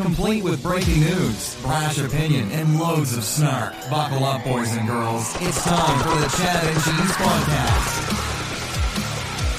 Complete 0.00 0.42
with 0.42 0.62
breaking 0.62 1.00
news, 1.00 1.56
brash 1.62 1.98
opinion, 1.98 2.50
and 2.52 2.80
loads 2.80 3.14
of 3.18 3.22
snark. 3.22 3.74
Buckle 3.90 4.24
up, 4.24 4.42
boys 4.44 4.74
and 4.74 4.88
girls. 4.88 5.36
It's 5.42 5.62
time 5.62 5.98
for 6.00 6.16
the 6.18 6.26
Chad 6.38 6.64
and 6.64 6.76
Cheese 6.82 7.16
Podcast. 7.18 8.12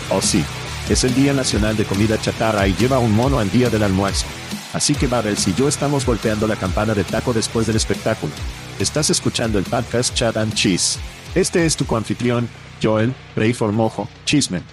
Oh 0.10 0.20
sí, 0.20 0.44
es 0.90 1.04
el 1.04 1.14
Día 1.14 1.34
Nacional 1.34 1.78
de 1.78 1.86
Comida 1.86 2.18
Chatarra 2.20 2.68
y 2.68 2.74
lleva 2.74 2.98
un 2.98 3.16
mono 3.16 3.38
al 3.38 3.52
día 3.52 3.70
del 3.70 3.84
almuerzo. 3.84 4.26
Así 4.74 4.96
que 4.96 5.06
Barrels 5.06 5.48
y 5.48 5.54
yo 5.54 5.68
estamos 5.68 6.08
golpeando 6.08 6.48
la 6.48 6.56
campana 6.56 6.96
de 6.96 7.04
taco 7.04 7.34
después 7.34 7.68
del 7.68 7.76
espectáculo. 7.76 8.34
Estás 8.80 9.12
escuchando 9.12 9.60
el 9.60 9.66
podcast 9.66 10.16
Chat 10.16 10.38
and 10.38 10.56
Cheese. 10.56 10.98
Este 11.36 11.68
es 11.68 11.78
tu 11.78 11.86
coanfitrión, 11.86 12.50
Joel, 12.82 13.14
Rey 13.36 13.54
Formojo, 13.54 14.10
Chismen. 14.26 14.64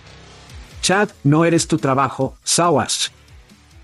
Chad, 0.80 1.10
no 1.24 1.44
eres 1.44 1.68
tu 1.68 1.76
trabajo, 1.76 2.38
Sawash. 2.42 3.08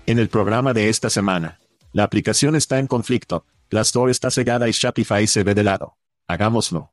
En 0.07 0.17
el 0.17 0.29
programa 0.29 0.73
de 0.73 0.89
esta 0.89 1.11
semana, 1.11 1.59
la 1.95 2.03
aplicación 2.03 2.57
está 2.57 2.79
en 2.79 2.87
conflicto, 2.87 3.45
Glassdoor 3.69 4.09
está 4.09 4.29
cegada 4.29 4.67
y 4.67 4.73
Shopify 4.73 5.25
se 5.27 5.43
ve 5.43 5.55
de 5.55 5.63
lado. 5.63 5.95
Hagámoslo. 6.27 6.91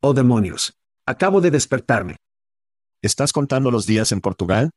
Oh 0.00 0.14
demonios. 0.14 0.78
Acabo 1.04 1.42
de 1.42 1.50
despertarme. 1.50 2.16
¿Estás 3.02 3.34
contando 3.34 3.70
los 3.70 3.84
días 3.84 4.12
en 4.12 4.22
Portugal? 4.22 4.70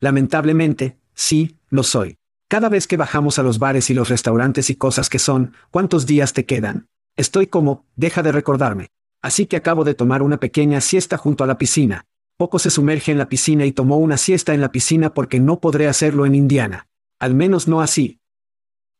Lamentablemente, 0.00 0.98
sí, 1.14 1.60
lo 1.70 1.84
soy. 1.84 2.18
Cada 2.48 2.68
vez 2.68 2.88
que 2.88 2.96
bajamos 2.96 3.38
a 3.38 3.44
los 3.44 3.60
bares 3.60 3.88
y 3.90 3.94
los 3.94 4.08
restaurantes 4.08 4.68
y 4.68 4.74
cosas 4.74 5.08
que 5.08 5.20
son, 5.20 5.54
¿cuántos 5.70 6.04
días 6.04 6.32
te 6.32 6.44
quedan? 6.44 6.88
Estoy 7.14 7.46
como, 7.46 7.84
deja 7.94 8.24
de 8.24 8.32
recordarme. 8.32 8.88
Así 9.22 9.46
que 9.46 9.54
acabo 9.54 9.84
de 9.84 9.94
tomar 9.94 10.22
una 10.22 10.40
pequeña 10.40 10.80
siesta 10.80 11.16
junto 11.18 11.44
a 11.44 11.46
la 11.46 11.56
piscina. 11.56 12.04
Poco 12.36 12.58
se 12.58 12.70
sumerge 12.70 13.12
en 13.12 13.18
la 13.18 13.28
piscina 13.28 13.64
y 13.64 13.70
tomó 13.70 13.98
una 13.98 14.16
siesta 14.16 14.54
en 14.54 14.60
la 14.60 14.72
piscina 14.72 15.14
porque 15.14 15.38
no 15.38 15.60
podré 15.60 15.86
hacerlo 15.86 16.26
en 16.26 16.34
Indiana. 16.34 16.88
Al 17.20 17.36
menos 17.36 17.68
no 17.68 17.80
así. 17.80 18.18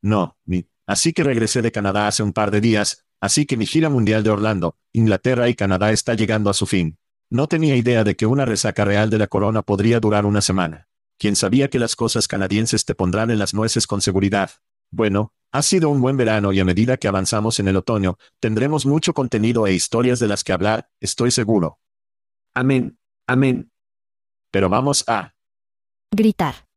No, 0.02 0.36
ni. 0.44 0.68
Así 0.86 1.12
que 1.12 1.24
regresé 1.24 1.62
de 1.62 1.72
Canadá 1.72 2.06
hace 2.06 2.22
un 2.22 2.32
par 2.32 2.50
de 2.50 2.60
días, 2.60 3.04
así 3.20 3.44
que 3.44 3.56
mi 3.56 3.66
gira 3.66 3.90
mundial 3.90 4.22
de 4.22 4.30
Orlando, 4.30 4.76
Inglaterra 4.92 5.48
y 5.48 5.54
Canadá 5.54 5.90
está 5.90 6.14
llegando 6.14 6.48
a 6.48 6.54
su 6.54 6.66
fin. 6.66 6.98
No 7.28 7.48
tenía 7.48 7.74
idea 7.74 8.04
de 8.04 8.14
que 8.14 8.26
una 8.26 8.44
resaca 8.44 8.84
real 8.84 9.10
de 9.10 9.18
la 9.18 9.26
corona 9.26 9.62
podría 9.62 9.98
durar 9.98 10.26
una 10.26 10.40
semana. 10.40 10.88
¿Quién 11.18 11.34
sabía 11.34 11.68
que 11.68 11.78
las 11.78 11.96
cosas 11.96 12.28
canadienses 12.28 12.84
te 12.84 12.94
pondrán 12.94 13.30
en 13.30 13.38
las 13.38 13.52
nueces 13.52 13.86
con 13.86 14.00
seguridad? 14.00 14.50
Bueno, 14.90 15.32
ha 15.50 15.62
sido 15.62 15.88
un 15.90 16.00
buen 16.00 16.16
verano 16.16 16.52
y 16.52 16.60
a 16.60 16.64
medida 16.64 16.98
que 16.98 17.08
avanzamos 17.08 17.58
en 17.58 17.68
el 17.68 17.76
otoño, 17.76 18.18
tendremos 18.38 18.86
mucho 18.86 19.14
contenido 19.14 19.66
e 19.66 19.72
historias 19.72 20.20
de 20.20 20.28
las 20.28 20.44
que 20.44 20.52
hablar, 20.52 20.88
estoy 21.00 21.30
seguro. 21.30 21.80
Amén. 22.54 22.98
Amén. 23.26 23.72
Pero 24.50 24.68
vamos 24.68 25.04
a... 25.08 25.34
Gritar. 26.12 26.68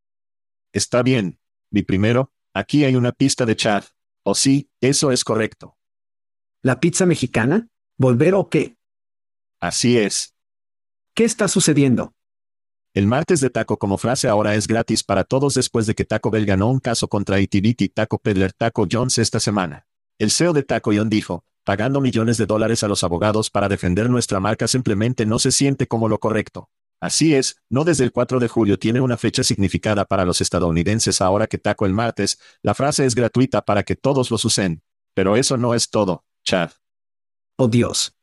Está 0.74 1.04
bien. 1.04 1.40
Mi 1.72 1.84
primero, 1.84 2.34
aquí 2.60 2.84
hay 2.84 2.96
una 2.96 3.12
pista 3.12 3.46
de 3.46 3.56
chat. 3.56 3.86
O 4.24 4.36
sí, 4.36 4.70
eso 4.82 5.12
es 5.12 5.24
correcto. 5.24 5.78
¿La 6.62 6.80
pizza 6.80 7.06
mexicana? 7.06 7.68
¿Volver 7.98 8.34
o 8.36 8.50
qué? 8.50 8.78
Así 9.60 9.98
es. 9.98 10.36
¿Qué 11.14 11.24
está 11.24 11.48
sucediendo? 11.48 12.14
El 12.94 13.08
martes 13.08 13.40
de 13.40 13.50
taco 13.50 13.78
como 13.78 13.98
frase 13.98 14.28
ahora 14.28 14.56
es 14.56 14.68
gratis 14.68 15.04
para 15.04 15.24
todos 15.24 15.54
después 15.54 15.86
de 15.86 15.96
que 15.96 16.06
Taco 16.06 16.32
Bell 16.32 16.46
ganó 16.46 16.70
un 16.70 16.80
caso 16.80 17.08
contra 17.08 17.40
Itiviti 17.40 17.88
Taco 17.88 18.18
Peddler 18.18 18.52
Taco 18.52 18.88
Jones 18.92 19.18
esta 19.20 19.40
semana. 19.40 19.86
El 20.18 20.32
CEO 20.32 20.54
de 20.54 20.64
Taco 20.64 20.92
John 20.94 21.10
dijo, 21.10 21.46
pagando 21.64 22.02
millones 22.02 22.38
de 22.38 22.46
dólares 22.46 22.84
a 22.84 22.88
los 22.88 23.04
abogados 23.04 23.50
para 23.50 23.70
defender 23.70 24.10
nuestra 24.10 24.40
marca 24.40 24.68
simplemente 24.68 25.26
no 25.26 25.40
se 25.40 25.52
siente 25.52 25.88
como 25.88 26.10
lo 26.10 26.20
correcto. 26.20 26.70
Así 27.02 27.34
es, 27.34 27.62
no 27.70 27.86
desde 27.86 28.04
el 28.04 28.12
4 28.12 28.40
de 28.40 28.50
julio 28.50 28.78
tiene 28.78 29.00
una 29.00 29.16
fecha 29.16 29.44
significada 29.44 30.06
para 30.06 30.26
los 30.26 30.42
estadounidenses 30.42 31.22
ahora 31.22 31.48
que 31.48 31.58
taco 31.58 31.86
el 31.86 31.94
martes, 31.94 32.40
la 32.62 32.74
frase 32.74 33.06
es 33.06 33.16
gratuita 33.16 33.64
para 33.64 33.84
que 33.84 33.96
todos 33.96 34.32
los 34.32 34.44
usen. 34.44 34.84
Pero 35.14 35.38
eso 35.38 35.58
no 35.58 35.74
es 35.74 35.90
todo, 35.90 36.26
Chad. 36.44 36.72
Oh 37.56 37.68
Dios. 37.68 38.16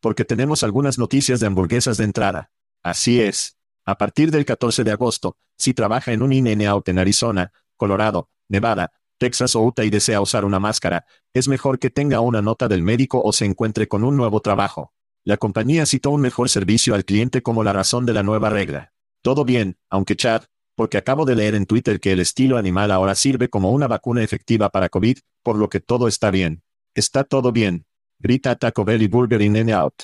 Porque 0.00 0.24
tenemos 0.24 0.62
algunas 0.62 0.98
noticias 0.98 1.40
de 1.40 1.46
hamburguesas 1.46 1.96
de 1.96 2.04
entrada. 2.04 2.50
Así 2.82 3.20
es. 3.20 3.56
A 3.86 3.96
partir 3.96 4.30
del 4.30 4.44
14 4.44 4.84
de 4.84 4.92
agosto, 4.92 5.36
si 5.56 5.74
trabaja 5.74 6.12
en 6.12 6.22
un 6.22 6.32
in 6.32 6.66
out 6.66 6.88
en 6.88 6.98
Arizona, 6.98 7.52
Colorado, 7.76 8.30
Nevada, 8.48 8.92
Texas 9.18 9.54
o 9.56 9.62
Utah 9.62 9.84
y 9.84 9.90
desea 9.90 10.20
usar 10.20 10.44
una 10.44 10.58
máscara, 10.58 11.06
es 11.32 11.48
mejor 11.48 11.78
que 11.78 11.90
tenga 11.90 12.20
una 12.20 12.42
nota 12.42 12.68
del 12.68 12.82
médico 12.82 13.20
o 13.22 13.32
se 13.32 13.44
encuentre 13.44 13.88
con 13.88 14.04
un 14.04 14.16
nuevo 14.16 14.40
trabajo. 14.40 14.93
La 15.26 15.38
compañía 15.38 15.86
citó 15.86 16.10
un 16.10 16.20
mejor 16.20 16.50
servicio 16.50 16.94
al 16.94 17.06
cliente 17.06 17.42
como 17.42 17.64
la 17.64 17.72
razón 17.72 18.04
de 18.04 18.12
la 18.12 18.22
nueva 18.22 18.50
regla. 18.50 18.92
Todo 19.22 19.46
bien, 19.46 19.78
aunque 19.88 20.16
Chad, 20.16 20.42
porque 20.76 20.98
acabo 20.98 21.24
de 21.24 21.34
leer 21.34 21.54
en 21.54 21.64
Twitter 21.64 21.98
que 21.98 22.12
el 22.12 22.20
estilo 22.20 22.58
animal 22.58 22.90
ahora 22.90 23.14
sirve 23.14 23.48
como 23.48 23.70
una 23.70 23.86
vacuna 23.86 24.22
efectiva 24.22 24.68
para 24.68 24.90
COVID, 24.90 25.16
por 25.42 25.56
lo 25.56 25.70
que 25.70 25.80
todo 25.80 26.08
está 26.08 26.30
bien. 26.30 26.62
Está 26.94 27.24
todo 27.24 27.52
bien. 27.52 27.86
Grita 28.18 28.54
Taco 28.56 28.84
Bell 28.84 29.00
y 29.00 29.08
Burger 29.08 29.40
in 29.40 29.70
Out. 29.70 30.02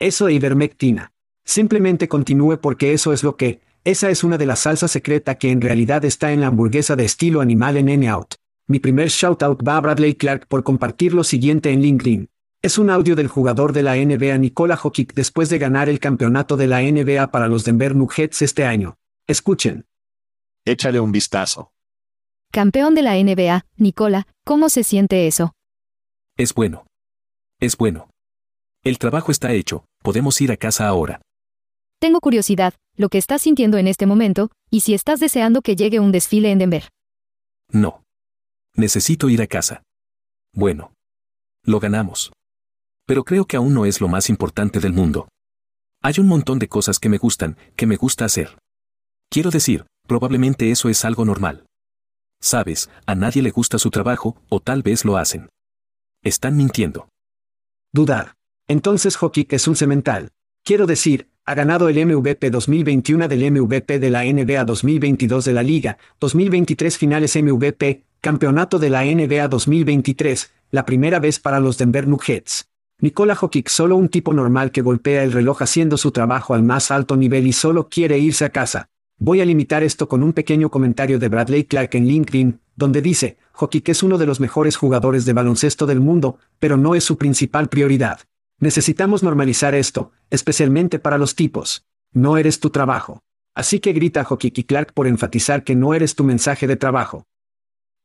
Eso 0.00 0.26
e 0.26 0.32
ivermectina. 0.32 1.12
Simplemente 1.44 2.08
continúe 2.08 2.58
porque 2.60 2.92
eso 2.92 3.12
es 3.12 3.22
lo 3.22 3.36
que, 3.36 3.60
esa 3.84 4.10
es 4.10 4.24
una 4.24 4.38
de 4.38 4.46
las 4.46 4.60
salsas 4.60 4.90
secreta 4.90 5.36
que 5.36 5.52
en 5.52 5.60
realidad 5.60 6.04
está 6.04 6.32
en 6.32 6.40
la 6.40 6.48
hamburguesa 6.48 6.96
de 6.96 7.04
estilo 7.04 7.40
animal 7.40 7.76
en 7.76 7.88
N-Out. 7.88 8.34
Mi 8.66 8.80
primer 8.80 9.08
shoutout 9.08 9.62
va 9.66 9.76
a 9.76 9.80
Bradley 9.80 10.14
Clark 10.14 10.48
por 10.48 10.64
compartir 10.64 11.14
lo 11.14 11.22
siguiente 11.22 11.70
en 11.70 11.82
LinkedIn. 11.82 12.28
Es 12.64 12.78
un 12.78 12.90
audio 12.90 13.16
del 13.16 13.26
jugador 13.26 13.72
de 13.72 13.82
la 13.82 13.96
NBA 13.96 14.38
Nikola 14.38 14.76
Jokic 14.76 15.14
después 15.14 15.48
de 15.48 15.58
ganar 15.58 15.88
el 15.88 15.98
campeonato 15.98 16.56
de 16.56 16.68
la 16.68 16.80
NBA 16.80 17.32
para 17.32 17.48
los 17.48 17.64
Denver 17.64 17.96
Nuggets 17.96 18.40
este 18.40 18.64
año. 18.64 18.98
Escuchen. 19.26 19.88
Échale 20.64 21.00
un 21.00 21.10
vistazo. 21.10 21.72
Campeón 22.52 22.94
de 22.94 23.02
la 23.02 23.14
NBA, 23.16 23.66
Nicola, 23.78 24.28
¿cómo 24.44 24.68
se 24.68 24.84
siente 24.84 25.26
eso? 25.26 25.54
Es 26.36 26.54
bueno. 26.54 26.86
Es 27.58 27.76
bueno. 27.76 28.10
El 28.84 28.98
trabajo 28.98 29.32
está 29.32 29.52
hecho, 29.52 29.84
podemos 30.00 30.40
ir 30.40 30.52
a 30.52 30.56
casa 30.56 30.86
ahora. 30.86 31.20
Tengo 31.98 32.20
curiosidad, 32.20 32.74
lo 32.94 33.08
que 33.08 33.18
estás 33.18 33.42
sintiendo 33.42 33.76
en 33.76 33.88
este 33.88 34.06
momento, 34.06 34.52
y 34.70 34.80
si 34.80 34.94
estás 34.94 35.18
deseando 35.18 35.62
que 35.62 35.74
llegue 35.74 35.98
un 35.98 36.12
desfile 36.12 36.52
en 36.52 36.60
Denver. 36.60 36.88
No. 37.70 38.04
Necesito 38.76 39.28
ir 39.30 39.42
a 39.42 39.48
casa. 39.48 39.82
Bueno. 40.52 40.92
Lo 41.64 41.80
ganamos. 41.80 42.30
Pero 43.12 43.24
creo 43.24 43.44
que 43.44 43.58
aún 43.58 43.74
no 43.74 43.84
es 43.84 44.00
lo 44.00 44.08
más 44.08 44.30
importante 44.30 44.80
del 44.80 44.94
mundo. 44.94 45.28
Hay 46.00 46.14
un 46.16 46.26
montón 46.26 46.58
de 46.58 46.66
cosas 46.66 46.98
que 46.98 47.10
me 47.10 47.18
gustan, 47.18 47.58
que 47.76 47.86
me 47.86 47.96
gusta 47.96 48.24
hacer. 48.24 48.56
Quiero 49.28 49.50
decir, 49.50 49.84
probablemente 50.08 50.70
eso 50.70 50.88
es 50.88 51.04
algo 51.04 51.26
normal. 51.26 51.66
Sabes, 52.40 52.88
a 53.04 53.14
nadie 53.14 53.42
le 53.42 53.50
gusta 53.50 53.78
su 53.78 53.90
trabajo, 53.90 54.38
o 54.48 54.60
tal 54.60 54.82
vez 54.82 55.04
lo 55.04 55.18
hacen. 55.18 55.50
Están 56.22 56.56
mintiendo. 56.56 57.10
Dudar. 57.92 58.32
Entonces 58.66 59.16
Jokic 59.16 59.52
es 59.52 59.68
un 59.68 59.76
cemental. 59.76 60.30
Quiero 60.64 60.86
decir, 60.86 61.28
ha 61.44 61.54
ganado 61.54 61.90
el 61.90 62.06
MVP 62.06 62.48
2021 62.48 63.28
del 63.28 63.52
MVP 63.52 63.98
de 63.98 64.08
la 64.08 64.24
NBA 64.24 64.64
2022 64.64 65.44
de 65.44 65.52
la 65.52 65.62
Liga, 65.62 65.98
2023 66.18 66.96
finales 66.96 67.36
MVP, 67.36 68.04
campeonato 68.22 68.78
de 68.78 68.88
la 68.88 69.04
NBA 69.04 69.48
2023, 69.48 70.50
la 70.70 70.86
primera 70.86 71.20
vez 71.20 71.38
para 71.40 71.60
los 71.60 71.76
Denver 71.76 72.08
Nuggets. 72.08 72.71
Nikola 73.02 73.34
Jokic 73.34 73.68
solo 73.68 73.96
un 73.96 74.08
tipo 74.08 74.32
normal 74.32 74.70
que 74.70 74.80
golpea 74.80 75.24
el 75.24 75.32
reloj 75.32 75.60
haciendo 75.62 75.98
su 75.98 76.12
trabajo 76.12 76.54
al 76.54 76.62
más 76.62 76.92
alto 76.92 77.16
nivel 77.16 77.48
y 77.48 77.52
solo 77.52 77.88
quiere 77.88 78.16
irse 78.20 78.44
a 78.44 78.50
casa. 78.50 78.90
Voy 79.18 79.40
a 79.40 79.44
limitar 79.44 79.82
esto 79.82 80.06
con 80.06 80.22
un 80.22 80.32
pequeño 80.32 80.70
comentario 80.70 81.18
de 81.18 81.28
Bradley 81.28 81.64
Clark 81.64 81.96
en 81.96 82.06
LinkedIn, 82.06 82.60
donde 82.76 83.02
dice, 83.02 83.38
Jokic 83.54 83.88
es 83.88 84.04
uno 84.04 84.18
de 84.18 84.26
los 84.26 84.38
mejores 84.38 84.76
jugadores 84.76 85.24
de 85.24 85.32
baloncesto 85.32 85.84
del 85.84 85.98
mundo, 85.98 86.38
pero 86.60 86.76
no 86.76 86.94
es 86.94 87.02
su 87.02 87.18
principal 87.18 87.68
prioridad. 87.68 88.20
Necesitamos 88.60 89.24
normalizar 89.24 89.74
esto, 89.74 90.12
especialmente 90.30 91.00
para 91.00 91.18
los 91.18 91.34
tipos. 91.34 91.84
No 92.12 92.36
eres 92.36 92.60
tu 92.60 92.70
trabajo. 92.70 93.24
Así 93.52 93.80
que 93.80 93.92
grita 93.94 94.20
a 94.20 94.24
Jokic 94.24 94.58
y 94.58 94.62
Clark 94.62 94.92
por 94.92 95.08
enfatizar 95.08 95.64
que 95.64 95.74
no 95.74 95.92
eres 95.92 96.14
tu 96.14 96.22
mensaje 96.22 96.68
de 96.68 96.76
trabajo. 96.76 97.26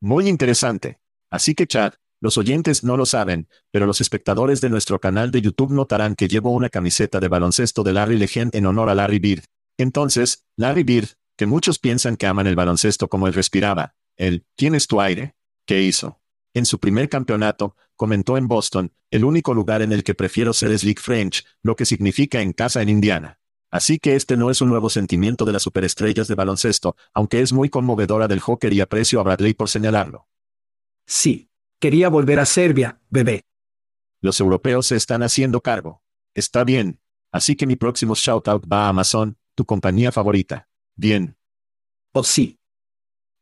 Muy 0.01 0.27
interesante. 0.27 0.97
Así 1.29 1.53
que 1.53 1.67
Chad, 1.67 1.94
los 2.19 2.37
oyentes 2.37 2.83
no 2.83 2.97
lo 2.97 3.05
saben, 3.05 3.47
pero 3.71 3.85
los 3.85 4.01
espectadores 4.01 4.61
de 4.61 4.69
nuestro 4.69 4.99
canal 4.99 5.31
de 5.31 5.41
YouTube 5.41 5.71
notarán 5.71 6.15
que 6.15 6.27
llevo 6.27 6.51
una 6.51 6.69
camiseta 6.69 7.19
de 7.19 7.27
baloncesto 7.27 7.83
de 7.83 7.93
Larry 7.93 8.17
Legend 8.17 8.55
en 8.55 8.65
honor 8.65 8.89
a 8.89 8.95
Larry 8.95 9.19
Bird. 9.19 9.43
Entonces, 9.77 10.45
Larry 10.55 10.83
Bird, 10.83 11.09
que 11.35 11.45
muchos 11.45 11.77
piensan 11.77 12.17
que 12.17 12.25
aman 12.25 12.47
el 12.47 12.55
baloncesto 12.55 13.07
como 13.07 13.27
él 13.27 13.33
respiraba, 13.33 13.95
él, 14.15 14.45
¿tienes 14.55 14.87
tu 14.87 14.99
aire? 14.99 15.35
¿Qué 15.65 15.83
hizo? 15.83 16.19
En 16.53 16.65
su 16.65 16.79
primer 16.79 17.07
campeonato, 17.07 17.75
comentó 17.95 18.37
en 18.37 18.47
Boston, 18.47 18.91
el 19.11 19.23
único 19.23 19.53
lugar 19.53 19.81
en 19.83 19.91
el 19.91 20.03
que 20.03 20.15
prefiero 20.15 20.53
ser 20.53 20.71
es 20.71 20.83
League 20.83 21.01
French, 21.01 21.45
lo 21.61 21.75
que 21.75 21.85
significa 21.85 22.41
en 22.41 22.53
casa 22.53 22.81
en 22.81 22.89
Indiana. 22.89 23.39
Así 23.69 23.99
que 23.99 24.15
este 24.15 24.37
no 24.37 24.49
es 24.49 24.61
un 24.61 24.69
nuevo 24.69 24.89
sentimiento 24.89 25.45
de 25.45 25.51
las 25.51 25.63
superestrellas 25.63 26.27
de 26.27 26.35
baloncesto, 26.35 26.95
aunque 27.13 27.41
es 27.41 27.53
muy 27.53 27.69
conmovedora 27.69 28.27
del 28.27 28.39
hockey 28.39 28.73
y 28.73 28.81
aprecio 28.81 29.19
a 29.19 29.23
Bradley 29.23 29.53
por 29.53 29.69
señalarlo. 29.69 30.27
Sí. 31.05 31.49
Quería 31.79 32.09
volver 32.09 32.39
a 32.39 32.45
Serbia, 32.47 33.00
bebé. 33.07 33.45
Los 34.19 34.39
europeos 34.39 34.88
se 34.88 34.95
están 34.95 35.21
haciendo 35.21 35.62
cargo. 35.62 36.01
Está 36.33 36.63
bien. 36.63 37.00
Así 37.31 37.56
que 37.56 37.68
mi 37.68 37.75
próximo 37.75 38.15
shoutout 38.15 38.65
va 38.71 38.85
a 38.85 38.89
Amazon, 38.89 39.38
tu 39.53 39.63
compañía 39.63 40.12
favorita. 40.12 40.68
Bien. 40.95 41.38
Oh 42.13 42.24
sí. 42.24 42.59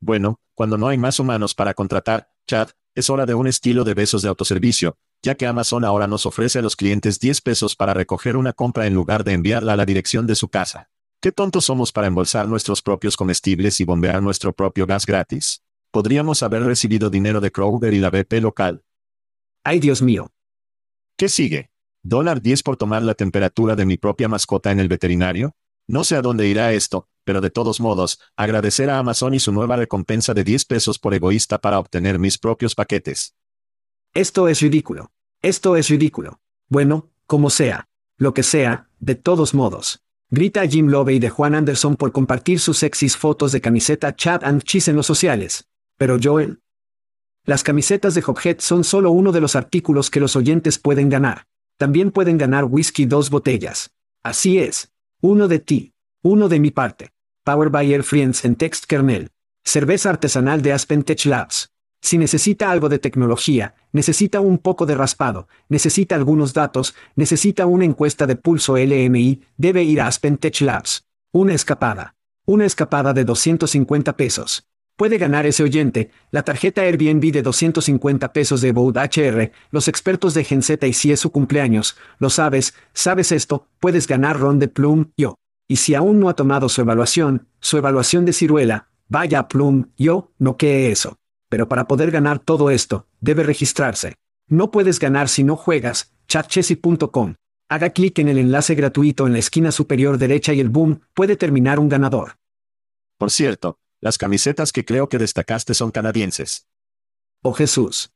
Bueno, 0.01 0.41
cuando 0.53 0.77
no 0.77 0.89
hay 0.89 0.97
más 0.97 1.17
humanos 1.17 1.55
para 1.55 1.73
contratar, 1.73 2.29
Chad, 2.45 2.71
es 2.93 3.09
hora 3.09 3.25
de 3.25 3.35
un 3.35 3.47
estilo 3.47 3.85
de 3.85 3.93
besos 3.93 4.21
de 4.21 4.27
autoservicio, 4.27 4.97
ya 5.21 5.35
que 5.35 5.47
Amazon 5.47 5.85
ahora 5.85 6.05
nos 6.05 6.25
ofrece 6.25 6.59
a 6.59 6.61
los 6.61 6.75
clientes 6.75 7.21
10 7.21 7.39
pesos 7.39 7.77
para 7.77 7.93
recoger 7.93 8.35
una 8.35 8.51
compra 8.51 8.85
en 8.85 8.95
lugar 8.95 9.23
de 9.23 9.31
enviarla 9.31 9.73
a 9.73 9.77
la 9.77 9.85
dirección 9.85 10.27
de 10.27 10.35
su 10.35 10.49
casa. 10.49 10.89
¿Qué 11.21 11.31
tontos 11.31 11.63
somos 11.63 11.93
para 11.93 12.07
embolsar 12.07 12.49
nuestros 12.49 12.81
propios 12.81 13.15
comestibles 13.15 13.79
y 13.79 13.85
bombear 13.85 14.21
nuestro 14.21 14.53
propio 14.53 14.85
gas 14.85 15.05
gratis? 15.05 15.64
Podríamos 15.95 16.43
haber 16.43 16.61
recibido 16.63 17.09
dinero 17.09 17.39
de 17.39 17.53
Kroger 17.53 17.93
y 17.93 17.99
la 17.99 18.09
BP 18.09 18.41
local. 18.41 18.83
Ay 19.63 19.79
Dios 19.79 20.01
mío. 20.01 20.29
¿Qué 21.15 21.29
sigue? 21.29 21.71
¿Dólar 22.03 22.41
10 22.41 22.63
por 22.63 22.75
tomar 22.75 23.01
la 23.01 23.13
temperatura 23.13 23.77
de 23.77 23.85
mi 23.85 23.95
propia 23.95 24.27
mascota 24.27 24.71
en 24.71 24.81
el 24.81 24.89
veterinario? 24.89 25.55
No 25.87 26.03
sé 26.03 26.17
a 26.17 26.21
dónde 26.21 26.49
irá 26.49 26.73
esto, 26.73 27.07
pero 27.23 27.39
de 27.39 27.49
todos 27.49 27.79
modos, 27.79 28.19
agradecer 28.35 28.89
a 28.89 28.99
Amazon 28.99 29.35
y 29.35 29.39
su 29.39 29.53
nueva 29.53 29.77
recompensa 29.77 30.33
de 30.33 30.43
10 30.43 30.65
pesos 30.65 30.99
por 30.99 31.13
egoísta 31.13 31.59
para 31.59 31.79
obtener 31.79 32.19
mis 32.19 32.37
propios 32.37 32.75
paquetes. 32.75 33.33
Esto 34.13 34.49
es 34.49 34.59
ridículo. 34.59 35.13
Esto 35.41 35.77
es 35.77 35.87
ridículo. 35.87 36.41
Bueno, 36.67 37.09
como 37.25 37.49
sea. 37.49 37.87
Lo 38.17 38.33
que 38.33 38.43
sea, 38.43 38.89
de 38.99 39.15
todos 39.15 39.53
modos. 39.53 40.03
Grita 40.29 40.59
a 40.59 40.67
Jim 40.67 40.87
Lovey 40.87 41.19
de 41.19 41.29
Juan 41.29 41.55
Anderson 41.55 41.95
por 41.95 42.11
compartir 42.11 42.59
sus 42.59 42.79
sexys 42.79 43.15
fotos 43.15 43.53
de 43.53 43.61
camiseta 43.61 44.13
Chat 44.13 44.43
and 44.43 44.61
Cheese 44.63 44.91
en 44.91 44.97
los 44.97 45.05
sociales. 45.05 45.69
Pero 45.97 46.17
Joel. 46.21 46.61
Las 47.45 47.63
camisetas 47.63 48.15
de 48.15 48.23
Hophead 48.25 48.57
son 48.59 48.83
solo 48.83 49.11
uno 49.11 49.31
de 49.31 49.41
los 49.41 49.55
artículos 49.55 50.09
que 50.09 50.19
los 50.19 50.35
oyentes 50.35 50.79
pueden 50.79 51.09
ganar. 51.09 51.47
También 51.77 52.11
pueden 52.11 52.37
ganar 52.37 52.65
whisky 52.65 53.05
dos 53.05 53.29
botellas. 53.29 53.91
Así 54.23 54.59
es. 54.59 54.91
Uno 55.21 55.47
de 55.47 55.59
ti. 55.59 55.93
Uno 56.21 56.49
de 56.49 56.59
mi 56.59 56.71
parte. 56.71 57.11
Power 57.43 57.69
by 57.69 57.93
Air 57.93 58.03
Friends 58.03 58.43
en 58.45 58.55
Text 58.55 58.85
Kernel. 58.85 59.29
Cerveza 59.63 60.09
artesanal 60.09 60.61
de 60.61 60.73
Aspen 60.73 61.03
Tech 61.03 61.25
Labs. 61.25 61.71
Si 62.01 62.17
necesita 62.17 62.69
algo 62.69 62.87
de 62.89 62.99
tecnología, 62.99 63.73
necesita 63.91 64.39
un 64.39 64.59
poco 64.59 64.85
de 64.85 64.93
raspado, 64.93 65.47
necesita 65.69 66.13
algunos 66.13 66.53
datos, 66.53 66.93
necesita 67.15 67.65
una 67.65 67.85
encuesta 67.85 68.27
de 68.27 68.35
pulso 68.35 68.77
LMI, 68.77 69.41
debe 69.57 69.83
ir 69.83 70.01
a 70.01 70.07
Aspen 70.07 70.37
Tech 70.37 70.61
Labs. 70.61 71.05
Una 71.31 71.53
escapada. 71.53 72.15
Una 72.45 72.65
escapada 72.65 73.13
de 73.13 73.25
250 73.25 74.15
pesos. 74.17 74.67
Puede 74.97 75.17
ganar 75.17 75.45
ese 75.45 75.61
oyente, 75.61 76.09
la 76.31 76.43
tarjeta 76.43 76.81
Airbnb 76.83 77.33
de 77.33 77.41
250 77.41 78.31
pesos 78.31 78.61
de 78.61 78.71
Boud 78.71 78.95
HR, 78.95 79.51
los 79.69 79.89
expertos 79.89 80.33
de 80.33 80.45
Genzeta 80.45 80.87
y 80.87 80.93
si 80.93 81.11
es 81.11 81.19
su 81.19 81.31
cumpleaños, 81.33 81.97
lo 82.17 82.29
sabes, 82.29 82.75
sabes 82.93 83.33
esto, 83.33 83.67
puedes 83.81 84.07
ganar 84.07 84.39
Ron 84.39 84.57
de 84.57 84.69
Plum, 84.69 85.11
yo. 85.17 85.35
Y 85.67 85.77
si 85.77 85.95
aún 85.95 86.21
no 86.21 86.29
ha 86.29 86.35
tomado 86.35 86.69
su 86.69 86.79
evaluación, 86.79 87.47
su 87.59 87.77
evaluación 87.77 88.23
de 88.23 88.31
ciruela, 88.31 88.87
vaya 89.09 89.49
Plum, 89.49 89.89
yo, 89.97 90.31
no 90.39 90.55
que 90.55 90.89
eso. 90.91 91.17
Pero 91.49 91.67
para 91.67 91.89
poder 91.89 92.09
ganar 92.09 92.39
todo 92.39 92.69
esto, 92.69 93.05
debe 93.19 93.43
registrarse. 93.43 94.15
No 94.47 94.71
puedes 94.71 94.99
ganar 94.99 95.27
si 95.27 95.43
no 95.43 95.57
juegas, 95.57 96.13
chatchessy.com. 96.29 97.35
Haga 97.67 97.89
clic 97.89 98.19
en 98.19 98.29
el 98.29 98.37
enlace 98.37 98.75
gratuito 98.75 99.27
en 99.27 99.33
la 99.33 99.39
esquina 99.39 99.73
superior 99.73 100.17
derecha 100.17 100.53
y 100.53 100.61
el 100.61 100.69
boom 100.69 101.01
puede 101.13 101.35
terminar 101.35 101.79
un 101.79 101.89
ganador. 101.89 102.37
Por 103.17 103.31
cierto, 103.31 103.79
las 104.05 104.19
camisetas 104.19 104.71
que 104.71 104.85
creo 104.85 105.09
que 105.09 105.17
destacaste 105.17 105.73
son 105.73 105.89
canadienses. 105.89 106.67
Oh 107.41 107.53
Jesús. 107.53 108.11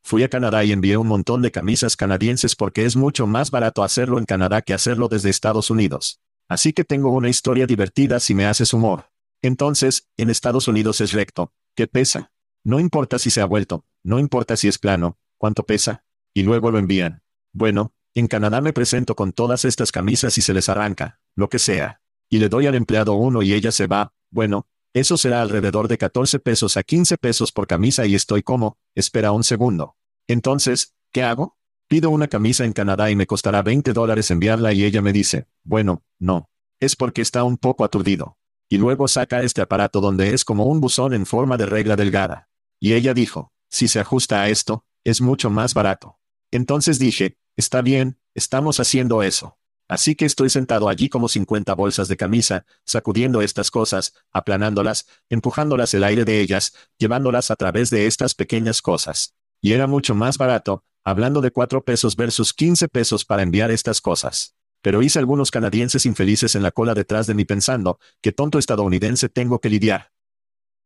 Fui 0.00 0.22
a 0.22 0.28
Canadá 0.28 0.62
y 0.62 0.70
envié 0.70 0.96
un 0.96 1.08
montón 1.08 1.42
de 1.42 1.50
camisas 1.50 1.96
canadienses 1.96 2.54
porque 2.54 2.84
es 2.84 2.94
mucho 2.94 3.26
más 3.26 3.50
barato 3.50 3.82
hacerlo 3.82 4.20
en 4.20 4.26
Canadá 4.26 4.62
que 4.62 4.74
hacerlo 4.74 5.08
desde 5.08 5.28
Estados 5.28 5.70
Unidos. 5.70 6.20
Así 6.46 6.72
que 6.72 6.84
tengo 6.84 7.10
una 7.10 7.28
historia 7.28 7.66
divertida 7.66 8.20
si 8.20 8.32
me 8.32 8.46
haces 8.46 8.72
humor. 8.72 9.10
Entonces, 9.42 10.06
en 10.16 10.30
Estados 10.30 10.68
Unidos 10.68 11.00
es 11.00 11.10
recto. 11.10 11.52
¿Qué 11.74 11.88
pesa? 11.88 12.30
No 12.62 12.78
importa 12.78 13.18
si 13.18 13.30
se 13.30 13.40
ha 13.40 13.44
vuelto, 13.44 13.84
no 14.04 14.20
importa 14.20 14.56
si 14.56 14.68
es 14.68 14.78
plano, 14.78 15.18
cuánto 15.36 15.64
pesa. 15.66 16.04
Y 16.32 16.44
luego 16.44 16.70
lo 16.70 16.78
envían. 16.78 17.24
Bueno, 17.52 17.92
en 18.14 18.28
Canadá 18.28 18.60
me 18.60 18.72
presento 18.72 19.16
con 19.16 19.32
todas 19.32 19.64
estas 19.64 19.90
camisas 19.90 20.38
y 20.38 20.42
se 20.42 20.54
les 20.54 20.68
arranca, 20.68 21.18
lo 21.34 21.48
que 21.48 21.58
sea. 21.58 22.02
Y 22.30 22.38
le 22.38 22.48
doy 22.48 22.68
al 22.68 22.76
empleado 22.76 23.14
uno 23.14 23.42
y 23.42 23.52
ella 23.52 23.72
se 23.72 23.88
va. 23.88 24.12
Bueno, 24.30 24.68
eso 24.94 25.16
será 25.16 25.42
alrededor 25.42 25.88
de 25.88 25.98
14 25.98 26.38
pesos 26.38 26.76
a 26.76 26.82
15 26.82 27.18
pesos 27.18 27.52
por 27.52 27.66
camisa 27.66 28.06
y 28.06 28.14
estoy 28.14 28.42
como, 28.42 28.78
espera 28.94 29.32
un 29.32 29.44
segundo. 29.44 29.96
Entonces, 30.26 30.94
¿qué 31.12 31.22
hago? 31.22 31.56
Pido 31.88 32.10
una 32.10 32.28
camisa 32.28 32.64
en 32.64 32.72
Canadá 32.72 33.10
y 33.10 33.16
me 33.16 33.26
costará 33.26 33.62
20 33.62 33.92
dólares 33.92 34.30
enviarla 34.30 34.72
y 34.72 34.84
ella 34.84 35.02
me 35.02 35.12
dice, 35.12 35.46
bueno, 35.64 36.02
no. 36.18 36.50
Es 36.80 36.96
porque 36.96 37.22
está 37.22 37.44
un 37.44 37.56
poco 37.56 37.84
aturdido. 37.84 38.38
Y 38.68 38.76
luego 38.78 39.08
saca 39.08 39.42
este 39.42 39.62
aparato 39.62 40.00
donde 40.00 40.34
es 40.34 40.44
como 40.44 40.66
un 40.66 40.80
buzón 40.80 41.14
en 41.14 41.26
forma 41.26 41.56
de 41.56 41.66
regla 41.66 41.96
delgada. 41.96 42.48
Y 42.78 42.92
ella 42.92 43.14
dijo, 43.14 43.52
si 43.68 43.88
se 43.88 44.00
ajusta 44.00 44.42
a 44.42 44.48
esto, 44.48 44.84
es 45.04 45.20
mucho 45.20 45.50
más 45.50 45.74
barato. 45.74 46.18
Entonces 46.50 46.98
dije, 46.98 47.38
está 47.56 47.82
bien, 47.82 48.18
estamos 48.34 48.80
haciendo 48.80 49.22
eso. 49.22 49.58
Así 49.88 50.14
que 50.14 50.26
estoy 50.26 50.50
sentado 50.50 50.90
allí 50.90 51.08
como 51.08 51.28
50 51.28 51.74
bolsas 51.74 52.08
de 52.08 52.18
camisa, 52.18 52.66
sacudiendo 52.84 53.40
estas 53.40 53.70
cosas, 53.70 54.12
aplanándolas, 54.32 55.06
empujándolas 55.30 55.94
el 55.94 56.04
aire 56.04 56.26
de 56.26 56.40
ellas, 56.40 56.74
llevándolas 56.98 57.50
a 57.50 57.56
través 57.56 57.88
de 57.88 58.06
estas 58.06 58.34
pequeñas 58.34 58.82
cosas. 58.82 59.34
Y 59.62 59.72
era 59.72 59.86
mucho 59.86 60.14
más 60.14 60.36
barato, 60.36 60.84
hablando 61.04 61.40
de 61.40 61.50
4 61.50 61.84
pesos 61.84 62.16
versus 62.16 62.52
15 62.52 62.88
pesos 62.88 63.24
para 63.24 63.42
enviar 63.42 63.70
estas 63.70 64.02
cosas. 64.02 64.54
Pero 64.82 65.02
hice 65.02 65.18
algunos 65.18 65.50
canadienses 65.50 66.04
infelices 66.04 66.54
en 66.54 66.62
la 66.62 66.70
cola 66.70 66.94
detrás 66.94 67.26
de 67.26 67.34
mí 67.34 67.46
pensando, 67.46 67.98
qué 68.20 68.30
tonto 68.30 68.58
estadounidense 68.58 69.30
tengo 69.30 69.58
que 69.58 69.70
lidiar. 69.70 70.12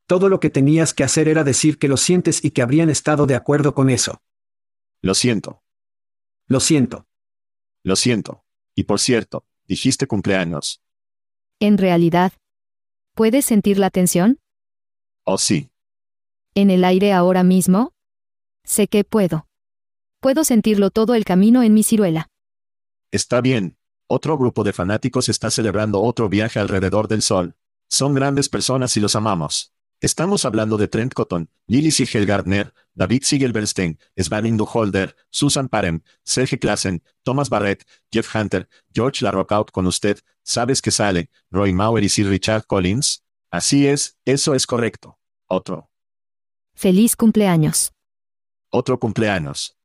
Todo 0.07 0.29
lo 0.29 0.41
que 0.41 0.49
tenías 0.49 0.95
que 0.95 1.05
hacer 1.05 1.29
era 1.29 1.43
decir 1.43 1.79
que 1.79 1.89
lo 1.89 1.97
sientes 1.97 2.45
y 2.45 2.53
que 2.53 2.63
habrían 2.63 2.89
estado 2.89 3.27
de 3.27 3.35
acuerdo 3.35 3.75
con 3.75 3.91
eso. 3.91 4.23
Lo 5.01 5.15
siento. 5.15 5.63
Lo 6.47 6.61
siento. 6.61 7.07
Lo 7.83 7.97
siento. 7.97 8.42
Y 8.75 8.85
por 8.85 9.01
cierto, 9.01 9.45
dijiste 9.67 10.07
cumpleaños. 10.07 10.83
En 11.61 11.79
realidad, 11.79 12.33
¿puedes 13.15 13.45
sentir 13.45 13.79
la 13.79 13.91
tensión? 13.91 14.41
Oh 15.25 15.39
sí. 15.39 15.71
¿En 16.55 16.71
el 16.71 16.85
aire 16.85 17.13
ahora 17.13 17.43
mismo? 17.43 17.93
Sé 18.65 18.89
que 18.89 19.05
puedo. 19.05 19.47
Puedo 20.21 20.45
sentirlo 20.45 20.91
todo 20.91 21.15
el 21.15 21.25
camino 21.25 21.63
en 21.63 21.75
mi 21.75 21.83
ciruela. 21.83 22.29
Está 23.11 23.41
bien. 23.41 23.77
Otro 24.07 24.37
grupo 24.37 24.63
de 24.65 24.73
fanáticos 24.73 25.29
está 25.29 25.51
celebrando 25.51 26.03
otro 26.03 26.29
viaje 26.29 26.59
alrededor 26.59 27.09
del 27.09 27.23
sol. 27.23 27.57
Son 27.89 28.15
grandes 28.15 28.49
personas 28.49 28.97
y 28.97 29.01
los 29.01 29.17
amamos. 29.17 29.73
Estamos 30.01 30.45
hablando 30.45 30.77
de 30.77 30.89
Trent 30.89 31.15
Cotton, 31.15 31.49
Lily 31.67 31.91
Sigel 31.93 32.27
Gardner, 32.27 32.75
David 32.95 33.23
Siegelberstein, 33.25 33.99
Svan 34.17 34.59
Holder, 34.61 35.15
Susan 35.31 35.69
Parem, 35.69 36.03
Serge 36.25 36.59
Klassen, 36.59 37.03
Thomas 37.23 37.49
Barrett, 37.49 37.85
Jeff 38.11 38.35
Hunter, 38.35 38.69
George 38.93 39.25
LaRockout 39.25 39.71
con 39.71 39.87
usted, 39.87 40.19
¿sabes 40.43 40.83
que 40.83 40.91
sale? 40.91 41.31
Roy 41.51 41.73
Mauer 41.73 42.05
y 42.05 42.09
Sir 42.09 42.29
Richard 42.29 42.67
Collins? 42.67 43.23
Así 43.51 43.87
es, 43.87 44.19
eso 44.25 44.55
es 44.55 44.67
correcto. 44.67 45.19
Otro. 45.47 45.91
Feliz 46.75 47.17
cumpleaños. 47.17 47.93
Otro 48.71 48.99
cumpleaños. 48.99 49.77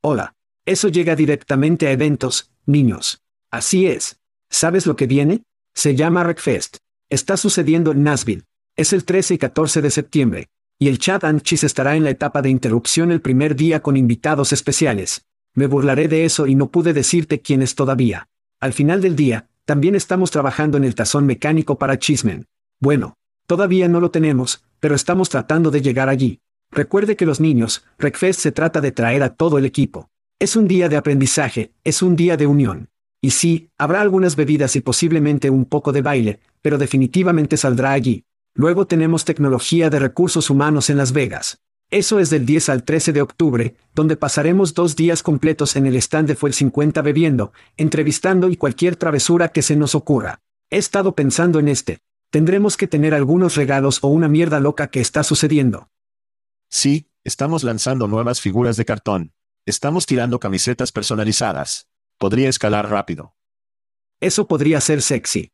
Hola. 0.00 0.34
Eso 0.64 0.88
llega 0.88 1.14
directamente 1.14 1.86
a 1.86 1.92
eventos, 1.92 2.50
niños. 2.64 3.22
Así 3.50 3.86
es. 3.86 4.18
¿Sabes 4.50 4.86
lo 4.86 4.96
que 4.96 5.06
viene? 5.06 5.44
Se 5.74 5.94
llama 5.94 6.22
Wreckfest. 6.22 6.78
Está 7.08 7.36
sucediendo 7.36 7.92
en 7.92 8.02
Nashville. 8.02 8.44
Es 8.74 8.92
el 8.92 9.04
13 9.04 9.34
y 9.34 9.38
14 9.38 9.80
de 9.80 9.90
septiembre. 9.90 10.48
Y 10.78 10.88
el 10.88 10.98
chat 10.98 11.24
Anchis 11.24 11.64
estará 11.64 11.96
en 11.96 12.04
la 12.04 12.10
etapa 12.10 12.42
de 12.42 12.50
interrupción 12.50 13.10
el 13.10 13.22
primer 13.22 13.56
día 13.56 13.80
con 13.80 13.96
invitados 13.96 14.52
especiales. 14.52 15.24
Me 15.54 15.66
burlaré 15.66 16.06
de 16.06 16.26
eso 16.26 16.46
y 16.46 16.54
no 16.54 16.70
pude 16.70 16.92
decirte 16.92 17.40
quiénes 17.40 17.74
todavía. 17.74 18.28
Al 18.60 18.74
final 18.74 19.00
del 19.00 19.16
día, 19.16 19.48
también 19.64 19.94
estamos 19.94 20.30
trabajando 20.30 20.76
en 20.76 20.84
el 20.84 20.94
tazón 20.94 21.24
mecánico 21.24 21.78
para 21.78 21.98
Chismen. 21.98 22.46
Bueno, 22.78 23.16
todavía 23.46 23.88
no 23.88 24.00
lo 24.00 24.10
tenemos, 24.10 24.64
pero 24.78 24.94
estamos 24.94 25.30
tratando 25.30 25.70
de 25.70 25.80
llegar 25.80 26.10
allí. 26.10 26.40
Recuerde 26.70 27.16
que 27.16 27.24
los 27.24 27.40
niños, 27.40 27.84
Wreckfest 27.98 28.40
se 28.40 28.52
trata 28.52 28.82
de 28.82 28.92
traer 28.92 29.22
a 29.22 29.34
todo 29.34 29.56
el 29.56 29.64
equipo. 29.64 30.10
Es 30.38 30.56
un 30.56 30.68
día 30.68 30.90
de 30.90 30.98
aprendizaje, 30.98 31.72
es 31.84 32.02
un 32.02 32.16
día 32.16 32.36
de 32.36 32.46
unión. 32.46 32.90
Y 33.22 33.30
sí, 33.30 33.70
habrá 33.78 34.02
algunas 34.02 34.36
bebidas 34.36 34.76
y 34.76 34.82
posiblemente 34.82 35.48
un 35.48 35.64
poco 35.64 35.92
de 35.92 36.02
baile, 36.02 36.40
pero 36.60 36.76
definitivamente 36.76 37.56
saldrá 37.56 37.92
allí. 37.92 38.24
Luego 38.58 38.86
tenemos 38.86 39.26
tecnología 39.26 39.90
de 39.90 39.98
recursos 39.98 40.48
humanos 40.48 40.88
en 40.88 40.96
Las 40.96 41.12
Vegas. 41.12 41.60
Eso 41.90 42.18
es 42.18 42.30
del 42.30 42.46
10 42.46 42.70
al 42.70 42.84
13 42.84 43.12
de 43.12 43.20
octubre, 43.20 43.76
donde 43.94 44.16
pasaremos 44.16 44.72
dos 44.72 44.96
días 44.96 45.22
completos 45.22 45.76
en 45.76 45.84
el 45.84 45.94
stand 45.96 46.26
de 46.26 46.36
Fuel 46.36 46.54
50 46.54 47.02
bebiendo, 47.02 47.52
entrevistando 47.76 48.48
y 48.48 48.56
cualquier 48.56 48.96
travesura 48.96 49.50
que 49.50 49.60
se 49.60 49.76
nos 49.76 49.94
ocurra. 49.94 50.40
He 50.70 50.78
estado 50.78 51.14
pensando 51.14 51.58
en 51.58 51.68
este. 51.68 52.00
Tendremos 52.30 52.78
que 52.78 52.88
tener 52.88 53.12
algunos 53.12 53.56
regalos 53.56 54.02
o 54.02 54.08
una 54.08 54.26
mierda 54.26 54.58
loca 54.58 54.88
que 54.88 55.02
está 55.02 55.22
sucediendo. 55.22 55.90
Sí, 56.70 57.10
estamos 57.24 57.62
lanzando 57.62 58.08
nuevas 58.08 58.40
figuras 58.40 58.78
de 58.78 58.86
cartón. 58.86 59.34
Estamos 59.66 60.06
tirando 60.06 60.40
camisetas 60.40 60.92
personalizadas. 60.92 61.88
Podría 62.16 62.48
escalar 62.48 62.88
rápido. 62.88 63.36
Eso 64.18 64.48
podría 64.48 64.80
ser 64.80 65.02
sexy. 65.02 65.52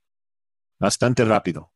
Bastante 0.78 1.24
rápido. 1.24 1.72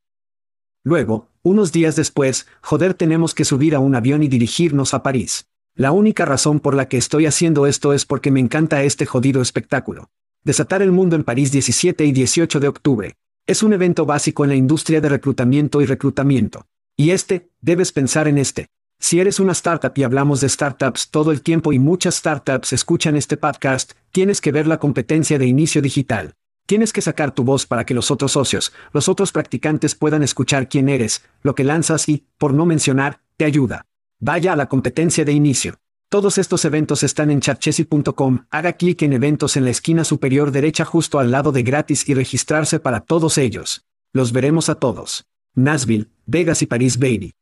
Luego, 0.87 1.31
unos 1.43 1.73
días 1.73 1.97
después, 1.97 2.47
joder 2.63 2.95
tenemos 2.95 3.35
que 3.35 3.45
subir 3.45 3.75
a 3.75 3.81
un 3.81 3.97
avión 3.97 4.23
y 4.23 4.29
dirigirnos 4.29 4.95
a 4.95 5.03
París. 5.03 5.49
La 5.75 5.91
única 5.91 6.25
razón 6.25 6.61
por 6.61 6.75
la 6.75 6.87
que 6.89 6.97
estoy 6.97 7.27
haciendo 7.27 7.67
esto 7.67 7.93
es 7.93 8.07
porque 8.07 8.31
me 8.31 8.39
encanta 8.39 8.85
este 8.85 9.05
jodido 9.05 9.43
espectáculo. 9.43 10.11
Desatar 10.45 10.83
el 10.83 10.93
mundo 10.93 11.17
en 11.17 11.25
París 11.25 11.51
17 11.51 12.05
y 12.05 12.13
18 12.13 12.61
de 12.61 12.69
octubre. 12.69 13.17
Es 13.49 13.65
un 13.65 13.73
evento 13.73 14.07
básico 14.07 14.45
en 14.45 14.51
la 14.51 14.55
industria 14.55 15.01
de 15.01 15.09
reclutamiento 15.09 15.83
y 15.83 15.87
reclutamiento. 15.87 16.69
Y 16.97 17.11
este, 17.11 17.51
debes 17.61 17.91
pensar 17.91 18.29
en 18.29 18.39
este. 18.39 18.69
Si 19.01 19.19
eres 19.19 19.41
una 19.41 19.53
startup 19.53 19.93
y 19.97 20.05
hablamos 20.05 20.41
de 20.41 20.49
startups 20.49 21.11
todo 21.11 21.33
el 21.33 21.43
tiempo 21.43 21.73
y 21.73 21.81
muchas 21.81 22.15
startups 22.15 22.73
escuchan 22.73 23.17
este 23.17 23.37
podcast, 23.37 23.95
tienes 24.13 24.41
que 24.41 24.53
ver 24.53 24.69
la 24.69 24.79
competencia 24.79 25.37
de 25.37 25.47
inicio 25.47 25.83
digital. 25.83 26.37
Tienes 26.67 26.93
que 26.93 27.01
sacar 27.01 27.33
tu 27.33 27.45
voz 27.45 27.65
para 27.65 27.87
que 27.87 27.95
los 27.95 28.11
otros 28.11 28.33
socios, 28.33 28.73
los 28.93 29.09
otros 29.09 29.31
practicantes 29.31 29.95
puedan 29.95 30.25
escuchar 30.25 30.69
quién 30.69 30.89
eres, 30.89 31.25
lo 31.43 31.55
que 31.55 31.63
lanzas 31.63 32.09
y, 32.09 32.27
por 32.39 32.53
no 32.53 32.67
mencionar, 32.67 33.21
te 33.37 33.45
ayuda. 33.45 33.87
Vaya 34.19 34.53
a 34.53 34.57
la 34.57 34.69
competencia 34.69 35.25
de 35.25 35.33
inicio. 35.33 35.77
Todos 36.09 36.39
estos 36.39 36.65
eventos 36.65 37.03
están 37.03 37.31
en 37.31 37.41
chatchesi.com. 37.41 38.47
Haga 38.51 38.73
clic 38.73 39.03
en 39.03 39.13
eventos 39.13 39.57
en 39.57 39.65
la 39.65 39.71
esquina 39.71 40.05
superior 40.05 40.51
derecha 40.51 40.85
justo 40.85 41.19
al 41.19 41.31
lado 41.31 41.53
de 41.53 41.63
gratis 41.63 42.09
y 42.09 42.15
registrarse 42.15 42.81
para 42.81 43.01
todos 43.01 43.39
ellos. 43.39 43.85
Los 44.13 44.33
veremos 44.33 44.69
a 44.69 44.77
todos. 44.77 45.27
Nashville, 45.55 46.09
Vegas 46.27 46.63
y 46.63 46.67
París, 46.67 46.99
baby. 46.99 47.33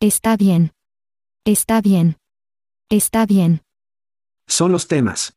Está 0.00 0.36
bien. 0.36 0.72
Está 1.44 1.80
bien. 1.80 2.16
Está 2.88 3.26
bien. 3.26 3.62
Son 4.46 4.72
los 4.72 4.88
temas. 4.88 5.34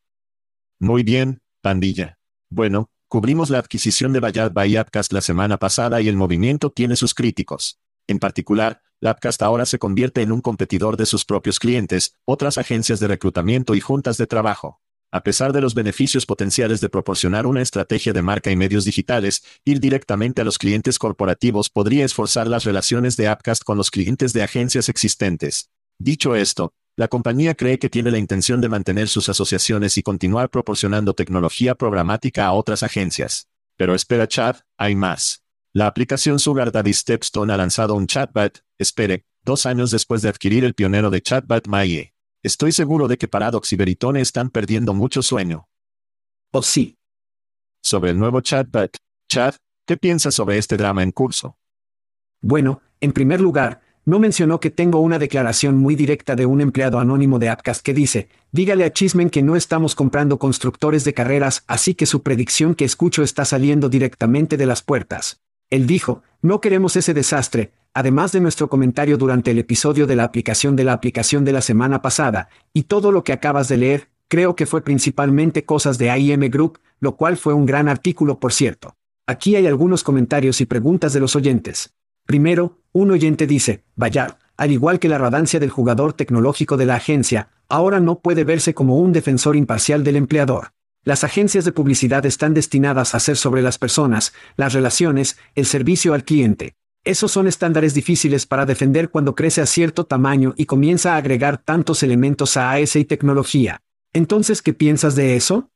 Muy 0.80 1.04
bien, 1.04 1.42
pandilla. 1.62 2.18
Bueno, 2.50 2.90
Cubrimos 3.12 3.50
la 3.50 3.60
adquisición 3.60 4.14
de 4.14 4.22
Bayard 4.22 4.54
by 4.54 4.78
Appcast 4.78 5.12
la 5.12 5.20
semana 5.20 5.58
pasada 5.58 6.00
y 6.00 6.08
el 6.08 6.16
movimiento 6.16 6.70
tiene 6.70 6.96
sus 6.96 7.14
críticos. 7.14 7.78
En 8.08 8.20
particular, 8.20 8.84
Appcast 9.04 9.42
ahora 9.42 9.66
se 9.66 9.80
convierte 9.80 10.22
en 10.22 10.32
un 10.32 10.40
competidor 10.40 10.96
de 10.96 11.06
sus 11.06 11.26
propios 11.26 11.60
clientes, 11.60 12.16
otras 12.24 12.58
agencias 12.58 13.02
de 13.02 13.10
reclutamiento 13.10 13.76
y 13.76 13.82
juntas 13.82 14.16
de 14.18 14.28
trabajo. 14.28 14.80
A 15.12 15.24
pesar 15.24 15.52
de 15.52 15.60
los 15.60 15.76
beneficios 15.76 16.26
potenciales 16.26 16.80
de 16.80 16.88
proporcionar 16.88 17.48
una 17.48 17.62
estrategia 17.62 18.14
de 18.14 18.22
marca 18.22 18.50
y 18.50 18.56
medios 18.56 18.86
digitales, 18.86 19.44
ir 19.66 19.82
directamente 19.82 20.40
a 20.40 20.46
los 20.46 20.58
clientes 20.58 20.98
corporativos 20.98 21.70
podría 21.70 22.06
esforzar 22.06 22.48
las 22.48 22.64
relaciones 22.64 23.18
de 23.18 23.28
Appcast 23.28 23.64
con 23.66 23.76
los 23.76 23.92
clientes 23.92 24.32
de 24.32 24.44
agencias 24.44 24.88
existentes. 24.88 25.70
Dicho 26.00 26.34
esto, 26.34 26.74
la 26.96 27.08
compañía 27.08 27.56
cree 27.56 27.80
que 27.80 27.90
tiene 27.90 28.12
la 28.12 28.18
intención 28.18 28.60
de 28.62 28.70
mantener 28.70 29.08
sus 29.08 29.30
asociaciones 29.30 29.98
y 29.98 30.04
continuar 30.04 30.50
proporcionando 30.50 31.14
tecnología 31.14 31.76
programática 31.76 32.46
a 32.46 32.54
otras 32.54 32.84
agencias. 32.84 33.48
Pero 33.78 33.96
espera 33.96 34.28
Chad, 34.28 34.58
hay 34.78 34.96
más. 34.96 35.44
La 35.74 35.88
aplicación 35.88 36.38
Sugar 36.38 36.72
Daddy 36.72 36.94
Stepstone 36.94 37.54
ha 37.54 37.58
lanzado 37.58 37.96
un 37.96 38.08
chatbot, 38.08 38.64
espere, 38.78 39.26
dos 39.44 39.66
años 39.66 39.90
después 39.90 40.22
de 40.22 40.30
adquirir 40.30 40.66
el 40.66 40.74
pionero 40.74 41.10
de 41.10 41.22
chatbot 41.22 41.68
Maie. 41.68 42.14
Estoy 42.44 42.72
seguro 42.74 43.08
de 43.08 43.18
que 43.18 43.28
Paradox 43.28 43.72
y 43.72 43.78
Veritone 43.78 44.20
están 44.20 44.50
perdiendo 44.50 44.94
mucho 44.94 45.22
sueño. 45.22 45.70
Oh 46.52 46.62
sí. 46.62 46.98
Sobre 47.82 48.12
el 48.12 48.20
nuevo 48.20 48.42
chatbot, 48.42 48.98
Chad, 49.30 49.56
¿qué 49.86 49.96
piensas 49.96 50.36
sobre 50.36 50.58
este 50.58 50.76
drama 50.76 51.04
en 51.04 51.12
curso? 51.12 51.58
Bueno, 52.42 52.82
en 53.00 53.14
primer 53.14 53.40
lugar, 53.40 53.82
no 54.06 54.20
mencionó 54.20 54.60
que 54.60 54.72
tengo 54.72 55.00
una 55.00 55.20
declaración 55.20 55.78
muy 55.78 55.96
directa 55.96 56.36
de 56.36 56.46
un 56.46 56.62
empleado 56.62 57.00
anónimo 57.00 57.40
de 57.40 57.50
Appcast 57.50 57.84
que 57.84 57.94
dice, 57.94 58.30
dígale 58.52 58.84
a 58.84 58.92
Chismen 58.92 59.30
que 59.30 59.44
no 59.44 59.56
estamos 59.56 59.96
comprando 59.96 60.40
constructores 60.40 61.04
de 61.04 61.14
carreras, 61.14 61.64
así 61.68 61.94
que 61.94 62.06
su 62.06 62.24
predicción 62.24 62.74
que 62.76 62.86
escucho 62.86 63.24
está 63.24 63.46
saliendo 63.46 63.90
directamente 63.90 64.58
de 64.58 64.66
las 64.66 64.82
puertas. 64.82 65.42
Él 65.70 65.88
dijo, 65.88 66.24
no 66.42 66.62
queremos 66.62 66.96
ese 66.96 67.14
desastre, 67.14 67.72
además 67.94 68.32
de 68.32 68.42
nuestro 68.42 68.70
comentario 68.70 69.18
durante 69.18 69.52
el 69.52 69.60
episodio 69.60 70.08
de 70.08 70.16
la 70.16 70.24
aplicación 70.24 70.76
de 70.76 70.84
la 70.84 70.94
aplicación 70.94 71.46
de 71.46 71.52
la 71.54 71.62
semana 71.62 72.02
pasada, 72.02 72.50
y 72.74 72.84
todo 72.84 73.12
lo 73.12 73.24
que 73.24 73.34
acabas 73.34 73.68
de 73.68 73.78
leer, 73.78 74.10
creo 74.28 74.56
que 74.56 74.66
fue 74.66 74.82
principalmente 74.82 75.64
cosas 75.64 75.98
de 75.98 76.10
AIM 76.10 76.50
Group, 76.50 76.80
lo 77.00 77.16
cual 77.16 77.38
fue 77.38 77.54
un 77.54 77.66
gran 77.66 77.88
artículo 77.88 78.40
por 78.40 78.54
cierto. 78.54 78.96
Aquí 79.28 79.56
hay 79.56 79.68
algunos 79.68 80.04
comentarios 80.04 80.60
y 80.62 80.66
preguntas 80.66 81.14
de 81.14 81.20
los 81.20 81.36
oyentes. 81.36 81.94
Primero, 82.26 82.80
un 82.92 83.12
oyente 83.12 83.48
dice, 83.48 83.84
vaya, 83.96 84.38
al 84.58 84.72
igual 84.72 85.00
que 85.00 85.10
la 85.10 85.18
radancia 85.18 85.60
del 85.60 85.70
jugador 85.70 86.14
tecnológico 86.14 86.78
de 86.78 86.86
la 86.86 86.96
agencia, 86.96 87.50
ahora 87.68 88.00
no 88.00 88.20
puede 88.20 88.44
verse 88.44 88.74
como 88.74 88.98
un 88.98 89.12
defensor 89.12 89.56
imparcial 89.56 90.04
del 90.04 90.18
empleador. 90.18 90.74
Las 91.04 91.24
agencias 91.24 91.66
de 91.66 91.72
publicidad 91.72 92.26
están 92.28 92.54
destinadas 92.54 93.16
a 93.16 93.20
ser 93.20 93.38
sobre 93.38 93.64
las 93.64 93.80
personas, 93.80 94.34
las 94.56 94.74
relaciones, 94.74 95.38
el 95.56 95.66
servicio 95.66 96.14
al 96.14 96.24
cliente. 96.24 96.76
Esos 97.04 97.32
son 97.32 97.48
estándares 97.48 97.96
difíciles 97.96 98.46
para 98.46 98.68
defender 98.68 99.10
cuando 99.10 99.34
crece 99.34 99.62
a 99.62 99.66
cierto 99.66 100.06
tamaño 100.06 100.54
y 100.58 100.66
comienza 100.66 101.16
a 101.16 101.18
agregar 101.18 101.58
tantos 101.58 102.04
elementos 102.04 102.56
a 102.58 102.74
AS 102.74 102.96
y 102.96 103.06
tecnología. 103.06 103.82
Entonces, 104.14 104.62
¿qué 104.62 104.74
piensas 104.74 105.16
de 105.16 105.36
eso? 105.36 105.72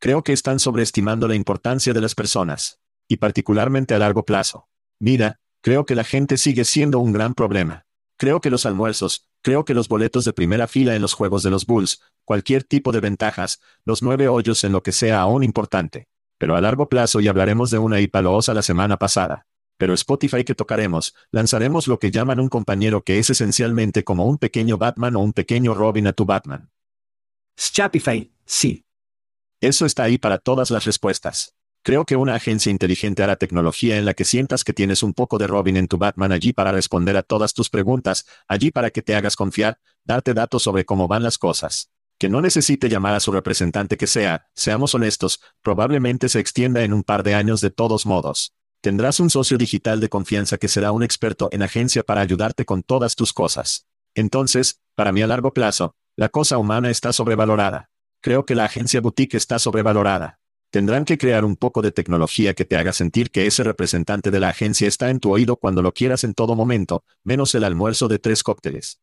Creo 0.00 0.22
que 0.22 0.32
están 0.32 0.60
sobreestimando 0.60 1.28
la 1.28 1.34
importancia 1.34 1.92
de 1.92 2.00
las 2.00 2.14
personas, 2.14 2.80
y 3.06 3.18
particularmente 3.18 3.94
a 3.94 3.98
largo 3.98 4.24
plazo. 4.24 4.68
Mira, 4.98 5.40
Creo 5.60 5.84
que 5.86 5.94
la 5.94 6.04
gente 6.04 6.36
sigue 6.36 6.64
siendo 6.64 7.00
un 7.00 7.12
gran 7.12 7.34
problema. 7.34 7.84
Creo 8.16 8.40
que 8.40 8.50
los 8.50 8.64
almuerzos, 8.66 9.28
creo 9.42 9.64
que 9.64 9.74
los 9.74 9.88
boletos 9.88 10.24
de 10.24 10.32
primera 10.32 10.68
fila 10.68 10.94
en 10.94 11.02
los 11.02 11.14
juegos 11.14 11.42
de 11.42 11.50
los 11.50 11.66
Bulls, 11.66 12.00
cualquier 12.24 12.64
tipo 12.64 12.92
de 12.92 13.00
ventajas, 13.00 13.60
los 13.84 14.02
nueve 14.02 14.28
hoyos 14.28 14.62
en 14.64 14.72
lo 14.72 14.82
que 14.82 14.92
sea 14.92 15.20
aún 15.20 15.42
importante. 15.42 16.08
Pero 16.38 16.54
a 16.54 16.60
largo 16.60 16.88
plazo 16.88 17.20
y 17.20 17.28
hablaremos 17.28 17.70
de 17.70 17.78
una 17.78 18.00
hipaloosa 18.00 18.54
la 18.54 18.62
semana 18.62 18.96
pasada. 18.96 19.46
Pero 19.78 19.94
Spotify 19.94 20.44
que 20.44 20.54
tocaremos, 20.54 21.14
lanzaremos 21.30 21.88
lo 21.88 21.98
que 21.98 22.10
llaman 22.10 22.40
un 22.40 22.48
compañero 22.48 23.02
que 23.02 23.18
es 23.18 23.30
esencialmente 23.30 24.04
como 24.04 24.26
un 24.26 24.38
pequeño 24.38 24.78
Batman 24.78 25.16
o 25.16 25.20
un 25.20 25.32
pequeño 25.32 25.74
Robin 25.74 26.06
a 26.06 26.12
tu 26.12 26.24
Batman. 26.24 26.70
Spotify, 27.56 28.32
sí. 28.44 28.84
Eso 29.60 29.86
está 29.86 30.04
ahí 30.04 30.18
para 30.18 30.38
todas 30.38 30.70
las 30.70 30.84
respuestas. 30.84 31.57
Creo 31.82 32.04
que 32.04 32.16
una 32.16 32.34
agencia 32.34 32.70
inteligente 32.70 33.22
hará 33.22 33.36
tecnología 33.36 33.96
en 33.96 34.04
la 34.04 34.14
que 34.14 34.24
sientas 34.24 34.64
que 34.64 34.72
tienes 34.72 35.02
un 35.02 35.14
poco 35.14 35.38
de 35.38 35.46
Robin 35.46 35.76
en 35.76 35.88
tu 35.88 35.96
Batman 35.96 36.32
allí 36.32 36.52
para 36.52 36.72
responder 36.72 37.16
a 37.16 37.22
todas 37.22 37.54
tus 37.54 37.70
preguntas, 37.70 38.26
allí 38.46 38.70
para 38.70 38.90
que 38.90 39.02
te 39.02 39.14
hagas 39.14 39.36
confiar, 39.36 39.78
darte 40.04 40.34
datos 40.34 40.62
sobre 40.62 40.84
cómo 40.84 41.08
van 41.08 41.22
las 41.22 41.38
cosas. 41.38 41.90
Que 42.18 42.28
no 42.28 42.40
necesite 42.40 42.88
llamar 42.88 43.14
a 43.14 43.20
su 43.20 43.30
representante 43.30 43.96
que 43.96 44.06
sea, 44.06 44.48
seamos 44.54 44.94
honestos, 44.94 45.40
probablemente 45.62 46.28
se 46.28 46.40
extienda 46.40 46.82
en 46.82 46.92
un 46.92 47.04
par 47.04 47.22
de 47.22 47.34
años 47.34 47.60
de 47.60 47.70
todos 47.70 48.06
modos. 48.06 48.54
Tendrás 48.80 49.18
un 49.18 49.30
socio 49.30 49.56
digital 49.56 50.00
de 50.00 50.08
confianza 50.08 50.58
que 50.58 50.68
será 50.68 50.92
un 50.92 51.02
experto 51.02 51.48
en 51.52 51.62
agencia 51.62 52.02
para 52.02 52.20
ayudarte 52.20 52.64
con 52.64 52.82
todas 52.82 53.16
tus 53.16 53.32
cosas. 53.32 53.86
Entonces, 54.14 54.80
para 54.94 55.12
mí 55.12 55.22
a 55.22 55.26
largo 55.26 55.52
plazo, 55.52 55.94
la 56.16 56.28
cosa 56.28 56.58
humana 56.58 56.90
está 56.90 57.12
sobrevalorada. 57.12 57.90
Creo 58.20 58.44
que 58.44 58.56
la 58.56 58.64
agencia 58.64 59.00
boutique 59.00 59.36
está 59.36 59.58
sobrevalorada. 59.60 60.40
Tendrán 60.70 61.06
que 61.06 61.16
crear 61.16 61.46
un 61.46 61.56
poco 61.56 61.80
de 61.80 61.92
tecnología 61.92 62.52
que 62.52 62.66
te 62.66 62.76
haga 62.76 62.92
sentir 62.92 63.30
que 63.30 63.46
ese 63.46 63.62
representante 63.64 64.30
de 64.30 64.38
la 64.38 64.50
agencia 64.50 64.86
está 64.86 65.08
en 65.08 65.18
tu 65.18 65.30
oído 65.30 65.56
cuando 65.56 65.80
lo 65.80 65.92
quieras 65.92 66.24
en 66.24 66.34
todo 66.34 66.54
momento, 66.54 67.04
menos 67.24 67.54
el 67.54 67.64
almuerzo 67.64 68.06
de 68.06 68.18
tres 68.18 68.42
cócteles. 68.42 69.00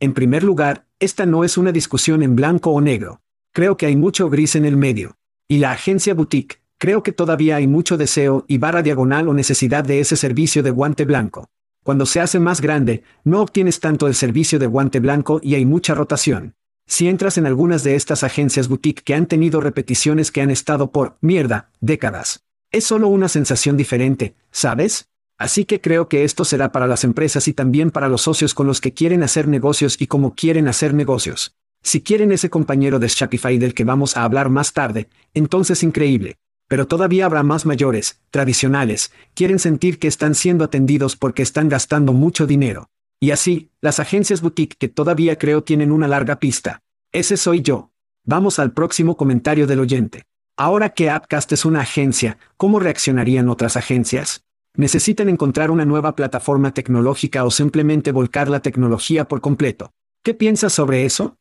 En 0.00 0.14
primer 0.14 0.42
lugar, 0.42 0.86
esta 0.98 1.26
no 1.26 1.44
es 1.44 1.58
una 1.58 1.72
discusión 1.72 2.22
en 2.22 2.36
blanco 2.36 2.70
o 2.70 2.80
negro. 2.80 3.20
Creo 3.52 3.76
que 3.76 3.84
hay 3.84 3.96
mucho 3.96 4.30
gris 4.30 4.54
en 4.54 4.64
el 4.64 4.78
medio. 4.78 5.18
Y 5.46 5.58
la 5.58 5.72
agencia 5.72 6.14
boutique, 6.14 6.62
creo 6.78 7.02
que 7.02 7.12
todavía 7.12 7.56
hay 7.56 7.66
mucho 7.66 7.98
deseo 7.98 8.46
y 8.48 8.56
barra 8.56 8.82
diagonal 8.82 9.28
o 9.28 9.34
necesidad 9.34 9.84
de 9.84 10.00
ese 10.00 10.16
servicio 10.16 10.62
de 10.62 10.70
guante 10.70 11.04
blanco. 11.04 11.50
Cuando 11.82 12.06
se 12.06 12.20
hace 12.20 12.40
más 12.40 12.62
grande, 12.62 13.02
no 13.24 13.42
obtienes 13.42 13.80
tanto 13.80 14.06
el 14.06 14.14
servicio 14.14 14.58
de 14.58 14.66
guante 14.66 15.00
blanco 15.00 15.38
y 15.42 15.54
hay 15.54 15.66
mucha 15.66 15.94
rotación. 15.94 16.54
Si 16.90 17.06
entras 17.06 17.36
en 17.36 17.44
algunas 17.44 17.84
de 17.84 17.96
estas 17.96 18.24
agencias 18.24 18.66
boutique 18.66 19.02
que 19.04 19.14
han 19.14 19.26
tenido 19.26 19.60
repeticiones 19.60 20.32
que 20.32 20.40
han 20.40 20.50
estado 20.50 20.90
por, 20.90 21.18
mierda, 21.20 21.70
décadas. 21.80 22.44
Es 22.70 22.84
solo 22.84 23.08
una 23.08 23.28
sensación 23.28 23.76
diferente, 23.76 24.34
¿sabes? 24.50 25.10
Así 25.36 25.66
que 25.66 25.82
creo 25.82 26.08
que 26.08 26.24
esto 26.24 26.46
será 26.46 26.72
para 26.72 26.86
las 26.86 27.04
empresas 27.04 27.46
y 27.46 27.52
también 27.52 27.90
para 27.90 28.08
los 28.08 28.22
socios 28.22 28.54
con 28.54 28.66
los 28.66 28.80
que 28.80 28.94
quieren 28.94 29.22
hacer 29.22 29.48
negocios 29.48 30.00
y 30.00 30.06
cómo 30.06 30.34
quieren 30.34 30.66
hacer 30.66 30.94
negocios. 30.94 31.54
Si 31.82 32.00
quieren 32.00 32.32
ese 32.32 32.48
compañero 32.48 32.98
de 32.98 33.08
Shopify 33.08 33.58
del 33.58 33.74
que 33.74 33.84
vamos 33.84 34.16
a 34.16 34.24
hablar 34.24 34.48
más 34.48 34.72
tarde, 34.72 35.10
entonces 35.34 35.82
increíble. 35.82 36.36
Pero 36.68 36.86
todavía 36.86 37.26
habrá 37.26 37.42
más 37.42 37.66
mayores, 37.66 38.18
tradicionales, 38.30 39.12
quieren 39.34 39.58
sentir 39.58 39.98
que 39.98 40.08
están 40.08 40.34
siendo 40.34 40.64
atendidos 40.64 41.16
porque 41.16 41.42
están 41.42 41.68
gastando 41.68 42.14
mucho 42.14 42.46
dinero. 42.46 42.88
Y 43.20 43.32
así, 43.32 43.70
las 43.80 43.98
agencias 43.98 44.40
boutique 44.40 44.76
que 44.78 44.88
todavía 44.88 45.36
creo 45.36 45.64
tienen 45.64 45.90
una 45.90 46.06
larga 46.06 46.38
pista. 46.38 46.82
Ese 47.12 47.36
soy 47.36 47.62
yo. 47.62 47.90
Vamos 48.24 48.58
al 48.58 48.72
próximo 48.72 49.16
comentario 49.16 49.66
del 49.66 49.80
oyente. 49.80 50.24
Ahora 50.56 50.90
que 50.90 51.10
Appcast 51.10 51.52
es 51.52 51.64
una 51.64 51.80
agencia, 51.80 52.38
¿cómo 52.56 52.80
reaccionarían 52.80 53.48
otras 53.48 53.76
agencias? 53.76 54.44
¿Necesitan 54.74 55.28
encontrar 55.28 55.70
una 55.70 55.84
nueva 55.84 56.14
plataforma 56.14 56.72
tecnológica 56.72 57.44
o 57.44 57.50
simplemente 57.50 58.12
volcar 58.12 58.48
la 58.48 58.60
tecnología 58.60 59.26
por 59.26 59.40
completo? 59.40 59.92
¿Qué 60.22 60.34
piensas 60.34 60.72
sobre 60.72 61.04
eso? 61.04 61.38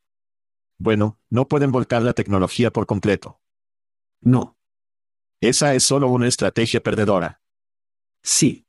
Bueno, 0.80 1.20
no 1.30 1.48
pueden 1.48 1.72
volcar 1.72 2.02
la 2.02 2.14
tecnología 2.14 2.72
por 2.72 2.86
completo. 2.86 3.40
No. 4.22 4.58
Esa 5.42 5.76
es 5.76 5.84
solo 5.84 6.08
una 6.08 6.28
estrategia 6.28 6.82
perdedora. 6.82 7.42
Sí. 8.24 8.66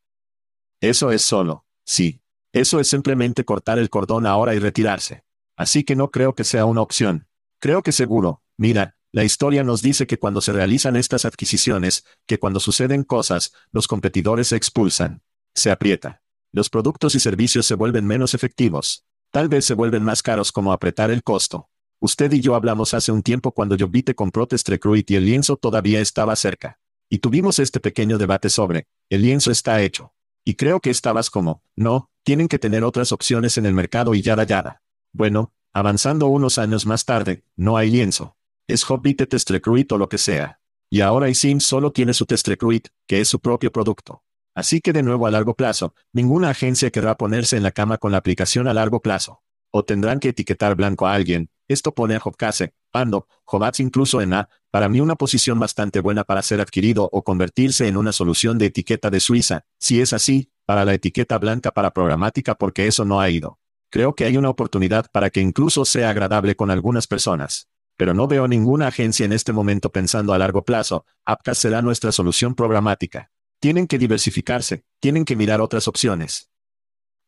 Eso 0.81 1.13
es 1.13 1.23
solo, 1.23 1.65
sí. 1.85 2.21
Eso 2.59 2.81
es 2.81 2.89
simplemente 2.89 3.45
cortar 3.45 3.79
el 3.79 3.89
cordón 3.89 4.27
ahora 4.27 4.53
y 4.53 4.59
retirarse. 4.59 5.23
Así 5.57 5.85
que 5.85 5.95
no 5.95 6.11
creo 6.11 6.35
que 6.35 6.43
sea 6.43 6.65
una 6.65 6.81
opción. 6.81 7.29
Creo 7.61 7.85
que 7.85 7.93
seguro, 7.93 8.43
mira, 8.57 8.97
la 9.13 9.23
historia 9.23 9.63
nos 9.63 9.81
dice 9.81 10.09
que 10.09 10.19
cuando 10.19 10.41
se 10.41 10.53
realizan 10.53 10.97
estas 10.97 11.25
adquisiciones, 11.25 12.05
que 12.27 12.41
cuando 12.41 12.59
suceden 12.59 13.05
cosas, 13.05 13.53
los 13.71 13.87
competidores 13.87 14.49
se 14.49 14.57
expulsan. 14.57 15.23
Se 15.55 15.71
aprieta. 15.71 16.21
Los 16.51 16.69
productos 16.69 17.15
y 17.15 17.21
servicios 17.21 17.65
se 17.65 17.77
vuelven 17.77 18.09
menos 18.09 18.35
efectivos. 18.35 19.05
Tal 19.31 19.49
vez 19.49 19.65
se 19.65 19.75
vuelven 19.75 20.03
más 20.03 20.21
caros 20.21 20.51
como 20.51 20.73
apretar 20.73 21.13
el 21.13 21.23
costo. 21.23 21.69
Usted 22.01 22.33
y 22.33 22.41
yo 22.41 22.57
hablamos 22.57 22.93
hace 22.93 23.13
un 23.13 23.23
tiempo 23.23 23.53
cuando 23.53 23.77
yo 23.77 23.87
vi 23.87 24.03
te 24.03 24.17
compró 24.17 24.49
Recruit 24.51 25.09
y 25.09 25.15
el 25.15 25.27
lienzo 25.27 25.57
todavía 25.59 26.01
estaba 26.01 26.35
cerca. 26.35 26.81
Y 27.09 27.19
tuvimos 27.19 27.61
este 27.61 27.79
pequeño 27.79 28.19
debate 28.19 28.51
sobre, 28.51 28.89
el 29.11 29.23
lienzo 29.23 29.53
está 29.53 29.81
hecho. 29.81 30.13
Y 30.49 30.55
creo 30.55 30.81
que 30.81 30.89
estabas 30.89 31.29
como, 31.29 31.63
no, 31.77 32.09
tienen 32.23 32.49
que 32.49 32.59
tener 32.59 32.83
otras 32.83 33.13
opciones 33.13 33.59
en 33.59 33.67
el 33.67 33.75
mercado 33.75 34.15
y 34.15 34.23
yada 34.23 34.45
yada. 34.45 34.81
Bueno, 35.13 35.53
avanzando 35.75 36.29
unos 36.29 36.57
años 36.57 36.87
más 36.87 37.05
tarde, 37.05 37.45
no 37.55 37.77
hay 37.77 37.91
lienzo. 37.91 38.35
Es 38.67 38.89
Hobbit 38.89 39.29
Test 39.29 39.51
Recruit 39.51 39.93
o 39.93 39.99
lo 39.99 40.09
que 40.09 40.17
sea. 40.17 40.59
Y 40.89 41.03
ahora 41.03 41.29
iSIM 41.29 41.61
solo 41.61 41.93
tiene 41.93 42.15
su 42.15 42.25
Test 42.25 42.49
Recruit, 42.49 42.89
que 43.07 43.21
es 43.21 43.29
su 43.29 43.41
propio 43.41 43.71
producto. 43.71 44.23
Así 44.55 44.81
que 44.81 44.95
de 44.95 45.03
nuevo 45.03 45.27
a 45.27 45.31
largo 45.31 45.55
plazo, 45.55 45.95
ninguna 46.15 46.49
agencia 46.49 46.89
querrá 46.89 47.19
ponerse 47.19 47.59
en 47.59 47.63
la 47.63 47.73
cama 47.73 47.99
con 47.99 48.13
la 48.13 48.17
aplicación 48.17 48.69
a 48.69 48.73
largo 48.73 49.03
plazo. 49.03 49.43
O 49.71 49.85
tendrán 49.85 50.19
que 50.19 50.31
etiquetar 50.31 50.77
blanco 50.77 51.07
a 51.07 51.13
alguien, 51.13 51.51
esto 51.69 51.95
pone 51.95 52.17
a 52.17 52.21
Hobcase, 52.21 52.75
Pando, 52.91 53.29
Jobats 53.45 53.81
incluso 53.81 54.21
en 54.21 54.35
A, 54.35 54.49
para 54.71 54.89
mí 54.89 55.01
una 55.01 55.17
posición 55.17 55.59
bastante 55.59 56.01
buena 56.01 56.25
para 56.25 56.43
ser 56.43 56.61
adquirido 56.61 57.09
o 57.13 57.23
convertirse 57.23 57.87
en 57.87 57.97
una 57.97 58.13
solución 58.13 58.59
de 58.59 58.67
etiqueta 58.67 59.11
de 59.11 59.21
Suiza, 59.21 59.65
si 59.79 60.01
es 60.01 60.13
así, 60.13 60.51
para 60.67 60.85
la 60.85 60.95
etiqueta 60.95 61.39
blanca 61.39 61.71
para 61.71 61.93
programática 61.93 62.55
porque 62.55 62.87
eso 62.87 63.05
no 63.05 63.21
ha 63.21 63.31
ido. 63.31 63.59
Creo 63.91 64.15
que 64.15 64.25
hay 64.25 64.37
una 64.37 64.51
oportunidad 64.51 65.07
para 65.13 65.31
que 65.31 65.41
incluso 65.41 65.85
sea 65.85 66.11
agradable 66.11 66.57
con 66.57 66.71
algunas 66.71 67.07
personas. 67.07 67.69
Pero 67.97 68.15
no 68.15 68.29
veo 68.29 68.47
ninguna 68.47 68.87
agencia 68.87 69.25
en 69.25 69.33
este 69.33 69.53
momento 69.53 69.91
pensando 69.91 70.33
a 70.33 70.39
largo 70.39 70.65
plazo, 70.65 71.05
Apcas 71.25 71.59
será 71.59 71.83
nuestra 71.83 72.13
solución 72.13 72.55
programática. 72.55 73.31
Tienen 73.61 73.87
que 73.87 73.99
diversificarse, 73.99 74.85
tienen 75.01 75.25
que 75.25 75.37
mirar 75.37 75.61
otras 75.61 75.89
opciones. 75.89 76.51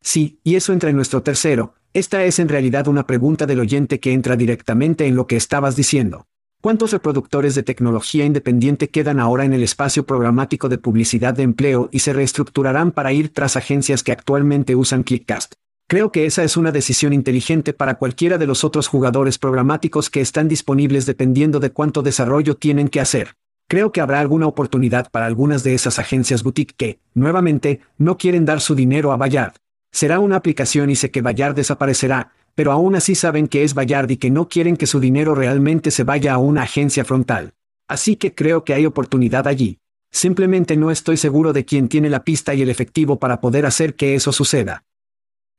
Sí, 0.01 0.39
y 0.43 0.55
eso 0.55 0.71
entra 0.71 0.89
en 0.89 0.95
nuestro 0.95 1.23
tercero. 1.23 1.75
Esta 1.93 2.23
es 2.23 2.39
en 2.39 2.47
realidad 2.47 2.87
una 2.87 3.05
pregunta 3.05 3.45
del 3.45 3.59
oyente 3.59 3.99
que 3.99 4.13
entra 4.13 4.37
directamente 4.37 5.07
en 5.07 5.17
lo 5.17 5.27
que 5.27 5.35
estabas 5.35 5.75
diciendo. 5.75 6.25
¿Cuántos 6.61 6.93
reproductores 6.93 7.53
de 7.53 7.63
tecnología 7.63 8.23
independiente 8.23 8.87
quedan 8.87 9.19
ahora 9.19 9.43
en 9.43 9.51
el 9.51 9.61
espacio 9.61 10.05
programático 10.05 10.69
de 10.69 10.77
publicidad 10.77 11.33
de 11.33 11.43
empleo 11.43 11.89
y 11.91 11.99
se 11.99 12.13
reestructurarán 12.13 12.93
para 12.93 13.11
ir 13.11 13.33
tras 13.33 13.57
agencias 13.57 14.03
que 14.03 14.13
actualmente 14.13 14.73
usan 14.73 15.03
Clickcast? 15.03 15.55
Creo 15.87 16.13
que 16.13 16.25
esa 16.25 16.45
es 16.45 16.55
una 16.55 16.71
decisión 16.71 17.11
inteligente 17.11 17.73
para 17.73 17.95
cualquiera 17.95 18.37
de 18.37 18.47
los 18.47 18.63
otros 18.63 18.87
jugadores 18.87 19.37
programáticos 19.37 20.09
que 20.09 20.21
están 20.21 20.47
disponibles 20.47 21.05
dependiendo 21.05 21.59
de 21.59 21.71
cuánto 21.71 22.03
desarrollo 22.03 22.55
tienen 22.55 22.87
que 22.87 23.01
hacer. 23.01 23.35
Creo 23.67 23.91
que 23.91 23.99
habrá 23.99 24.21
alguna 24.21 24.47
oportunidad 24.47 25.11
para 25.11 25.25
algunas 25.25 25.65
de 25.65 25.73
esas 25.73 25.99
agencias 25.99 26.43
boutique 26.43 26.73
que, 26.77 26.99
nuevamente, 27.13 27.81
no 27.97 28.17
quieren 28.17 28.45
dar 28.45 28.61
su 28.61 28.75
dinero 28.75 29.11
a 29.11 29.17
Bayard. 29.17 29.55
Será 29.91 30.19
una 30.19 30.37
aplicación 30.37 30.89
y 30.89 30.95
sé 30.95 31.11
que 31.11 31.21
Bayard 31.21 31.55
desaparecerá, 31.55 32.31
pero 32.55 32.71
aún 32.71 32.95
así 32.95 33.15
saben 33.15 33.47
que 33.47 33.63
es 33.63 33.73
Bayard 33.73 34.09
y 34.09 34.17
que 34.17 34.29
no 34.29 34.47
quieren 34.47 34.77
que 34.77 34.87
su 34.87 34.99
dinero 34.99 35.35
realmente 35.35 35.91
se 35.91 36.03
vaya 36.03 36.33
a 36.33 36.37
una 36.37 36.63
agencia 36.63 37.05
frontal. 37.05 37.53
Así 37.87 38.15
que 38.15 38.33
creo 38.33 38.63
que 38.63 38.73
hay 38.73 38.85
oportunidad 38.85 39.47
allí. 39.47 39.79
Simplemente 40.11 40.77
no 40.77 40.91
estoy 40.91 41.17
seguro 41.17 41.53
de 41.53 41.65
quién 41.65 41.87
tiene 41.87 42.09
la 42.09 42.23
pista 42.23 42.53
y 42.53 42.61
el 42.61 42.69
efectivo 42.69 43.19
para 43.19 43.39
poder 43.39 43.65
hacer 43.65 43.95
que 43.95 44.15
eso 44.15 44.31
suceda. 44.31 44.85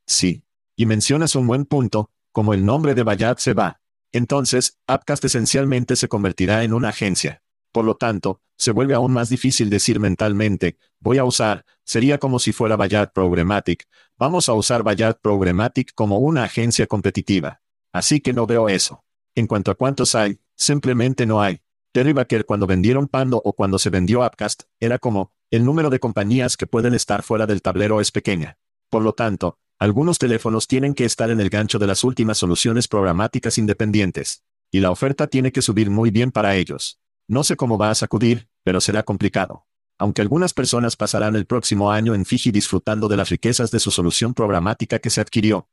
Sí. 0.06 0.42
Y 0.76 0.86
mencionas 0.86 1.36
un 1.36 1.46
buen 1.46 1.66
punto, 1.66 2.10
como 2.32 2.54
el 2.54 2.64
nombre 2.64 2.94
de 2.94 3.02
Bayard 3.02 3.38
se 3.38 3.52
va. 3.52 3.80
Entonces, 4.12 4.78
Appcast 4.86 5.24
esencialmente 5.24 5.96
se 5.96 6.08
convertirá 6.08 6.64
en 6.64 6.72
una 6.72 6.88
agencia. 6.88 7.41
Por 7.72 7.85
lo 7.85 7.96
tanto, 7.96 8.40
se 8.56 8.70
vuelve 8.70 8.94
aún 8.94 9.12
más 9.12 9.28
difícil 9.28 9.70
decir 9.70 9.98
mentalmente, 9.98 10.78
voy 11.00 11.18
a 11.18 11.24
usar, 11.24 11.64
sería 11.85 12.18
como 12.18 12.38
si 12.38 12.52
fuera 12.52 12.76
Bayard 12.76 13.12
Programmatic, 13.12 13.88
vamos 14.16 14.48
a 14.48 14.52
usar 14.52 14.82
Bayard 14.82 15.18
Programmatic 15.20 15.92
como 15.94 16.18
una 16.18 16.44
agencia 16.44 16.87
competitiva. 16.87 17.61
Así 17.92 18.20
que 18.20 18.32
no 18.32 18.46
veo 18.46 18.68
eso. 18.68 19.04
En 19.35 19.46
cuanto 19.46 19.70
a 19.70 19.74
cuántos 19.74 20.14
hay, 20.14 20.38
simplemente 20.54 21.26
no 21.26 21.42
hay. 21.42 21.61
Terry 21.92 22.12
Baker 22.12 22.46
cuando 22.46 22.66
vendieron 22.66 23.08
Pando 23.08 23.40
o 23.44 23.52
cuando 23.52 23.78
se 23.78 23.90
vendió 23.90 24.22
Appcast, 24.22 24.62
era 24.78 24.98
como, 24.98 25.32
el 25.50 25.64
número 25.64 25.90
de 25.90 25.98
compañías 25.98 26.56
que 26.56 26.66
pueden 26.66 26.94
estar 26.94 27.22
fuera 27.22 27.46
del 27.46 27.62
tablero 27.62 28.00
es 28.00 28.12
pequeña. 28.12 28.58
Por 28.88 29.02
lo 29.02 29.12
tanto, 29.12 29.58
algunos 29.78 30.18
teléfonos 30.18 30.68
tienen 30.68 30.94
que 30.94 31.04
estar 31.04 31.30
en 31.30 31.40
el 31.40 31.50
gancho 31.50 31.78
de 31.78 31.88
las 31.88 32.04
últimas 32.04 32.38
soluciones 32.38 32.87
programáticas 32.87 33.58
independientes. 33.58 34.44
Y 34.70 34.80
la 34.80 34.90
oferta 34.90 35.26
tiene 35.26 35.50
que 35.50 35.61
subir 35.61 35.90
muy 35.90 36.11
bien 36.11 36.30
para 36.30 36.54
ellos. 36.54 37.01
No 37.32 37.44
sé 37.44 37.56
cómo 37.56 37.78
va 37.78 37.88
a 37.88 37.94
sacudir, 37.94 38.46
pero 38.62 38.78
será 38.82 39.04
complicado. 39.04 39.64
Aunque 39.96 40.20
algunas 40.20 40.52
personas 40.52 40.96
pasarán 40.96 41.34
el 41.34 41.46
próximo 41.46 41.90
año 41.90 42.14
en 42.14 42.26
Fiji 42.26 42.50
disfrutando 42.50 43.08
de 43.08 43.16
las 43.16 43.30
riquezas 43.30 43.70
de 43.70 43.78
su 43.78 43.90
solución 43.90 44.34
programática 44.34 44.98
que 44.98 45.08
se 45.08 45.22
adquirió. 45.22 45.66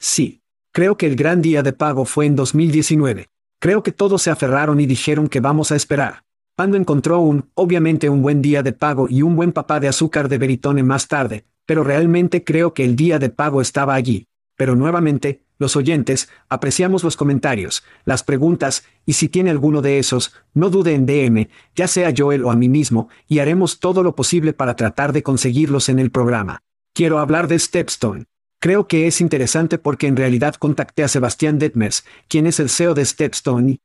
Sí. 0.00 0.42
Creo 0.72 0.96
que 0.96 1.06
el 1.06 1.14
gran 1.14 1.40
día 1.40 1.62
de 1.62 1.72
pago 1.72 2.04
fue 2.04 2.26
en 2.26 2.34
2019. 2.34 3.28
Creo 3.60 3.84
que 3.84 3.92
todos 3.92 4.22
se 4.22 4.32
aferraron 4.32 4.80
y 4.80 4.86
dijeron 4.86 5.28
que 5.28 5.38
vamos 5.38 5.70
a 5.70 5.76
esperar. 5.76 6.24
Pando 6.56 6.76
encontró 6.76 7.20
un, 7.20 7.48
obviamente 7.54 8.08
un 8.08 8.20
buen 8.20 8.42
día 8.42 8.64
de 8.64 8.72
pago 8.72 9.06
y 9.08 9.22
un 9.22 9.36
buen 9.36 9.52
papá 9.52 9.78
de 9.78 9.86
azúcar 9.86 10.28
de 10.28 10.38
Veritone 10.38 10.82
más 10.82 11.06
tarde, 11.06 11.44
pero 11.64 11.84
realmente 11.84 12.42
creo 12.42 12.74
que 12.74 12.84
el 12.84 12.96
día 12.96 13.20
de 13.20 13.30
pago 13.30 13.60
estaba 13.60 13.94
allí. 13.94 14.26
Pero 14.56 14.74
nuevamente, 14.74 15.44
Los 15.62 15.76
oyentes, 15.76 16.28
apreciamos 16.48 17.04
los 17.04 17.16
comentarios, 17.16 17.84
las 18.04 18.24
preguntas, 18.24 18.82
y 19.06 19.12
si 19.12 19.28
tiene 19.28 19.48
alguno 19.48 19.80
de 19.80 20.00
esos, 20.00 20.34
no 20.54 20.70
dude 20.70 20.92
en 20.92 21.06
DM, 21.06 21.50
ya 21.76 21.86
sea 21.86 22.12
Joel 22.14 22.44
o 22.44 22.50
a 22.50 22.56
mí 22.56 22.68
mismo, 22.68 23.08
y 23.28 23.38
haremos 23.38 23.78
todo 23.78 24.02
lo 24.02 24.16
posible 24.16 24.54
para 24.54 24.74
tratar 24.74 25.12
de 25.12 25.22
conseguirlos 25.22 25.88
en 25.88 26.00
el 26.00 26.10
programa. 26.10 26.64
Quiero 26.92 27.20
hablar 27.20 27.46
de 27.46 27.60
Stepstone. 27.60 28.24
Creo 28.58 28.88
que 28.88 29.06
es 29.06 29.20
interesante 29.20 29.78
porque 29.78 30.08
en 30.08 30.16
realidad 30.16 30.56
contacté 30.56 31.04
a 31.04 31.08
Sebastián 31.08 31.60
Detmers, 31.60 32.04
quien 32.26 32.48
es 32.48 32.58
el 32.58 32.68
CEO 32.68 32.94
de 32.94 33.04
Stepstone, 33.04 33.78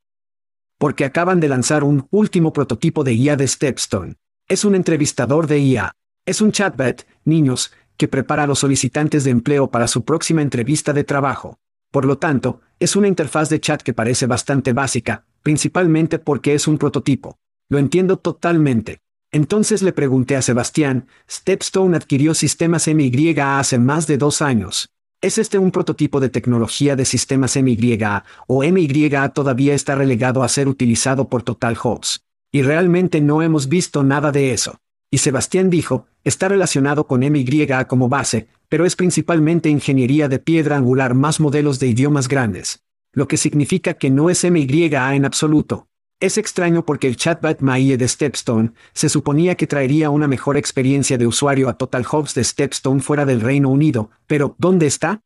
porque 0.80 1.06
acaban 1.06 1.40
de 1.40 1.48
lanzar 1.50 1.84
un 1.84 2.08
último 2.10 2.54
prototipo 2.54 3.04
de 3.04 3.14
IA 3.14 3.36
de 3.36 3.48
Stepstone. 3.48 4.16
Es 4.48 4.66
un 4.66 4.74
entrevistador 4.74 5.46
de 5.46 5.60
IA. 5.60 5.96
Es 6.26 6.42
un 6.42 6.52
chatbot, 6.52 7.06
niños, 7.24 7.72
que 7.98 8.08
prepara 8.08 8.46
a 8.46 8.48
los 8.48 8.58
solicitantes 8.58 9.24
de 9.26 9.30
empleo 9.30 9.70
para 9.70 9.88
su 9.88 10.04
próxima 10.06 10.42
entrevista 10.42 10.92
de 10.92 11.04
trabajo. 11.04 11.60
Por 11.92 12.06
lo 12.06 12.18
tanto, 12.18 12.62
es 12.80 12.96
una 12.96 13.08
interfaz 13.08 13.50
de 13.50 13.60
chat 13.60 13.82
que 13.82 13.94
parece 13.94 14.28
bastante 14.28 14.74
básica, 14.74 15.26
principalmente 15.42 16.20
porque 16.20 16.54
es 16.54 16.68
un 16.68 16.78
prototipo. 16.78 17.40
Lo 17.70 17.78
entiendo 17.78 18.18
totalmente. 18.18 19.02
Entonces 19.32 19.82
le 19.82 19.94
pregunté 19.94 20.36
a 20.36 20.42
Sebastián, 20.42 21.08
Stepstone 21.30 21.98
adquirió 21.98 22.34
sistemas 22.34 22.88
MYA 22.88 23.60
hace 23.60 23.78
más 23.78 24.08
de 24.08 24.18
dos 24.18 24.42
años. 24.42 24.90
¿Es 25.20 25.38
este 25.38 25.58
un 25.58 25.72
prototipo 25.72 26.20
de 26.20 26.30
tecnología 26.30 26.96
de 26.96 27.04
sistemas 27.04 27.58
MYA, 27.58 28.24
o 28.48 28.64
MYA 28.64 29.30
todavía 29.30 29.74
está 29.74 29.96
relegado 29.96 30.44
a 30.44 30.48
ser 30.48 30.68
utilizado 30.68 31.28
por 31.28 31.42
Total 31.42 31.76
Hobbs? 31.76 32.24
Y 32.52 32.62
realmente 32.62 33.20
no 33.20 33.42
hemos 33.42 33.68
visto 33.68 34.04
nada 34.04 34.32
de 34.32 34.54
eso. 34.54 34.80
Y 35.10 35.18
Sebastián 35.18 35.70
dijo, 35.70 36.06
está 36.24 36.48
relacionado 36.48 37.08
con 37.08 37.22
MYA 37.22 37.86
como 37.88 38.10
base, 38.10 38.48
pero 38.70 38.86
es 38.86 38.96
principalmente 38.96 39.70
ingeniería 39.70 40.28
de 40.28 40.40
piedra 40.40 40.78
angular 40.78 41.14
más 41.14 41.40
modelos 41.40 41.80
de 41.80 41.88
idiomas 41.88 42.28
grandes. 42.28 42.84
Lo 43.14 43.28
que 43.28 43.38
significa 43.38 43.96
que 43.96 44.10
no 44.10 44.30
es 44.30 44.44
MYA 44.44 45.16
en 45.16 45.26
absoluto. 45.26 45.88
Es 46.20 46.38
extraño 46.38 46.84
porque 46.84 47.08
el 47.08 47.16
chatbot 47.16 47.62
MAIE 47.62 47.98
de 47.98 48.08
Stepstone 48.08 48.72
se 48.94 49.08
suponía 49.08 49.56
que 49.56 49.68
traería 49.68 50.10
una 50.10 50.28
mejor 50.28 50.58
experiencia 50.58 51.18
de 51.18 51.28
usuario 51.28 51.70
a 51.70 51.78
Total 51.78 52.06
Hubs 52.12 52.34
de 52.34 52.44
Stepstone 52.44 53.02
fuera 53.02 53.26
del 53.26 53.42
Reino 53.42 53.70
Unido, 53.70 54.10
pero 54.26 54.56
¿dónde 54.58 54.88
está? 54.88 55.22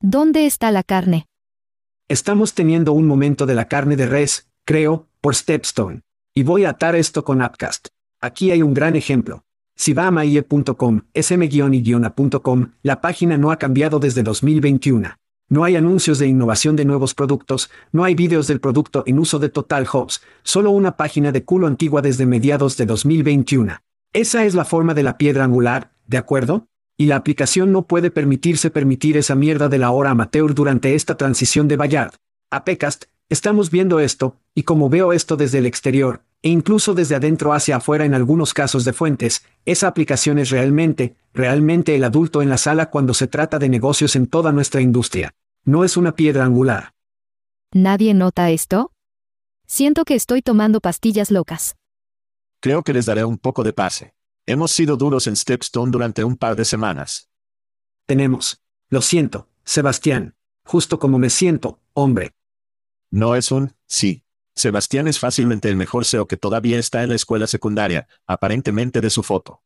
¿Dónde 0.00 0.46
está 0.46 0.70
la 0.70 0.84
carne? 0.84 1.26
Estamos 2.08 2.54
teniendo 2.54 2.92
un 2.92 3.06
momento 3.06 3.46
de 3.46 3.54
la 3.54 3.68
carne 3.68 3.96
de 3.96 4.06
res, 4.06 4.48
creo, 4.64 5.08
por 5.20 5.34
Stepstone. 5.34 6.02
Y 6.34 6.44
voy 6.44 6.64
a 6.64 6.70
atar 6.70 6.94
esto 6.94 7.24
con 7.24 7.42
Appcast. 7.42 7.88
Aquí 8.20 8.52
hay 8.52 8.62
un 8.62 8.74
gran 8.74 8.96
ejemplo. 8.96 9.44
Si 9.82 9.94
va 9.94 10.06
a 10.06 10.10
maie.com, 10.12 11.00
sm-y-a.com, 11.12 12.70
la 12.84 13.00
página 13.00 13.36
no 13.36 13.50
ha 13.50 13.56
cambiado 13.56 13.98
desde 13.98 14.22
2021. 14.22 15.08
No 15.48 15.64
hay 15.64 15.74
anuncios 15.74 16.20
de 16.20 16.28
innovación 16.28 16.76
de 16.76 16.84
nuevos 16.84 17.14
productos, 17.14 17.68
no 17.90 18.04
hay 18.04 18.14
vídeos 18.14 18.46
del 18.46 18.60
producto 18.60 19.02
en 19.06 19.18
uso 19.18 19.40
de 19.40 19.48
Total 19.48 19.84
Hubs, 19.92 20.22
solo 20.44 20.70
una 20.70 20.96
página 20.96 21.32
de 21.32 21.42
culo 21.42 21.66
antigua 21.66 22.00
desde 22.00 22.26
mediados 22.26 22.76
de 22.76 22.86
2021. 22.86 23.78
Esa 24.12 24.44
es 24.44 24.54
la 24.54 24.64
forma 24.64 24.94
de 24.94 25.02
la 25.02 25.18
piedra 25.18 25.42
angular, 25.42 25.90
¿de 26.06 26.18
acuerdo? 26.18 26.68
Y 26.96 27.06
la 27.06 27.16
aplicación 27.16 27.72
no 27.72 27.88
puede 27.88 28.12
permitirse 28.12 28.70
permitir 28.70 29.16
esa 29.16 29.34
mierda 29.34 29.68
de 29.68 29.78
la 29.78 29.90
hora 29.90 30.10
amateur 30.10 30.54
durante 30.54 30.94
esta 30.94 31.16
transición 31.16 31.66
de 31.66 31.76
Bayard. 31.76 32.12
A 32.52 32.64
Pecast, 32.64 33.06
estamos 33.28 33.72
viendo 33.72 33.98
esto, 33.98 34.36
y 34.54 34.62
como 34.62 34.88
veo 34.88 35.12
esto 35.12 35.36
desde 35.36 35.58
el 35.58 35.66
exterior, 35.66 36.22
e 36.42 36.48
incluso 36.48 36.94
desde 36.94 37.14
adentro 37.14 37.52
hacia 37.52 37.76
afuera 37.76 38.04
en 38.04 38.14
algunos 38.14 38.52
casos 38.52 38.84
de 38.84 38.92
fuentes, 38.92 39.44
esa 39.64 39.86
aplicación 39.86 40.38
es 40.38 40.50
realmente, 40.50 41.16
realmente 41.32 41.94
el 41.94 42.04
adulto 42.04 42.42
en 42.42 42.48
la 42.48 42.58
sala 42.58 42.90
cuando 42.90 43.14
se 43.14 43.28
trata 43.28 43.58
de 43.58 43.68
negocios 43.68 44.16
en 44.16 44.26
toda 44.26 44.52
nuestra 44.52 44.80
industria. 44.80 45.34
No 45.64 45.84
es 45.84 45.96
una 45.96 46.16
piedra 46.16 46.44
angular. 46.44 46.92
¿Nadie 47.72 48.12
nota 48.12 48.50
esto? 48.50 48.92
Siento 49.66 50.04
que 50.04 50.16
estoy 50.16 50.42
tomando 50.42 50.80
pastillas 50.80 51.30
locas. 51.30 51.76
Creo 52.60 52.82
que 52.82 52.92
les 52.92 53.06
daré 53.06 53.24
un 53.24 53.38
poco 53.38 53.62
de 53.62 53.72
pase. 53.72 54.14
Hemos 54.44 54.72
sido 54.72 54.96
duros 54.96 55.28
en 55.28 55.36
Stepstone 55.36 55.92
durante 55.92 56.24
un 56.24 56.36
par 56.36 56.56
de 56.56 56.64
semanas. 56.64 57.28
Tenemos. 58.06 58.60
Lo 58.88 59.00
siento, 59.00 59.48
Sebastián. 59.64 60.34
Justo 60.64 60.98
como 60.98 61.18
me 61.18 61.30
siento, 61.30 61.80
hombre. 61.94 62.34
No 63.10 63.36
es 63.36 63.52
un, 63.52 63.74
sí. 63.86 64.21
Sebastián 64.54 65.08
es 65.08 65.18
fácilmente 65.18 65.68
el 65.68 65.76
mejor 65.76 66.04
SEO 66.04 66.26
que 66.26 66.36
todavía 66.36 66.78
está 66.78 67.02
en 67.02 67.08
la 67.08 67.14
escuela 67.14 67.46
secundaria, 67.46 68.06
aparentemente 68.26 69.00
de 69.00 69.10
su 69.10 69.22
foto. 69.22 69.62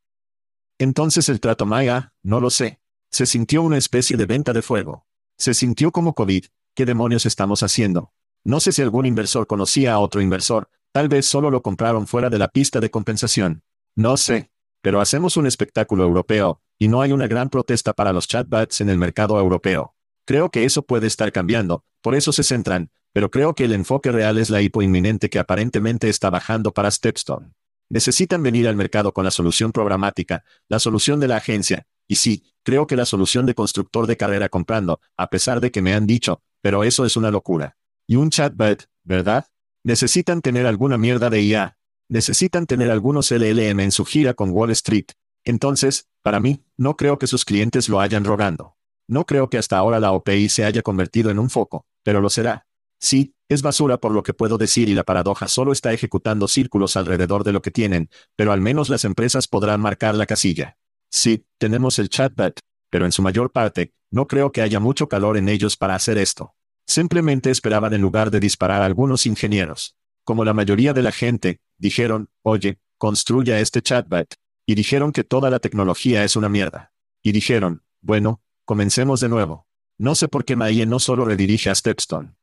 Entonces 0.79 1.29
el 1.29 1.41
trato 1.41 1.67
Maya, 1.67 2.13
no 2.23 2.41
lo 2.41 2.51
sé. 2.51 2.81
Se 3.11 3.27
sintió 3.27 3.63
una 3.63 3.79
especie 3.79 4.17
de 4.17 4.27
venta 4.27 4.53
de 4.53 4.63
fuego. 4.63 5.07
Se 5.39 5.55
sintió 5.55 5.91
como 5.91 6.15
COVID. 6.15 6.45
¿Qué 6.75 6.85
demonios 6.85 7.27
estamos 7.27 7.63
haciendo? 7.63 8.13
No 8.45 8.61
sé 8.61 8.73
si 8.73 8.83
algún 8.83 9.07
inversor 9.07 9.47
conocía 9.47 9.95
a 9.95 9.99
otro 9.99 10.21
inversor, 10.21 10.69
tal 10.93 11.09
vez 11.09 11.27
solo 11.27 11.51
lo 11.51 11.63
compraron 11.63 12.07
fuera 12.07 12.31
de 12.31 12.39
la 12.39 12.49
pista 12.49 12.81
de 12.81 12.91
compensación. 12.91 13.63
No 13.95 14.17
sé. 14.17 14.51
Pero 14.83 15.01
hacemos 15.01 15.37
un 15.37 15.47
espectáculo 15.47 16.05
europeo, 16.05 16.61
y 16.79 16.87
no 16.87 17.01
hay 17.01 17.11
una 17.11 17.27
gran 17.27 17.49
protesta 17.49 17.93
para 17.93 18.13
los 18.13 18.29
chatbots 18.29 18.81
en 18.83 18.89
el 18.89 18.99
mercado 18.99 19.39
europeo. 19.41 19.97
Creo 20.25 20.51
que 20.51 20.65
eso 20.65 20.83
puede 20.83 21.07
estar 21.07 21.33
cambiando, 21.33 21.85
por 22.03 22.15
eso 22.15 22.31
se 22.31 22.45
centran, 22.45 22.91
pero 23.17 23.31
creo 23.31 23.55
que 23.55 23.65
el 23.65 23.73
enfoque 23.73 24.13
real 24.13 24.37
es 24.37 24.51
la 24.51 24.61
hipo 24.61 24.83
inminente 24.83 25.31
que 25.31 25.39
aparentemente 25.39 26.11
está 26.11 26.29
bajando 26.29 26.75
para 26.75 26.91
Stepstone. 26.91 27.55
Necesitan 27.89 28.43
venir 28.43 28.69
al 28.69 28.77
mercado 28.77 29.15
con 29.15 29.25
la 29.25 29.31
solución 29.31 29.73
programática, 29.73 30.45
la 30.69 30.79
solución 30.79 31.19
de 31.19 31.27
la 31.27 31.39
agencia, 31.39 31.87
y 32.07 32.17
sí, 32.17 32.45
creo 32.63 32.87
que 32.87 32.95
la 32.95 33.07
solución 33.07 33.47
de 33.47 33.55
constructor 33.55 34.07
de 34.07 34.19
carrera 34.19 34.51
comprando, 34.51 35.01
a 35.17 35.31
pesar 35.31 35.63
de 35.63 35.71
que 35.71 35.81
me 35.81 35.95
han 35.95 36.07
dicho, 36.07 36.43
pero 36.61 36.85
eso 36.85 37.07
es 37.07 37.17
una 37.17 37.31
locura. 37.31 37.79
Y 38.07 38.17
un 38.17 38.29
chatbot, 38.29 38.87
¿verdad? 39.03 39.47
Necesitan 39.83 40.43
tener 40.43 40.67
alguna 40.67 40.99
mierda 40.99 41.31
de 41.31 41.41
IA. 41.41 41.79
Necesitan 42.11 42.67
tener 42.67 42.91
algunos 42.91 43.33
LLM 43.33 43.81
en 43.81 43.93
su 43.93 44.05
gira 44.05 44.35
con 44.35 44.51
Wall 44.51 44.73
Street. 44.73 45.07
Entonces, 45.43 46.07
para 46.21 46.39
mí, 46.39 46.67
no 46.77 46.99
creo 46.99 47.19
que 47.19 47.27
sus 47.27 47.47
clientes 47.47 47.89
lo 47.89 47.99
hayan 47.99 48.27
rogando. 48.27 48.77
No 49.09 49.25
creo 49.25 49.49
que 49.49 49.57
hasta 49.57 49.79
ahora 49.79 50.01
la 50.01 50.13
OPI 50.13 50.51
se 50.51 50.67
haya 50.67 50.83
convertido 50.83 51.31
en 51.31 51.39
un 51.39 51.49
foco, 51.49 51.87
pero 52.03 52.21
lo 52.21 52.29
será. 52.29 52.67
Sí, 52.99 53.35
es 53.49 53.63
basura 53.63 53.99
por 53.99 54.13
lo 54.13 54.23
que 54.23 54.35
puedo 54.35 54.59
decir 54.59 54.89
y 54.89 54.95
la 54.95 55.05
paradoja 55.05 55.49
solo 55.49 55.73
está 55.73 55.93
ejecutando 55.93 56.49
círculos 56.49 56.97
alrededor 56.97 57.45
de 57.45 57.53
lo 57.53 57.63
que 57.63 57.71
tienen, 57.71 58.11
pero 58.35 58.53
al 58.53 58.61
menos 58.61 58.89
las 58.89 59.05
empresas 59.05 59.47
podrán 59.47 59.81
marcar 59.81 60.15
la 60.15 60.27
casilla. 60.27 60.79
Sí, 61.11 61.47
tenemos 61.59 61.99
el 61.99 62.09
chatbot, 62.09 62.59
pero 62.91 63.05
en 63.05 63.13
su 63.13 63.23
mayor 63.23 63.53
parte, 63.53 63.93
no 64.11 64.27
creo 64.27 64.53
que 64.53 64.63
haya 64.63 64.81
mucho 64.81 65.09
calor 65.09 65.37
en 65.37 65.49
ellos 65.49 65.77
para 65.77 65.95
hacer 65.95 66.19
esto. 66.19 66.55
Simplemente 66.87 67.51
esperaban 67.51 67.93
en 67.95 68.01
lugar 68.01 68.31
de 68.31 68.41
disparar 68.41 68.83
a 68.83 68.87
algunos 68.87 69.27
ingenieros. 69.27 69.97
Como 70.25 70.45
la 70.45 70.55
mayoría 70.55 70.93
de 70.93 71.03
la 71.03 71.13
gente, 71.13 71.61
dijeron, 71.79 72.31
oye, 72.43 72.79
construya 72.99 73.61
este 73.61 73.83
chatbot. 73.83 74.35
Y 74.67 74.75
dijeron 74.75 75.13
que 75.13 75.23
toda 75.23 75.51
la 75.51 75.61
tecnología 75.61 76.25
es 76.25 76.35
una 76.35 76.49
mierda. 76.49 76.93
Y 77.23 77.33
dijeron, 77.33 77.83
bueno, 78.01 78.41
comencemos 78.65 79.21
de 79.21 79.29
nuevo. 79.29 79.67
No 79.99 80.15
sé 80.15 80.29
por 80.29 80.45
qué 80.45 80.57
Maie 80.57 80.87
no 80.87 80.99
solo 80.99 81.25
redirige 81.25 81.71
a 81.71 81.75
Stepstone. 81.75 82.35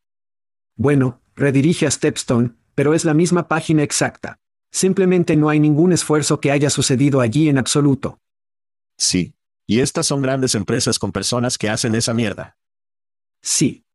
Bueno, 0.75 1.21
redirige 1.35 1.85
a 1.85 1.91
Stepstone, 1.91 2.55
pero 2.75 2.93
es 2.93 3.05
la 3.05 3.13
misma 3.13 3.47
página 3.47 3.83
exacta. 3.83 4.39
Simplemente 4.71 5.35
no 5.35 5.49
hay 5.49 5.59
ningún 5.59 5.93
esfuerzo 5.93 6.39
que 6.39 6.51
haya 6.51 6.69
sucedido 6.69 7.21
allí 7.21 7.47
en 7.47 7.57
absoluto. 7.57 8.19
Sí. 8.97 9.35
Y 9.65 9.79
estas 9.79 10.07
son 10.07 10.21
grandes 10.21 10.55
empresas 10.55 10.99
con 10.99 11.11
personas 11.11 11.57
que 11.57 11.69
hacen 11.69 11.95
esa 11.95 12.13
mierda. 12.13 12.57
Sí. 13.41 13.85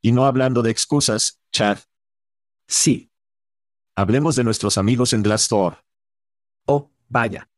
Y 0.00 0.12
no 0.12 0.24
hablando 0.24 0.62
de 0.62 0.70
excusas, 0.70 1.40
Chad. 1.50 1.78
Sí. 2.66 3.10
Hablemos 3.94 4.36
de 4.36 4.44
nuestros 4.44 4.78
amigos 4.78 5.12
en 5.12 5.22
Glassdoor. 5.22 5.84
Oh, 6.66 6.90
vaya. 7.08 7.48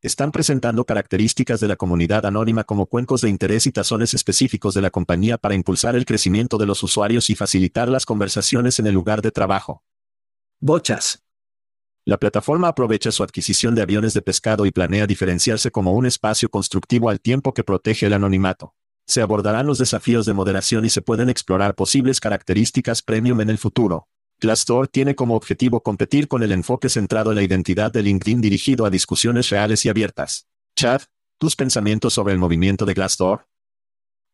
Están 0.00 0.30
presentando 0.30 0.84
características 0.84 1.58
de 1.58 1.66
la 1.66 1.74
comunidad 1.74 2.24
anónima 2.24 2.62
como 2.62 2.86
cuencos 2.86 3.20
de 3.20 3.30
interés 3.30 3.66
y 3.66 3.72
tazones 3.72 4.14
específicos 4.14 4.72
de 4.74 4.80
la 4.80 4.90
compañía 4.90 5.38
para 5.38 5.56
impulsar 5.56 5.96
el 5.96 6.04
crecimiento 6.04 6.56
de 6.56 6.66
los 6.66 6.84
usuarios 6.84 7.30
y 7.30 7.34
facilitar 7.34 7.88
las 7.88 8.06
conversaciones 8.06 8.78
en 8.78 8.86
el 8.86 8.94
lugar 8.94 9.22
de 9.22 9.32
trabajo. 9.32 9.82
Bochas. 10.60 11.24
La 12.04 12.16
plataforma 12.16 12.68
aprovecha 12.68 13.10
su 13.10 13.24
adquisición 13.24 13.74
de 13.74 13.82
aviones 13.82 14.14
de 14.14 14.22
pescado 14.22 14.66
y 14.66 14.70
planea 14.70 15.08
diferenciarse 15.08 15.72
como 15.72 15.92
un 15.92 16.06
espacio 16.06 16.48
constructivo 16.48 17.10
al 17.10 17.20
tiempo 17.20 17.52
que 17.52 17.64
protege 17.64 18.06
el 18.06 18.12
anonimato. 18.12 18.76
Se 19.04 19.20
abordarán 19.20 19.66
los 19.66 19.78
desafíos 19.78 20.26
de 20.26 20.32
moderación 20.32 20.84
y 20.84 20.90
se 20.90 21.02
pueden 21.02 21.28
explorar 21.28 21.74
posibles 21.74 22.20
características 22.20 23.02
premium 23.02 23.40
en 23.40 23.50
el 23.50 23.58
futuro. 23.58 24.06
Glassdoor 24.40 24.86
tiene 24.88 25.14
como 25.14 25.34
objetivo 25.34 25.82
competir 25.82 26.28
con 26.28 26.42
el 26.42 26.52
enfoque 26.52 26.88
centrado 26.88 27.30
en 27.30 27.36
la 27.36 27.42
identidad 27.42 27.92
de 27.92 28.02
LinkedIn 28.02 28.40
dirigido 28.40 28.86
a 28.86 28.90
discusiones 28.90 29.50
reales 29.50 29.84
y 29.84 29.88
abiertas. 29.88 30.46
Chad, 30.76 31.02
¿tus 31.38 31.56
pensamientos 31.56 32.14
sobre 32.14 32.34
el 32.34 32.38
movimiento 32.38 32.86
de 32.86 32.94
Glassdoor? 32.94 33.46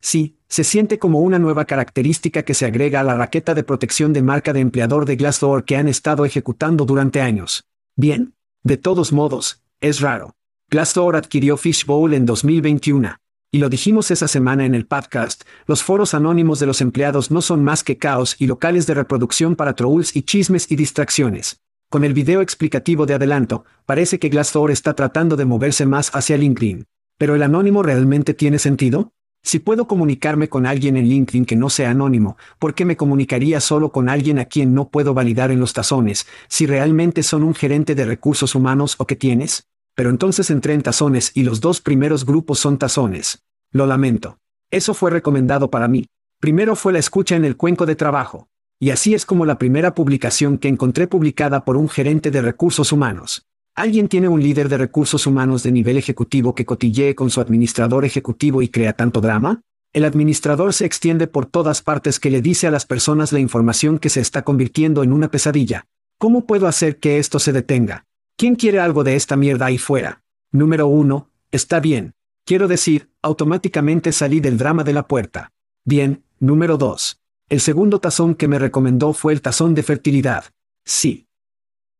Sí, 0.00 0.38
se 0.48 0.64
siente 0.64 0.98
como 0.98 1.20
una 1.20 1.38
nueva 1.38 1.64
característica 1.64 2.42
que 2.42 2.52
se 2.52 2.66
agrega 2.66 3.00
a 3.00 3.04
la 3.04 3.16
raqueta 3.16 3.54
de 3.54 3.64
protección 3.64 4.12
de 4.12 4.20
marca 4.20 4.52
de 4.52 4.60
empleador 4.60 5.06
de 5.06 5.16
Glassdoor 5.16 5.64
que 5.64 5.76
han 5.76 5.88
estado 5.88 6.26
ejecutando 6.26 6.84
durante 6.84 7.22
años. 7.22 7.64
Bien. 7.96 8.34
De 8.62 8.76
todos 8.76 9.12
modos, 9.12 9.62
es 9.80 10.00
raro. 10.00 10.36
Glassdoor 10.68 11.16
adquirió 11.16 11.56
Fishbowl 11.56 12.12
en 12.12 12.26
2021. 12.26 13.16
Y 13.54 13.58
lo 13.58 13.68
dijimos 13.68 14.10
esa 14.10 14.26
semana 14.26 14.66
en 14.66 14.74
el 14.74 14.84
podcast, 14.84 15.44
los 15.68 15.84
foros 15.84 16.12
anónimos 16.12 16.58
de 16.58 16.66
los 16.66 16.80
empleados 16.80 17.30
no 17.30 17.40
son 17.40 17.62
más 17.62 17.84
que 17.84 17.98
caos 17.98 18.34
y 18.40 18.48
locales 18.48 18.88
de 18.88 18.94
reproducción 18.94 19.54
para 19.54 19.74
trolls 19.74 20.16
y 20.16 20.22
chismes 20.22 20.72
y 20.72 20.74
distracciones. 20.74 21.60
Con 21.88 22.02
el 22.02 22.14
video 22.14 22.40
explicativo 22.40 23.06
de 23.06 23.14
adelanto, 23.14 23.64
parece 23.86 24.18
que 24.18 24.28
Glassdoor 24.28 24.72
está 24.72 24.94
tratando 24.94 25.36
de 25.36 25.44
moverse 25.44 25.86
más 25.86 26.10
hacia 26.16 26.36
LinkedIn. 26.36 26.86
¿Pero 27.16 27.36
el 27.36 27.44
anónimo 27.44 27.84
realmente 27.84 28.34
tiene 28.34 28.58
sentido? 28.58 29.12
Si 29.44 29.60
puedo 29.60 29.86
comunicarme 29.86 30.48
con 30.48 30.66
alguien 30.66 30.96
en 30.96 31.06
LinkedIn 31.06 31.44
que 31.44 31.54
no 31.54 31.70
sea 31.70 31.90
anónimo, 31.90 32.36
¿por 32.58 32.74
qué 32.74 32.84
me 32.84 32.96
comunicaría 32.96 33.60
solo 33.60 33.92
con 33.92 34.08
alguien 34.08 34.40
a 34.40 34.46
quien 34.46 34.74
no 34.74 34.88
puedo 34.88 35.14
validar 35.14 35.52
en 35.52 35.60
los 35.60 35.74
tazones, 35.74 36.26
si 36.48 36.66
realmente 36.66 37.22
son 37.22 37.44
un 37.44 37.54
gerente 37.54 37.94
de 37.94 38.04
recursos 38.04 38.56
humanos 38.56 38.96
o 38.98 39.06
qué 39.06 39.14
tienes? 39.14 39.68
Pero 39.94 40.10
entonces 40.10 40.50
entré 40.50 40.74
en 40.74 40.82
tazones 40.82 41.30
y 41.34 41.44
los 41.44 41.60
dos 41.60 41.80
primeros 41.80 42.26
grupos 42.26 42.58
son 42.58 42.78
tazones. 42.78 43.42
Lo 43.70 43.86
lamento. 43.86 44.38
Eso 44.70 44.94
fue 44.94 45.10
recomendado 45.10 45.70
para 45.70 45.88
mí. 45.88 46.06
Primero 46.40 46.74
fue 46.76 46.92
la 46.92 46.98
escucha 46.98 47.36
en 47.36 47.44
el 47.44 47.56
cuenco 47.56 47.86
de 47.86 47.94
trabajo. 47.94 48.48
Y 48.80 48.90
así 48.90 49.14
es 49.14 49.24
como 49.24 49.46
la 49.46 49.56
primera 49.56 49.94
publicación 49.94 50.58
que 50.58 50.68
encontré 50.68 51.06
publicada 51.06 51.64
por 51.64 51.76
un 51.76 51.88
gerente 51.88 52.30
de 52.30 52.42
recursos 52.42 52.92
humanos. 52.92 53.46
¿Alguien 53.76 54.08
tiene 54.08 54.28
un 54.28 54.42
líder 54.42 54.68
de 54.68 54.78
recursos 54.78 55.26
humanos 55.26 55.62
de 55.62 55.72
nivel 55.72 55.96
ejecutivo 55.96 56.54
que 56.54 56.64
cotille 56.64 57.14
con 57.14 57.30
su 57.30 57.40
administrador 57.40 58.04
ejecutivo 58.04 58.62
y 58.62 58.68
crea 58.68 58.92
tanto 58.92 59.20
drama? 59.20 59.62
El 59.92 60.04
administrador 60.04 60.74
se 60.74 60.86
extiende 60.86 61.28
por 61.28 61.46
todas 61.46 61.82
partes 61.82 62.18
que 62.18 62.30
le 62.30 62.42
dice 62.42 62.66
a 62.66 62.70
las 62.72 62.84
personas 62.84 63.32
la 63.32 63.38
información 63.38 63.98
que 63.98 64.10
se 64.10 64.20
está 64.20 64.42
convirtiendo 64.42 65.04
en 65.04 65.12
una 65.12 65.30
pesadilla. 65.30 65.86
¿Cómo 66.18 66.46
puedo 66.46 66.66
hacer 66.66 66.98
que 66.98 67.18
esto 67.18 67.38
se 67.38 67.52
detenga? 67.52 68.06
¿Quién 68.36 68.56
quiere 68.56 68.80
algo 68.80 69.04
de 69.04 69.14
esta 69.14 69.36
mierda 69.36 69.66
ahí 69.66 69.78
fuera? 69.78 70.24
Número 70.50 70.88
1. 70.88 71.30
Está 71.52 71.78
bien. 71.78 72.14
Quiero 72.44 72.66
decir, 72.66 73.08
automáticamente 73.22 74.10
salí 74.10 74.40
del 74.40 74.58
drama 74.58 74.82
de 74.82 74.92
la 74.92 75.06
puerta. 75.06 75.52
Bien, 75.84 76.24
número 76.40 76.76
2. 76.76 77.20
El 77.48 77.60
segundo 77.60 78.00
tazón 78.00 78.34
que 78.34 78.48
me 78.48 78.58
recomendó 78.58 79.12
fue 79.12 79.32
el 79.32 79.40
tazón 79.40 79.74
de 79.76 79.84
fertilidad. 79.84 80.46
Sí. 80.84 81.28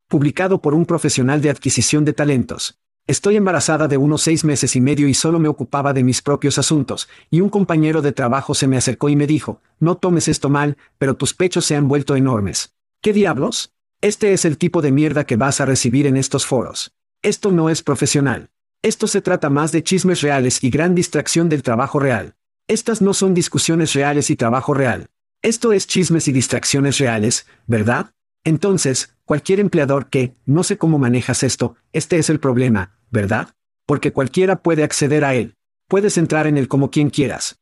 Publicado 0.09 0.61
por 0.61 0.73
un 0.73 0.85
profesional 0.85 1.41
de 1.41 1.51
adquisición 1.51 2.03
de 2.03 2.11
talentos. 2.11 2.79
Estoy 3.07 3.37
embarazada 3.37 3.87
de 3.87 3.95
unos 3.95 4.21
seis 4.21 4.43
meses 4.43 4.75
y 4.75 4.81
medio 4.81 5.07
y 5.07 5.13
solo 5.13 5.39
me 5.39 5.47
ocupaba 5.47 5.93
de 5.93 6.03
mis 6.03 6.21
propios 6.21 6.57
asuntos, 6.57 7.07
y 7.29 7.39
un 7.39 7.49
compañero 7.49 8.01
de 8.01 8.11
trabajo 8.11 8.55
se 8.55 8.67
me 8.67 8.77
acercó 8.77 9.07
y 9.07 9.15
me 9.15 9.27
dijo, 9.27 9.61
no 9.79 9.95
tomes 9.95 10.27
esto 10.27 10.49
mal, 10.49 10.75
pero 10.97 11.15
tus 11.15 11.33
pechos 11.33 11.65
se 11.65 11.75
han 11.75 11.87
vuelto 11.87 12.15
enormes. 12.15 12.75
¿Qué 13.01 13.13
diablos? 13.13 13.74
Este 14.01 14.33
es 14.33 14.45
el 14.45 14.57
tipo 14.57 14.81
de 14.81 14.91
mierda 14.91 15.25
que 15.25 15.35
vas 15.35 15.61
a 15.61 15.65
recibir 15.65 16.05
en 16.05 16.17
estos 16.17 16.45
foros. 16.45 16.93
Esto 17.21 17.51
no 17.51 17.69
es 17.69 17.81
profesional. 17.81 18.49
Esto 18.81 19.07
se 19.07 19.21
trata 19.21 19.49
más 19.49 19.71
de 19.71 19.83
chismes 19.83 20.21
reales 20.21 20.63
y 20.63 20.69
gran 20.69 20.93
distracción 20.93 21.49
del 21.49 21.63
trabajo 21.63 21.99
real. 21.99 22.35
Estas 22.67 23.01
no 23.01 23.13
son 23.13 23.33
discusiones 23.33 23.93
reales 23.93 24.29
y 24.29 24.35
trabajo 24.35 24.73
real. 24.73 25.07
Esto 25.41 25.73
es 25.73 25.87
chismes 25.87 26.27
y 26.27 26.31
distracciones 26.31 26.97
reales, 26.97 27.47
¿verdad? 27.67 28.13
Entonces, 28.43 29.15
cualquier 29.25 29.59
empleador 29.59 30.09
que, 30.09 30.35
no 30.45 30.63
sé 30.63 30.77
cómo 30.77 30.99
manejas 30.99 31.43
esto, 31.43 31.75
este 31.93 32.17
es 32.17 32.29
el 32.29 32.39
problema, 32.39 32.99
¿verdad? 33.09 33.55
Porque 33.85 34.13
cualquiera 34.13 34.61
puede 34.61 34.83
acceder 34.83 35.25
a 35.25 35.33
él. 35.33 35.55
Puedes 35.87 36.17
entrar 36.17 36.47
en 36.47 36.57
él 36.57 36.67
como 36.67 36.91
quien 36.91 37.09
quieras. 37.09 37.59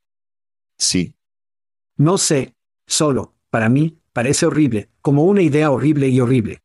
Sí. 0.77 1.15
No 1.95 2.17
sé, 2.17 2.55
solo, 2.85 3.33
para 3.49 3.69
mí, 3.69 3.99
parece 4.13 4.45
horrible, 4.45 4.89
como 5.03 5.25
una 5.25 5.41
idea 5.41 5.69
horrible 5.69 6.07
y 6.07 6.19
horrible. 6.21 6.63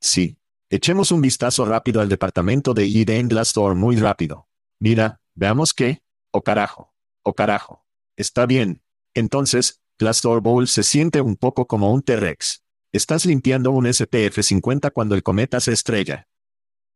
Sí. 0.00 0.38
Echemos 0.70 1.12
un 1.12 1.20
vistazo 1.20 1.66
rápido 1.66 2.00
al 2.00 2.08
departamento 2.08 2.72
de 2.74 2.86
ID 2.86 3.10
en 3.10 3.28
Glassdoor 3.28 3.74
muy 3.74 3.96
rápido. 3.96 4.48
Mira, 4.78 5.20
veamos 5.34 5.74
qué. 5.74 6.02
Oh 6.30 6.42
carajo. 6.42 6.94
Oh 7.22 7.34
carajo. 7.34 7.84
Está 8.16 8.46
bien. 8.46 8.82
Entonces, 9.14 9.82
Glassdoor 9.98 10.40
Bowl 10.40 10.68
se 10.68 10.82
siente 10.82 11.20
un 11.20 11.36
poco 11.36 11.66
como 11.66 11.92
un 11.92 12.02
T-Rex. 12.02 12.64
Estás 12.92 13.26
limpiando 13.26 13.72
un 13.72 13.84
SPF-50 13.84 14.90
cuando 14.92 15.14
el 15.14 15.22
cometa 15.22 15.60
se 15.60 15.72
estrella. 15.72 16.28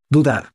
Dudar. 0.09 0.55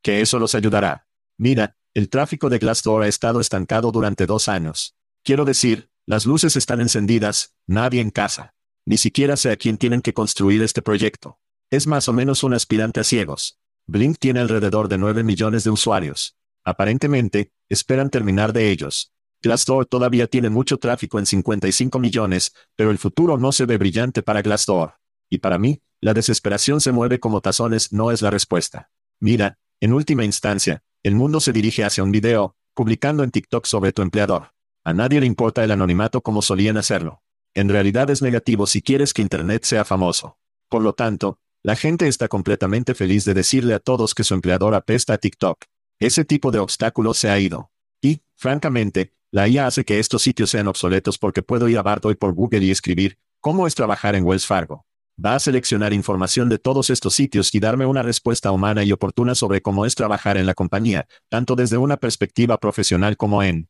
Que 0.00 0.22
eso 0.22 0.38
los 0.38 0.54
ayudará. 0.54 1.06
Mira, 1.36 1.76
el 1.92 2.08
tráfico 2.08 2.48
de 2.48 2.58
Glassdoor 2.58 3.02
ha 3.02 3.08
estado 3.08 3.40
estancado 3.40 3.92
durante 3.92 4.24
dos 4.24 4.48
años. 4.48 4.96
Quiero 5.22 5.44
decir, 5.44 5.90
las 6.06 6.24
luces 6.24 6.56
están 6.56 6.80
encendidas, 6.80 7.54
nadie 7.66 8.00
en 8.00 8.10
casa. 8.10 8.54
Ni 8.88 8.96
siquiera 8.96 9.36
sé 9.36 9.50
a 9.50 9.56
quién 9.58 9.76
tienen 9.76 10.00
que 10.00 10.14
construir 10.14 10.62
este 10.62 10.80
proyecto. 10.80 11.38
Es 11.68 11.86
más 11.86 12.08
o 12.08 12.14
menos 12.14 12.42
un 12.42 12.54
aspirante 12.54 13.00
a 13.00 13.04
ciegos. 13.04 13.58
Blink 13.86 14.16
tiene 14.18 14.40
alrededor 14.40 14.88
de 14.88 14.96
9 14.96 15.24
millones 15.24 15.62
de 15.62 15.68
usuarios. 15.68 16.38
Aparentemente, 16.64 17.52
esperan 17.68 18.08
terminar 18.08 18.54
de 18.54 18.70
ellos. 18.70 19.12
Glassdoor 19.42 19.84
todavía 19.84 20.26
tiene 20.26 20.48
mucho 20.48 20.78
tráfico 20.78 21.18
en 21.18 21.26
55 21.26 21.98
millones, 21.98 22.54
pero 22.76 22.90
el 22.90 22.96
futuro 22.96 23.36
no 23.36 23.52
se 23.52 23.66
ve 23.66 23.76
brillante 23.76 24.22
para 24.22 24.40
Glassdoor. 24.40 24.94
Y 25.28 25.36
para 25.36 25.58
mí, 25.58 25.82
la 26.00 26.14
desesperación 26.14 26.80
se 26.80 26.90
mueve 26.90 27.20
como 27.20 27.42
tazones 27.42 27.92
no 27.92 28.10
es 28.10 28.22
la 28.22 28.30
respuesta. 28.30 28.90
Mira, 29.20 29.58
en 29.80 29.92
última 29.92 30.24
instancia, 30.24 30.82
el 31.02 31.14
mundo 31.14 31.40
se 31.40 31.52
dirige 31.52 31.84
hacia 31.84 32.04
un 32.04 32.10
video, 32.10 32.56
publicando 32.72 33.22
en 33.22 33.32
TikTok 33.32 33.66
sobre 33.66 33.92
tu 33.92 34.00
empleador. 34.00 34.54
A 34.82 34.94
nadie 34.94 35.20
le 35.20 35.26
importa 35.26 35.62
el 35.62 35.72
anonimato 35.72 36.22
como 36.22 36.40
solían 36.40 36.78
hacerlo. 36.78 37.20
En 37.58 37.68
realidad 37.68 38.08
es 38.08 38.22
negativo 38.22 38.68
si 38.68 38.82
quieres 38.82 39.12
que 39.12 39.20
Internet 39.20 39.64
sea 39.64 39.84
famoso. 39.84 40.38
Por 40.68 40.80
lo 40.80 40.92
tanto, 40.92 41.40
la 41.64 41.74
gente 41.74 42.06
está 42.06 42.28
completamente 42.28 42.94
feliz 42.94 43.24
de 43.24 43.34
decirle 43.34 43.74
a 43.74 43.80
todos 43.80 44.14
que 44.14 44.22
su 44.22 44.34
empleador 44.34 44.76
apesta 44.76 45.14
a 45.14 45.18
TikTok. 45.18 45.64
Ese 45.98 46.24
tipo 46.24 46.52
de 46.52 46.60
obstáculo 46.60 47.14
se 47.14 47.30
ha 47.30 47.40
ido. 47.40 47.72
Y, 48.00 48.22
francamente, 48.36 49.12
la 49.32 49.48
IA 49.48 49.66
hace 49.66 49.84
que 49.84 49.98
estos 49.98 50.22
sitios 50.22 50.50
sean 50.50 50.68
obsoletos 50.68 51.18
porque 51.18 51.42
puedo 51.42 51.68
ir 51.68 51.78
a 51.78 51.82
Bartoy 51.82 52.14
por 52.14 52.32
Google 52.32 52.64
y 52.64 52.70
escribir, 52.70 53.18
¿cómo 53.40 53.66
es 53.66 53.74
trabajar 53.74 54.14
en 54.14 54.24
Wells 54.24 54.46
Fargo? 54.46 54.86
Va 55.18 55.34
a 55.34 55.40
seleccionar 55.40 55.92
información 55.92 56.48
de 56.48 56.58
todos 56.58 56.90
estos 56.90 57.14
sitios 57.14 57.52
y 57.52 57.58
darme 57.58 57.86
una 57.86 58.04
respuesta 58.04 58.52
humana 58.52 58.84
y 58.84 58.92
oportuna 58.92 59.34
sobre 59.34 59.62
cómo 59.62 59.84
es 59.84 59.96
trabajar 59.96 60.36
en 60.36 60.46
la 60.46 60.54
compañía, 60.54 61.08
tanto 61.28 61.56
desde 61.56 61.76
una 61.76 61.96
perspectiva 61.96 62.58
profesional 62.58 63.16
como 63.16 63.42
en 63.42 63.68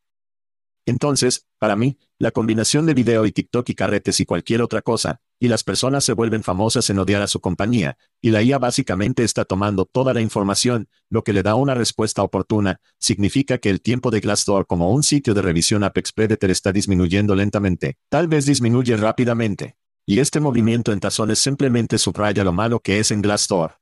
entonces, 0.89 1.47
para 1.57 1.75
mí, 1.75 1.97
la 2.17 2.31
combinación 2.31 2.85
de 2.85 2.93
video 2.93 3.25
y 3.25 3.31
TikTok 3.31 3.69
y 3.69 3.75
carretes 3.75 4.19
y 4.19 4.25
cualquier 4.25 4.61
otra 4.61 4.81
cosa, 4.81 5.21
y 5.39 5.47
las 5.47 5.63
personas 5.63 6.03
se 6.03 6.13
vuelven 6.13 6.43
famosas 6.43 6.89
en 6.89 6.99
odiar 6.99 7.21
a 7.21 7.27
su 7.27 7.39
compañía, 7.39 7.97
y 8.21 8.31
la 8.31 8.41
IA 8.41 8.59
básicamente 8.59 9.23
está 9.23 9.45
tomando 9.45 9.85
toda 9.85 10.13
la 10.13 10.21
información, 10.21 10.89
lo 11.09 11.23
que 11.23 11.33
le 11.33 11.43
da 11.43 11.55
una 11.55 11.75
respuesta 11.75 12.23
oportuna, 12.23 12.81
significa 12.99 13.57
que 13.57 13.69
el 13.69 13.81
tiempo 13.81 14.11
de 14.11 14.19
Glassdoor 14.19 14.67
como 14.67 14.91
un 14.91 15.03
sitio 15.03 15.33
de 15.33 15.41
revisión 15.41 15.83
Apex 15.83 16.11
Predator 16.11 16.49
está 16.51 16.71
disminuyendo 16.71 17.35
lentamente, 17.35 17.97
tal 18.09 18.27
vez 18.27 18.45
disminuye 18.45 18.97
rápidamente. 18.97 19.75
Y 20.05 20.19
este 20.19 20.39
movimiento 20.39 20.91
en 20.91 20.99
tazones 20.99 21.39
simplemente 21.39 21.97
subraya 21.99 22.43
lo 22.43 22.51
malo 22.51 22.79
que 22.79 22.99
es 22.99 23.11
en 23.11 23.21
Glassdoor. 23.21 23.79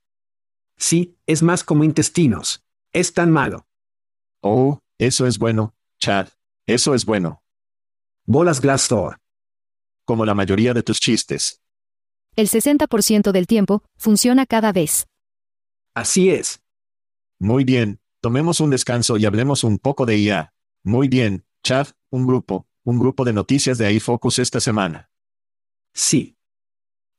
Sí, 0.75 1.17
es 1.25 1.41
más 1.41 1.63
como 1.63 1.83
intestinos. 1.83 2.63
Es 2.91 3.13
tan 3.13 3.31
malo. 3.31 3.65
Oh, 4.41 4.79
eso 4.97 5.25
es 5.25 5.39
bueno, 5.39 5.73
Chad. 5.99 6.27
Eso 6.67 6.93
es 6.93 7.05
bueno. 7.05 7.41
Bolas 8.25 8.59
Glassdoor. 8.59 9.21
Como 10.03 10.25
la 10.25 10.35
mayoría 10.35 10.73
de 10.73 10.83
tus 10.83 10.99
chistes. 10.99 11.61
El 12.35 12.49
60% 12.49 13.31
del 13.31 13.47
tiempo, 13.47 13.83
funciona 13.95 14.45
cada 14.45 14.73
vez. 14.73 15.07
Así 15.93 16.29
es. 16.29 16.61
Muy 17.39 17.63
bien, 17.63 18.01
tomemos 18.19 18.59
un 18.59 18.69
descanso 18.69 19.15
y 19.15 19.25
hablemos 19.25 19.63
un 19.63 19.77
poco 19.77 20.05
de 20.05 20.17
IA. 20.17 20.53
Muy 20.83 21.07
bien, 21.07 21.45
Chad, 21.63 21.87
un 22.09 22.27
grupo, 22.27 22.67
un 22.83 22.99
grupo 22.99 23.23
de 23.23 23.31
noticias 23.31 23.77
de 23.77 23.93
iFocus 23.93 24.37
esta 24.37 24.59
semana. 24.59 25.09
Sí. 25.93 26.37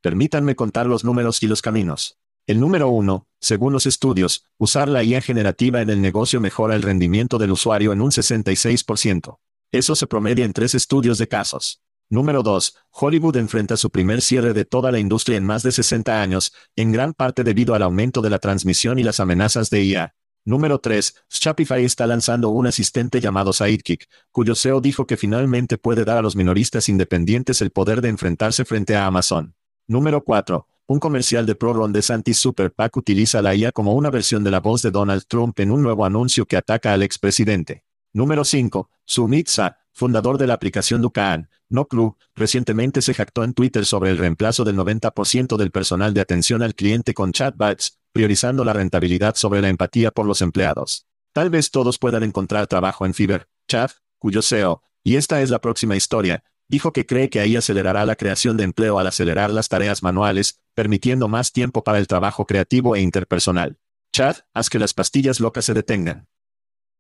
Permítanme 0.03 0.57
contar 0.57 0.87
los 0.87 1.05
números 1.05 1.43
y 1.43 1.47
los 1.47 1.63
caminos. 1.63 2.19
El 2.49 2.61
número 2.61 2.89
uno, 2.89 3.27
según 3.41 3.75
los 3.75 3.85
estudios, 3.85 4.47
usar 4.57 4.89
la 4.89 5.05
IA 5.05 5.21
generativa 5.21 5.83
en 5.83 5.91
el 5.91 6.01
negocio 6.01 6.41
mejora 6.41 6.75
el 6.75 6.81
rendimiento 6.81 7.37
del 7.37 7.51
usuario 7.51 7.93
en 7.93 8.01
un 8.01 8.11
66%. 8.11 9.39
Eso 9.71 9.95
se 9.95 10.07
promedia 10.07 10.47
en 10.47 10.55
tres 10.55 10.75
estudios 10.75 11.19
de 11.19 11.29
casos. 11.29 11.83
Número 12.09 12.43
2. 12.43 12.75
Hollywood 12.91 13.37
enfrenta 13.37 13.77
su 13.77 13.91
primer 13.91 14.23
cierre 14.23 14.55
de 14.55 14.65
toda 14.65 14.91
la 14.91 14.99
industria 14.99 15.37
en 15.37 15.45
más 15.45 15.63
de 15.63 15.73
60 15.73 16.23
años, 16.23 16.55
en 16.75 16.91
gran 16.91 17.13
parte 17.13 17.45
debido 17.45 17.75
al 17.75 17.83
aumento 17.83 18.23
de 18.23 18.31
la 18.31 18.39
transmisión 18.39 18.99
y 18.99 19.03
las 19.03 19.21
amenazas 19.21 19.69
de 19.69 19.85
IA. 19.85 20.15
Número 20.47 20.79
3. 20.79 21.17
Shopify 21.29 21.85
está 21.85 22.07
lanzando 22.07 22.49
un 22.49 22.67
asistente 22.67 23.21
llamado 23.21 23.53
Sidekick, 23.53 24.09
cuyo 24.33 24.55
CEO 24.55 24.81
dijo 24.81 25.07
que 25.07 25.19
finalmente 25.19 25.77
puede 25.77 26.07
dar 26.07 26.17
a 26.17 26.23
los 26.23 26.35
minoristas 26.35 26.89
independientes 26.89 27.61
el 27.61 27.73
poder 27.73 28.01
de 28.01 28.09
enfrentarse 28.09 28.65
frente 28.65 28.97
a 28.97 29.05
Amazon. 29.05 29.55
Número 29.87 30.25
4. 30.25 30.67
Un 30.91 31.01
comercial 31.01 31.45
de 31.45 31.55
ProRon 31.55 31.93
de 31.93 32.01
Santi 32.01 32.33
Super 32.33 32.73
PAC 32.73 32.97
utiliza 32.97 33.43
la 33.43 33.55
IA 33.55 33.73
como 33.73 33.93
una 33.93 34.09
versión 34.09 34.43
de 34.43 34.51
la 34.51 34.61
voz 34.61 34.81
de 34.81 34.91
Donald 34.91 35.25
Trump 35.29 35.61
en 35.61 35.71
un 35.71 35.83
nuevo 35.83 36.07
anuncio 36.07 36.47
que 36.47 36.57
ataca 36.57 36.95
al 36.95 37.03
expresidente. 37.03 37.85
Número 38.15 38.43
5. 38.43 38.89
Sumit 39.05 39.51
fundador 39.93 40.39
de 40.39 40.47
la 40.47 40.55
aplicación 40.55 41.03
Dukaan, 41.03 41.51
No 41.69 41.89
Club, 41.89 42.17
recientemente 42.35 43.03
se 43.03 43.13
jactó 43.13 43.45
en 43.45 43.53
Twitter 43.53 43.85
sobre 43.85 44.09
el 44.09 44.17
reemplazo 44.17 44.65
del 44.65 44.77
90% 44.79 45.59
del 45.59 45.71
personal 45.73 46.15
de 46.15 46.23
atención 46.23 46.63
al 46.63 46.75
cliente 46.75 47.13
con 47.13 47.33
chatbots, 47.33 47.99
priorizando 48.13 48.65
la 48.65 48.73
rentabilidad 48.73 49.35
sobre 49.35 49.61
la 49.61 49.69
empatía 49.69 50.11
por 50.11 50.25
los 50.25 50.41
empleados. 50.41 51.07
Tal 51.35 51.51
vez 51.51 51.71
todos 51.71 51.99
puedan 51.99 52.23
encontrar 52.23 52.67
trabajo 52.67 53.05
en 53.05 53.13
Fiverr, 53.13 53.47
Chat, 53.69 53.91
cuyo 54.19 54.41
CEO, 54.41 54.83
y 55.05 55.17
esta 55.17 55.43
es 55.43 55.51
la 55.51 55.61
próxima 55.61 55.97
historia, 55.97 56.45
dijo 56.69 56.93
que 56.93 57.07
cree 57.07 57.31
que 57.31 57.41
ahí 57.41 57.57
acelerará 57.57 58.05
la 58.05 58.17
creación 58.17 58.57
de 58.57 58.65
empleo 58.65 58.99
al 58.99 59.07
acelerar 59.07 59.51
las 59.51 59.69
tareas 59.69 60.03
manuales, 60.03 60.61
permitiendo 60.75 61.29
más 61.29 61.53
tiempo 61.53 61.83
para 61.83 61.99
el 61.99 62.07
trabajo 62.07 62.47
creativo 62.47 62.95
e 62.95 63.01
interpersonal. 63.01 63.79
Chad, 64.13 64.37
haz 64.55 64.71
que 64.71 64.79
las 64.79 64.95
pastillas 64.95 65.41
locas 65.41 65.65
se 65.65 65.75
detengan. 65.75 66.29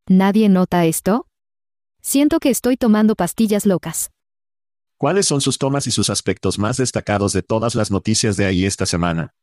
¿Nadie 0.08 0.48
nota 0.48 0.86
esto? 0.86 1.26
Siento 2.00 2.40
que 2.40 2.50
estoy 2.50 2.76
tomando 2.76 3.14
pastillas 3.14 3.66
locas. 3.66 4.10
¿Cuáles 4.96 5.26
son 5.26 5.40
sus 5.40 5.58
tomas 5.58 5.86
y 5.86 5.90
sus 5.90 6.10
aspectos 6.10 6.58
más 6.58 6.76
destacados 6.76 7.32
de 7.32 7.42
todas 7.42 7.74
las 7.74 7.90
noticias 7.90 8.36
de 8.36 8.46
ahí 8.46 8.64
esta 8.64 8.86
semana? 8.86 9.34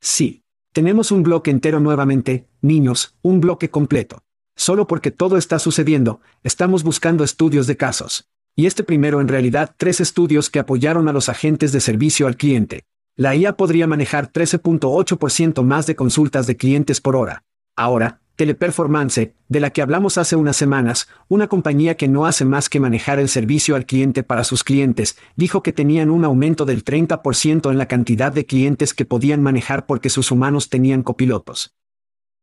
Sí. 0.00 0.42
Tenemos 0.72 1.10
un 1.10 1.22
bloque 1.22 1.50
entero 1.50 1.80
nuevamente, 1.80 2.48
niños, 2.62 3.14
un 3.20 3.42
bloque 3.42 3.70
completo. 3.70 4.24
Solo 4.56 4.86
porque 4.86 5.10
todo 5.10 5.36
está 5.36 5.58
sucediendo, 5.58 6.22
estamos 6.42 6.82
buscando 6.82 7.24
estudios 7.24 7.66
de 7.66 7.76
casos. 7.76 8.31
Y 8.54 8.66
este 8.66 8.84
primero 8.84 9.20
en 9.20 9.28
realidad 9.28 9.74
tres 9.76 10.00
estudios 10.00 10.50
que 10.50 10.58
apoyaron 10.58 11.08
a 11.08 11.12
los 11.12 11.28
agentes 11.28 11.72
de 11.72 11.80
servicio 11.80 12.26
al 12.26 12.36
cliente. 12.36 12.84
La 13.16 13.34
IA 13.34 13.56
podría 13.56 13.86
manejar 13.86 14.30
13.8% 14.30 15.62
más 15.62 15.86
de 15.86 15.96
consultas 15.96 16.46
de 16.46 16.56
clientes 16.56 17.00
por 17.00 17.16
hora. 17.16 17.44
Ahora, 17.76 18.20
Teleperformance, 18.36 19.34
de 19.48 19.60
la 19.60 19.70
que 19.70 19.82
hablamos 19.82 20.18
hace 20.18 20.36
unas 20.36 20.56
semanas, 20.56 21.08
una 21.28 21.48
compañía 21.48 21.96
que 21.96 22.08
no 22.08 22.26
hace 22.26 22.44
más 22.44 22.68
que 22.68 22.80
manejar 22.80 23.18
el 23.18 23.28
servicio 23.28 23.76
al 23.76 23.86
cliente 23.86 24.22
para 24.22 24.44
sus 24.44 24.64
clientes, 24.64 25.16
dijo 25.36 25.62
que 25.62 25.72
tenían 25.72 26.10
un 26.10 26.24
aumento 26.24 26.64
del 26.64 26.84
30% 26.84 27.70
en 27.70 27.78
la 27.78 27.86
cantidad 27.86 28.32
de 28.32 28.46
clientes 28.46 28.94
que 28.94 29.04
podían 29.04 29.42
manejar 29.42 29.86
porque 29.86 30.10
sus 30.10 30.30
humanos 30.30 30.70
tenían 30.70 31.02
copilotos. 31.02 31.74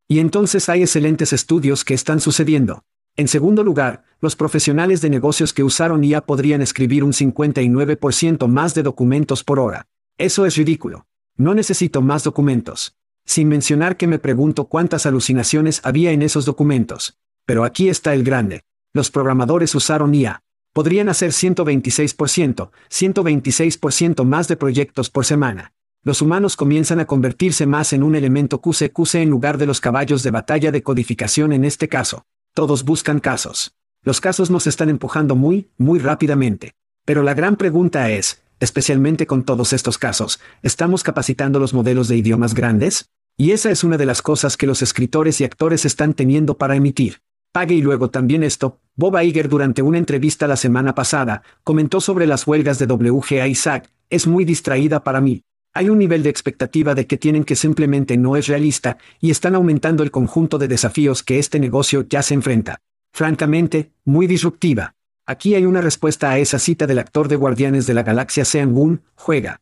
Y 0.07 0.19
entonces 0.19 0.69
hay 0.69 0.81
excelentes 0.81 1.33
estudios 1.33 1.83
que 1.83 1.93
están 1.93 2.19
sucediendo. 2.19 2.83
En 3.19 3.27
segundo 3.27 3.65
lugar, 3.65 4.05
los 4.21 4.37
profesionales 4.37 5.01
de 5.01 5.09
negocios 5.09 5.51
que 5.51 5.65
usaron 5.65 6.05
IA 6.05 6.21
podrían 6.21 6.61
escribir 6.61 7.03
un 7.03 7.11
59% 7.11 8.47
más 8.47 8.73
de 8.75 8.81
documentos 8.81 9.43
por 9.43 9.59
hora. 9.59 9.87
Eso 10.17 10.45
es 10.45 10.55
ridículo. 10.55 11.05
No 11.35 11.53
necesito 11.53 12.01
más 12.01 12.23
documentos. 12.23 12.95
Sin 13.25 13.49
mencionar 13.49 13.97
que 13.97 14.07
me 14.07 14.19
pregunto 14.19 14.69
cuántas 14.69 15.05
alucinaciones 15.05 15.81
había 15.83 16.11
en 16.11 16.21
esos 16.21 16.45
documentos. 16.45 17.17
Pero 17.45 17.65
aquí 17.65 17.89
está 17.89 18.13
el 18.13 18.23
grande. 18.23 18.63
Los 18.93 19.11
programadores 19.11 19.75
usaron 19.75 20.15
IA. 20.15 20.41
Podrían 20.71 21.09
hacer 21.09 21.31
126%, 21.31 22.69
126% 22.89 24.23
más 24.23 24.47
de 24.47 24.55
proyectos 24.55 25.09
por 25.09 25.25
semana. 25.25 25.73
Los 26.03 26.21
humanos 26.21 26.55
comienzan 26.55 27.01
a 27.01 27.05
convertirse 27.05 27.65
más 27.65 27.91
en 27.91 28.03
un 28.03 28.15
elemento 28.15 28.61
QCQC 28.61 29.15
en 29.15 29.29
lugar 29.29 29.57
de 29.57 29.65
los 29.65 29.81
caballos 29.81 30.23
de 30.23 30.31
batalla 30.31 30.71
de 30.71 30.83
codificación 30.83 31.51
en 31.51 31.65
este 31.65 31.89
caso. 31.89 32.23
Todos 32.59 32.83
buscan 32.83 33.21
casos. 33.21 33.71
Los 34.03 34.19
casos 34.19 34.51
nos 34.51 34.67
están 34.67 34.89
empujando 34.89 35.37
muy, 35.37 35.69
muy 35.77 35.97
rápidamente. 35.97 36.73
Pero 37.05 37.23
la 37.23 37.33
gran 37.33 37.55
pregunta 37.55 38.09
es, 38.09 38.41
especialmente 38.59 39.25
con 39.27 39.43
todos 39.43 39.71
estos 39.71 39.97
casos, 39.97 40.41
¿estamos 40.61 41.01
capacitando 41.01 41.57
los 41.57 41.73
modelos 41.73 42.09
de 42.09 42.17
idiomas 42.17 42.53
grandes? 42.53 43.11
Y 43.37 43.51
esa 43.51 43.71
es 43.71 43.85
una 43.85 43.95
de 43.95 44.05
las 44.05 44.21
cosas 44.21 44.57
que 44.57 44.67
los 44.67 44.81
escritores 44.81 45.39
y 45.39 45.45
actores 45.45 45.85
están 45.85 46.13
teniendo 46.13 46.57
para 46.57 46.75
emitir. 46.75 47.21
Pague 47.53 47.75
y 47.75 47.81
luego 47.81 48.09
también 48.09 48.43
esto, 48.43 48.81
Bob 48.97 49.17
Iger 49.21 49.47
durante 49.47 49.81
una 49.81 49.97
entrevista 49.97 50.45
la 50.45 50.57
semana 50.57 50.93
pasada, 50.93 51.43
comentó 51.63 52.01
sobre 52.01 52.27
las 52.27 52.45
huelgas 52.45 52.77
de 52.77 52.87
WGA 52.87 53.47
Isaac, 53.47 53.89
es 54.09 54.27
muy 54.27 54.43
distraída 54.43 55.01
para 55.01 55.21
mí. 55.21 55.45
Hay 55.73 55.89
un 55.89 55.99
nivel 55.99 56.23
de 56.23 56.29
expectativa 56.29 56.95
de 56.95 57.05
que 57.05 57.17
tienen 57.17 57.43
que 57.43 57.55
simplemente 57.55 58.17
no 58.17 58.35
es 58.35 58.47
realista, 58.47 58.97
y 59.19 59.29
están 59.29 59.55
aumentando 59.55 60.01
el 60.03 60.11
conjunto 60.11 60.57
de 60.57 60.67
desafíos 60.67 61.21
que 61.21 61.37
este 61.37 61.59
negocio 61.59 62.05
ya 62.09 62.23
se 62.23 62.33
enfrenta. 62.33 62.81
Francamente, 63.13 63.91
muy 64.03 64.25
disruptiva. 64.27 64.95
Aquí 65.27 65.53
hay 65.53 65.65
una 65.65 65.81
respuesta 65.81 66.31
a 66.31 66.39
esa 66.39 66.57
cita 66.57 66.87
del 66.87 66.97
actor 66.97 67.27
de 67.27 67.35
Guardianes 67.35 67.85
de 67.85 67.93
la 67.93 68.01
Galaxia 68.01 68.45
Sean 68.45 68.73
Gun, 68.73 69.03
juega. 69.13 69.61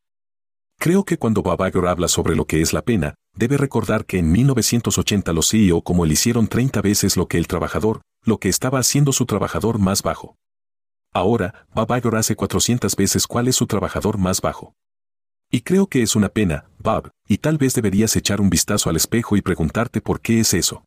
Creo 0.79 1.03
que 1.03 1.17
cuando 1.17 1.41
Bob 1.41 1.59
Iger 1.67 1.87
habla 1.87 2.07
sobre 2.07 2.35
lo 2.35 2.45
que 2.45 2.61
es 2.61 2.71
la 2.71 2.83
pena, 2.83 3.15
debe 3.35 3.57
recordar 3.57 4.05
que 4.05 4.19
en 4.19 4.31
1980 4.31 5.33
los 5.33 5.49
CEO 5.49 5.81
como 5.81 6.05
él 6.05 6.11
hicieron 6.13 6.47
30 6.47 6.81
veces 6.81 7.17
lo 7.17 7.27
que 7.27 7.37
el 7.37 7.47
trabajador, 7.47 8.01
lo 8.23 8.37
que 8.37 8.47
estaba 8.47 8.79
haciendo 8.79 9.11
su 9.11 9.25
trabajador 9.25 9.79
más 9.79 10.03
bajo. 10.03 10.37
Ahora, 11.13 11.65
Bob 11.73 11.97
Iger 11.97 12.15
hace 12.15 12.35
400 12.35 12.95
veces 12.95 13.27
cuál 13.27 13.47
es 13.47 13.55
su 13.55 13.67
trabajador 13.67 14.17
más 14.17 14.39
bajo. 14.39 14.75
Y 15.51 15.61
creo 15.61 15.87
que 15.87 16.01
es 16.01 16.15
una 16.15 16.29
pena, 16.29 16.65
Bob, 16.79 17.09
y 17.27 17.37
tal 17.37 17.57
vez 17.57 17.73
deberías 17.73 18.15
echar 18.15 18.41
un 18.41 18.49
vistazo 18.49 18.89
al 18.89 18.97
espejo 18.97 19.37
y 19.37 19.41
preguntarte 19.41 20.01
por 20.01 20.19
qué 20.19 20.39
es 20.41 20.53
eso. 20.53 20.83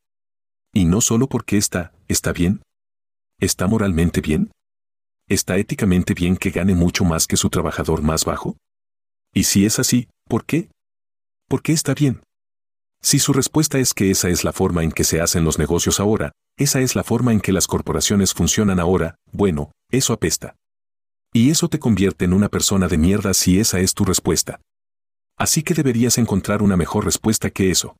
Y 0.72 0.84
no 0.84 1.00
solo 1.00 1.28
porque 1.28 1.56
está, 1.56 1.92
¿está 2.08 2.32
bien? 2.32 2.62
¿Está 3.38 3.66
moralmente 3.66 4.20
bien? 4.20 4.52
¿Está 5.28 5.56
éticamente 5.56 6.12
bien 6.12 6.36
que 6.36 6.50
gane 6.50 6.74
mucho 6.74 7.04
más 7.04 7.26
que 7.26 7.36
su 7.36 7.48
trabajador 7.48 8.02
más 8.02 8.24
bajo? 8.24 8.56
Y 9.32 9.44
si 9.44 9.64
es 9.64 9.78
así, 9.78 10.08
¿por 10.28 10.44
qué? 10.44 10.68
¿Por 11.48 11.62
qué 11.62 11.72
está 11.72 11.94
bien? 11.94 12.20
Si 13.02 13.18
su 13.18 13.32
respuesta 13.32 13.78
es 13.78 13.94
que 13.94 14.10
esa 14.10 14.28
es 14.28 14.44
la 14.44 14.52
forma 14.52 14.84
en 14.84 14.92
que 14.92 15.04
se 15.04 15.20
hacen 15.20 15.44
los 15.44 15.58
negocios 15.58 16.00
ahora, 16.00 16.32
esa 16.58 16.80
es 16.80 16.94
la 16.94 17.02
forma 17.02 17.32
en 17.32 17.40
que 17.40 17.52
las 17.52 17.66
corporaciones 17.66 18.34
funcionan 18.34 18.78
ahora, 18.78 19.16
bueno, 19.32 19.72
eso 19.90 20.12
apesta. 20.12 20.56
Y 21.32 21.50
eso 21.50 21.68
te 21.68 21.78
convierte 21.78 22.24
en 22.24 22.32
una 22.32 22.48
persona 22.48 22.88
de 22.88 22.98
mierda 22.98 23.34
si 23.34 23.60
esa 23.60 23.78
es 23.78 23.94
tu 23.94 24.04
respuesta. 24.04 24.60
Así 25.38 25.62
que 25.62 25.74
deberías 25.74 26.18
encontrar 26.18 26.60
una 26.60 26.76
mejor 26.76 27.04
respuesta 27.04 27.50
que 27.50 27.70
eso. 27.70 27.96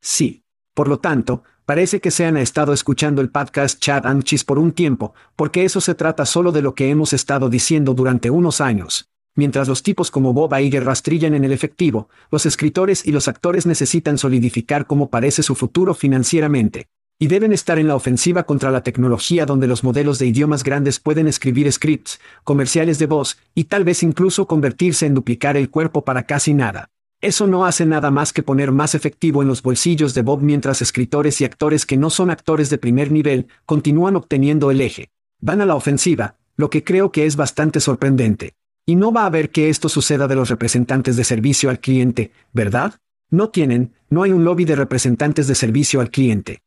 Sí. 0.00 0.42
Por 0.74 0.88
lo 0.88 0.98
tanto, 0.98 1.42
parece 1.64 2.00
que 2.00 2.10
se 2.10 2.24
han 2.24 2.36
estado 2.36 2.72
escuchando 2.72 3.20
el 3.20 3.30
podcast 3.30 3.80
Chad 3.80 4.06
Anchis 4.06 4.44
por 4.44 4.58
un 4.58 4.72
tiempo, 4.72 5.14
porque 5.36 5.64
eso 5.64 5.80
se 5.80 5.94
trata 5.94 6.26
solo 6.26 6.52
de 6.52 6.62
lo 6.62 6.74
que 6.74 6.90
hemos 6.90 7.12
estado 7.12 7.48
diciendo 7.48 7.94
durante 7.94 8.30
unos 8.30 8.60
años. 8.60 9.08
Mientras 9.34 9.68
los 9.68 9.82
tipos 9.82 10.10
como 10.10 10.32
Bob 10.32 10.52
Iger 10.58 10.84
rastrillan 10.84 11.34
en 11.34 11.44
el 11.44 11.52
efectivo, 11.52 12.08
los 12.30 12.46
escritores 12.46 13.06
y 13.06 13.12
los 13.12 13.28
actores 13.28 13.66
necesitan 13.66 14.18
solidificar 14.18 14.86
cómo 14.86 15.10
parece 15.10 15.42
su 15.42 15.54
futuro 15.54 15.94
financieramente. 15.94 16.88
Y 17.22 17.26
deben 17.26 17.52
estar 17.52 17.78
en 17.78 17.86
la 17.86 17.96
ofensiva 17.96 18.44
contra 18.44 18.70
la 18.70 18.82
tecnología 18.82 19.44
donde 19.44 19.66
los 19.66 19.84
modelos 19.84 20.18
de 20.18 20.26
idiomas 20.26 20.64
grandes 20.64 20.98
pueden 20.98 21.28
escribir 21.28 21.70
scripts, 21.70 22.18
comerciales 22.44 22.98
de 22.98 23.04
voz, 23.04 23.36
y 23.54 23.64
tal 23.64 23.84
vez 23.84 24.02
incluso 24.02 24.46
convertirse 24.46 25.04
en 25.04 25.12
duplicar 25.12 25.58
el 25.58 25.68
cuerpo 25.68 26.02
para 26.02 26.22
casi 26.22 26.54
nada. 26.54 26.88
Eso 27.20 27.46
no 27.46 27.66
hace 27.66 27.84
nada 27.84 28.10
más 28.10 28.32
que 28.32 28.42
poner 28.42 28.72
más 28.72 28.94
efectivo 28.94 29.42
en 29.42 29.48
los 29.48 29.60
bolsillos 29.60 30.14
de 30.14 30.22
Bob 30.22 30.40
mientras 30.40 30.80
escritores 30.80 31.42
y 31.42 31.44
actores 31.44 31.84
que 31.84 31.98
no 31.98 32.08
son 32.08 32.30
actores 32.30 32.70
de 32.70 32.78
primer 32.78 33.12
nivel 33.12 33.48
continúan 33.66 34.16
obteniendo 34.16 34.70
el 34.70 34.80
eje. 34.80 35.10
Van 35.42 35.60
a 35.60 35.66
la 35.66 35.74
ofensiva, 35.74 36.36
lo 36.56 36.70
que 36.70 36.84
creo 36.84 37.12
que 37.12 37.26
es 37.26 37.36
bastante 37.36 37.80
sorprendente. 37.80 38.54
Y 38.86 38.96
no 38.96 39.12
va 39.12 39.24
a 39.24 39.26
haber 39.26 39.50
que 39.50 39.68
esto 39.68 39.90
suceda 39.90 40.26
de 40.26 40.36
los 40.36 40.48
representantes 40.48 41.16
de 41.16 41.24
servicio 41.24 41.68
al 41.68 41.80
cliente, 41.80 42.32
¿verdad? 42.54 42.94
No 43.28 43.50
tienen, 43.50 43.92
no 44.08 44.22
hay 44.22 44.32
un 44.32 44.44
lobby 44.44 44.64
de 44.64 44.76
representantes 44.76 45.46
de 45.48 45.54
servicio 45.54 46.00
al 46.00 46.10
cliente. 46.10 46.62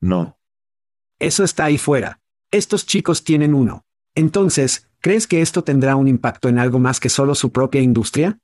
No. 0.00 0.38
Eso 1.18 1.44
está 1.44 1.64
ahí 1.64 1.78
fuera. 1.78 2.20
Estos 2.50 2.86
chicos 2.86 3.24
tienen 3.24 3.54
uno. 3.54 3.84
Entonces, 4.14 4.88
¿crees 5.00 5.26
que 5.26 5.42
esto 5.42 5.64
tendrá 5.64 5.96
un 5.96 6.08
impacto 6.08 6.48
en 6.48 6.58
algo 6.58 6.78
más 6.78 7.00
que 7.00 7.08
solo 7.08 7.34
su 7.34 7.52
propia 7.52 7.80
industria? 7.80 8.38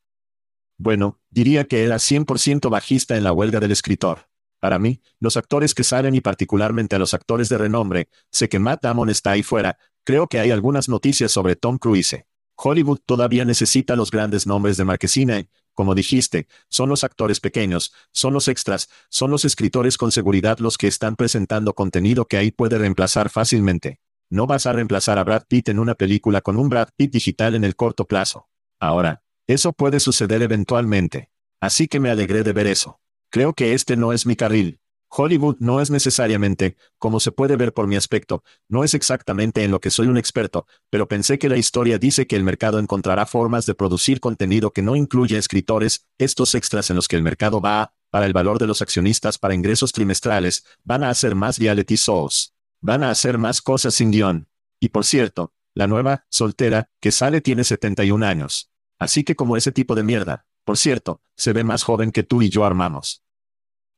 Bueno, 0.78 1.20
diría 1.30 1.64
que 1.64 1.84
era 1.84 1.96
100% 1.96 2.68
bajista 2.70 3.16
en 3.16 3.24
la 3.24 3.32
huelga 3.32 3.60
del 3.60 3.70
escritor. 3.70 4.28
Para 4.58 4.78
mí, 4.78 5.00
los 5.18 5.36
actores 5.36 5.74
que 5.74 5.84
salen 5.84 6.14
y 6.14 6.20
particularmente 6.20 6.96
a 6.96 6.98
los 6.98 7.14
actores 7.14 7.48
de 7.48 7.58
renombre, 7.58 8.08
sé 8.30 8.48
que 8.48 8.58
Matt 8.58 8.82
Damon 8.82 9.10
está 9.10 9.32
ahí 9.32 9.42
fuera, 9.42 9.76
creo 10.04 10.28
que 10.28 10.40
hay 10.40 10.50
algunas 10.50 10.88
noticias 10.88 11.32
sobre 11.32 11.56
Tom 11.56 11.78
Cruise. 11.78 12.24
Hollywood 12.56 13.00
todavía 13.04 13.44
necesita 13.44 13.96
los 13.96 14.10
grandes 14.10 14.46
nombres 14.46 14.76
de 14.76 14.84
marquesina, 14.84 15.42
como 15.74 15.94
dijiste, 15.94 16.46
son 16.68 16.88
los 16.88 17.04
actores 17.04 17.40
pequeños, 17.40 17.92
son 18.12 18.32
los 18.32 18.48
extras, 18.48 18.88
son 19.08 19.30
los 19.30 19.44
escritores 19.44 19.96
con 19.96 20.12
seguridad 20.12 20.58
los 20.58 20.78
que 20.78 20.86
están 20.86 21.16
presentando 21.16 21.74
contenido 21.74 22.26
que 22.26 22.36
ahí 22.36 22.50
puede 22.50 22.78
reemplazar 22.78 23.30
fácilmente. 23.30 24.00
No 24.28 24.46
vas 24.46 24.66
a 24.66 24.72
reemplazar 24.72 25.18
a 25.18 25.24
Brad 25.24 25.44
Pitt 25.46 25.68
en 25.68 25.78
una 25.78 25.94
película 25.94 26.40
con 26.40 26.56
un 26.56 26.68
Brad 26.68 26.88
Pitt 26.96 27.12
digital 27.12 27.54
en 27.54 27.64
el 27.64 27.76
corto 27.76 28.06
plazo. 28.06 28.48
Ahora, 28.78 29.22
eso 29.46 29.72
puede 29.72 30.00
suceder 30.00 30.42
eventualmente. 30.42 31.30
Así 31.60 31.86
que 31.86 32.00
me 32.00 32.10
alegré 32.10 32.42
de 32.42 32.52
ver 32.52 32.66
eso. 32.66 33.00
Creo 33.30 33.54
que 33.54 33.74
este 33.74 33.96
no 33.96 34.12
es 34.12 34.26
mi 34.26 34.36
carril. 34.36 34.80
Hollywood 35.14 35.56
no 35.58 35.82
es 35.82 35.90
necesariamente, 35.90 36.76
como 36.98 37.20
se 37.20 37.32
puede 37.32 37.56
ver 37.56 37.74
por 37.74 37.86
mi 37.86 37.96
aspecto, 37.96 38.42
no 38.68 38.82
es 38.82 38.94
exactamente 38.94 39.62
en 39.62 39.70
lo 39.70 39.78
que 39.78 39.90
soy 39.90 40.06
un 40.06 40.16
experto, 40.16 40.66
pero 40.88 41.06
pensé 41.06 41.38
que 41.38 41.50
la 41.50 41.58
historia 41.58 41.98
dice 41.98 42.26
que 42.26 42.36
el 42.36 42.44
mercado 42.44 42.78
encontrará 42.78 43.26
formas 43.26 43.66
de 43.66 43.74
producir 43.74 44.20
contenido 44.20 44.72
que 44.72 44.80
no 44.80 44.96
incluye 44.96 45.36
escritores, 45.36 46.06
estos 46.16 46.54
extras 46.54 46.88
en 46.88 46.96
los 46.96 47.08
que 47.08 47.16
el 47.16 47.22
mercado 47.22 47.60
va, 47.60 47.92
para 48.08 48.24
el 48.24 48.32
valor 48.32 48.58
de 48.58 48.66
los 48.66 48.80
accionistas 48.80 49.36
para 49.36 49.54
ingresos 49.54 49.92
trimestrales, 49.92 50.64
van 50.82 51.04
a 51.04 51.10
hacer 51.10 51.34
más 51.34 51.58
reality 51.58 51.96
shows. 51.96 52.54
Van 52.80 53.02
a 53.02 53.10
hacer 53.10 53.36
más 53.36 53.60
cosas 53.60 53.94
sin 53.94 54.10
guion. 54.10 54.48
Y 54.80 54.88
por 54.88 55.04
cierto, 55.04 55.52
la 55.74 55.86
nueva, 55.86 56.24
soltera, 56.28 56.90
que 57.00 57.12
sale 57.12 57.40
tiene 57.40 57.64
71 57.64 58.26
años. 58.26 58.70
Así 58.98 59.24
que 59.24 59.36
como 59.36 59.56
ese 59.56 59.72
tipo 59.72 59.94
de 59.94 60.02
mierda. 60.02 60.46
Por 60.64 60.78
cierto, 60.78 61.20
se 61.36 61.52
ve 61.52 61.64
más 61.64 61.82
joven 61.82 62.12
que 62.12 62.22
tú 62.22 62.42
y 62.42 62.48
yo 62.48 62.64
armamos. 62.64 63.22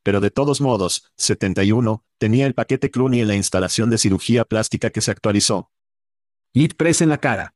Pero 0.05 0.21
de 0.21 0.31
todos 0.31 0.61
modos, 0.61 1.11
71, 1.17 2.05
tenía 2.19 2.47
el 2.47 2.55
paquete 2.55 2.91
Clooney 2.91 3.23
en 3.23 3.29
la 3.29 3.37
instalación 3.37 3.89
de 3.89 3.99
cirugía 3.99 4.45
plástica 4.45 4.91
que 4.91 5.01
se 5.01 5.11
actualizó. 5.11 5.73
Lit 6.53 6.75
Press 6.77 7.01
en 7.01 7.09
la 7.09 7.19
cara. 7.19 7.55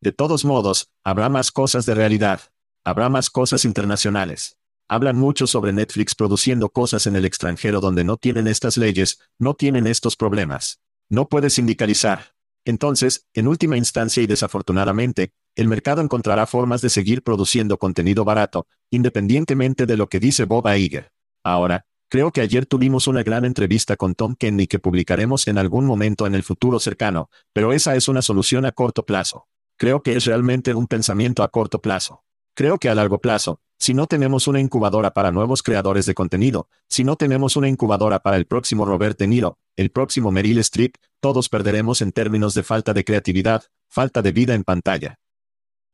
De 0.00 0.12
todos 0.12 0.44
modos, 0.44 0.92
habrá 1.02 1.28
más 1.28 1.50
cosas 1.50 1.84
de 1.84 1.94
realidad. 1.94 2.40
Habrá 2.84 3.08
más 3.08 3.28
cosas 3.28 3.64
internacionales. 3.64 4.56
Hablan 4.86 5.16
mucho 5.16 5.46
sobre 5.48 5.72
Netflix 5.72 6.14
produciendo 6.14 6.68
cosas 6.68 7.08
en 7.08 7.16
el 7.16 7.24
extranjero 7.24 7.80
donde 7.80 8.04
no 8.04 8.18
tienen 8.18 8.46
estas 8.46 8.76
leyes, 8.76 9.18
no 9.38 9.54
tienen 9.54 9.88
estos 9.88 10.14
problemas. 10.14 10.80
No 11.08 11.28
puedes 11.28 11.54
sindicalizar. 11.54 12.34
Entonces, 12.64 13.26
en 13.34 13.48
última 13.48 13.76
instancia 13.76 14.22
y 14.22 14.26
desafortunadamente, 14.26 15.32
el 15.56 15.66
mercado 15.66 16.02
encontrará 16.02 16.46
formas 16.46 16.82
de 16.82 16.90
seguir 16.90 17.22
produciendo 17.24 17.78
contenido 17.78 18.24
barato, 18.24 18.68
independientemente 18.90 19.86
de 19.86 19.96
lo 19.96 20.08
que 20.08 20.20
dice 20.20 20.44
Bob 20.44 20.68
Iger. 20.68 21.13
Ahora, 21.44 21.86
creo 22.08 22.32
que 22.32 22.40
ayer 22.40 22.64
tuvimos 22.64 23.06
una 23.06 23.22
gran 23.22 23.44
entrevista 23.44 23.96
con 23.96 24.14
Tom 24.14 24.34
Kenny 24.34 24.66
que 24.66 24.78
publicaremos 24.78 25.46
en 25.46 25.58
algún 25.58 25.84
momento 25.84 26.26
en 26.26 26.34
el 26.34 26.42
futuro 26.42 26.80
cercano, 26.80 27.28
pero 27.52 27.72
esa 27.72 27.94
es 27.94 28.08
una 28.08 28.22
solución 28.22 28.64
a 28.64 28.72
corto 28.72 29.04
plazo. 29.04 29.46
Creo 29.76 30.02
que 30.02 30.16
es 30.16 30.24
realmente 30.24 30.74
un 30.74 30.86
pensamiento 30.86 31.42
a 31.42 31.48
corto 31.48 31.82
plazo. 31.82 32.24
Creo 32.54 32.78
que 32.78 32.88
a 32.88 32.94
largo 32.94 33.20
plazo, 33.20 33.60
si 33.78 33.92
no 33.92 34.06
tenemos 34.06 34.46
una 34.46 34.60
incubadora 34.60 35.12
para 35.12 35.32
nuevos 35.32 35.62
creadores 35.62 36.06
de 36.06 36.14
contenido, 36.14 36.68
si 36.88 37.04
no 37.04 37.16
tenemos 37.16 37.56
una 37.56 37.68
incubadora 37.68 38.20
para 38.20 38.36
el 38.36 38.46
próximo 38.46 38.86
Robert 38.86 39.18
De 39.18 39.26
Niro, 39.26 39.58
el 39.76 39.90
próximo 39.90 40.30
Meryl 40.30 40.58
Streep, 40.58 40.94
todos 41.20 41.48
perderemos 41.48 42.00
en 42.00 42.12
términos 42.12 42.54
de 42.54 42.62
falta 42.62 42.94
de 42.94 43.04
creatividad, 43.04 43.64
falta 43.88 44.22
de 44.22 44.32
vida 44.32 44.54
en 44.54 44.62
pantalla. 44.62 45.18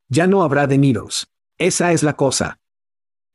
Ya 0.09 0.27
no 0.27 0.43
habrá 0.43 0.67
De 0.67 0.77
Niros. 0.77 1.29
Esa 1.57 1.93
es 1.93 2.03
la 2.03 2.15
cosa. 2.15 2.61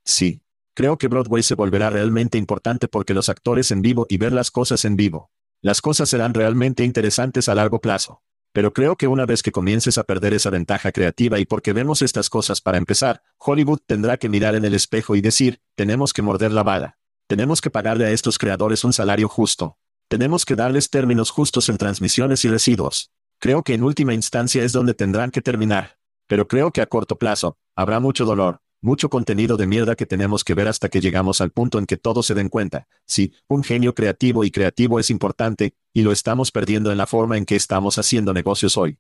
Sí. 0.04 0.45
Creo 0.76 0.98
que 0.98 1.08
Broadway 1.08 1.42
se 1.42 1.56
volverá 1.56 1.90
realmente 1.90 2.38
importante 2.38 2.90
porque 2.90 3.14
los 3.14 3.30
actores 3.30 3.72
en 3.72 3.82
vivo 3.82 4.06
y 4.10 4.18
ver 4.18 4.34
las 4.34 4.52
cosas 4.52 4.84
en 4.84 4.98
vivo. 4.98 5.32
Las 5.62 5.80
cosas 5.80 6.10
serán 6.10 6.34
realmente 6.34 6.84
interesantes 6.84 7.48
a 7.48 7.56
largo 7.56 7.80
plazo. 7.80 8.22
Pero 8.52 8.74
creo 8.74 8.98
que 8.98 9.08
una 9.08 9.26
vez 9.26 9.42
que 9.42 9.54
comiences 9.54 9.98
a 9.98 10.04
perder 10.04 10.34
esa 10.34 10.50
ventaja 10.50 10.92
creativa 10.92 11.40
y 11.40 11.46
porque 11.46 11.72
vemos 11.72 12.02
estas 12.02 12.30
cosas 12.30 12.60
para 12.60 12.78
empezar, 12.78 13.24
Hollywood 13.38 13.80
tendrá 13.86 14.18
que 14.18 14.28
mirar 14.28 14.54
en 14.54 14.66
el 14.66 14.74
espejo 14.74 15.16
y 15.16 15.22
decir, 15.22 15.62
tenemos 15.76 16.12
que 16.12 16.22
morder 16.22 16.52
la 16.52 16.64
bala. 16.64 16.98
Tenemos 17.28 17.62
que 17.62 17.70
pagarle 17.70 18.08
a 18.08 18.12
estos 18.12 18.38
creadores 18.38 18.84
un 18.84 18.92
salario 18.92 19.30
justo. 19.30 19.78
Tenemos 20.10 20.44
que 20.44 20.56
darles 20.56 20.90
términos 20.90 21.32
justos 21.32 21.70
en 21.70 21.78
transmisiones 21.78 22.44
y 22.44 22.50
residuos. 22.50 23.12
Creo 23.40 23.64
que 23.64 23.76
en 23.76 23.84
última 23.84 24.14
instancia 24.14 24.62
es 24.62 24.74
donde 24.74 24.94
tendrán 24.94 25.32
que 25.32 25.42
terminar. 25.42 26.00
Pero 26.28 26.50
creo 26.50 26.72
que 26.72 26.82
a 26.82 26.86
corto 26.86 27.18
plazo, 27.18 27.58
habrá 27.76 28.02
mucho 28.02 28.26
dolor, 28.26 28.60
mucho 28.86 29.10
contenido 29.10 29.58
de 29.58 29.68
mierda 29.68 29.96
que 29.96 30.06
tenemos 30.06 30.44
que 30.44 30.54
ver 30.54 30.68
hasta 30.68 30.90
que 30.90 31.02
llegamos 31.02 31.42
al 31.42 31.52
punto 31.52 31.80
en 31.80 31.86
que 31.86 31.98
todos 31.98 32.28
se 32.28 32.36
den 32.36 32.50
cuenta. 32.50 32.88
Sí, 33.06 33.34
un 33.48 33.64
genio 33.64 33.96
creativo 33.96 34.44
y 34.44 34.52
creativo 34.52 35.00
es 35.00 35.10
importante, 35.10 35.74
y 35.92 36.04
lo 36.04 36.12
estamos 36.12 36.52
perdiendo 36.52 36.92
en 36.92 36.98
la 36.98 37.08
forma 37.08 37.38
en 37.38 37.46
que 37.46 37.56
estamos 37.56 37.98
haciendo 37.98 38.34
negocios 38.34 38.78
hoy. 38.78 38.98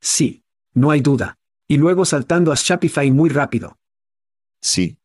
Sí, 0.00 0.42
no 0.72 0.90
hay 0.90 1.00
duda. 1.00 1.38
Y 1.68 1.76
luego 1.76 2.04
saltando 2.04 2.50
a 2.50 2.56
Shopify 2.56 3.10
muy 3.10 3.30
rápido. 3.30 3.78
Sí. 4.60 4.98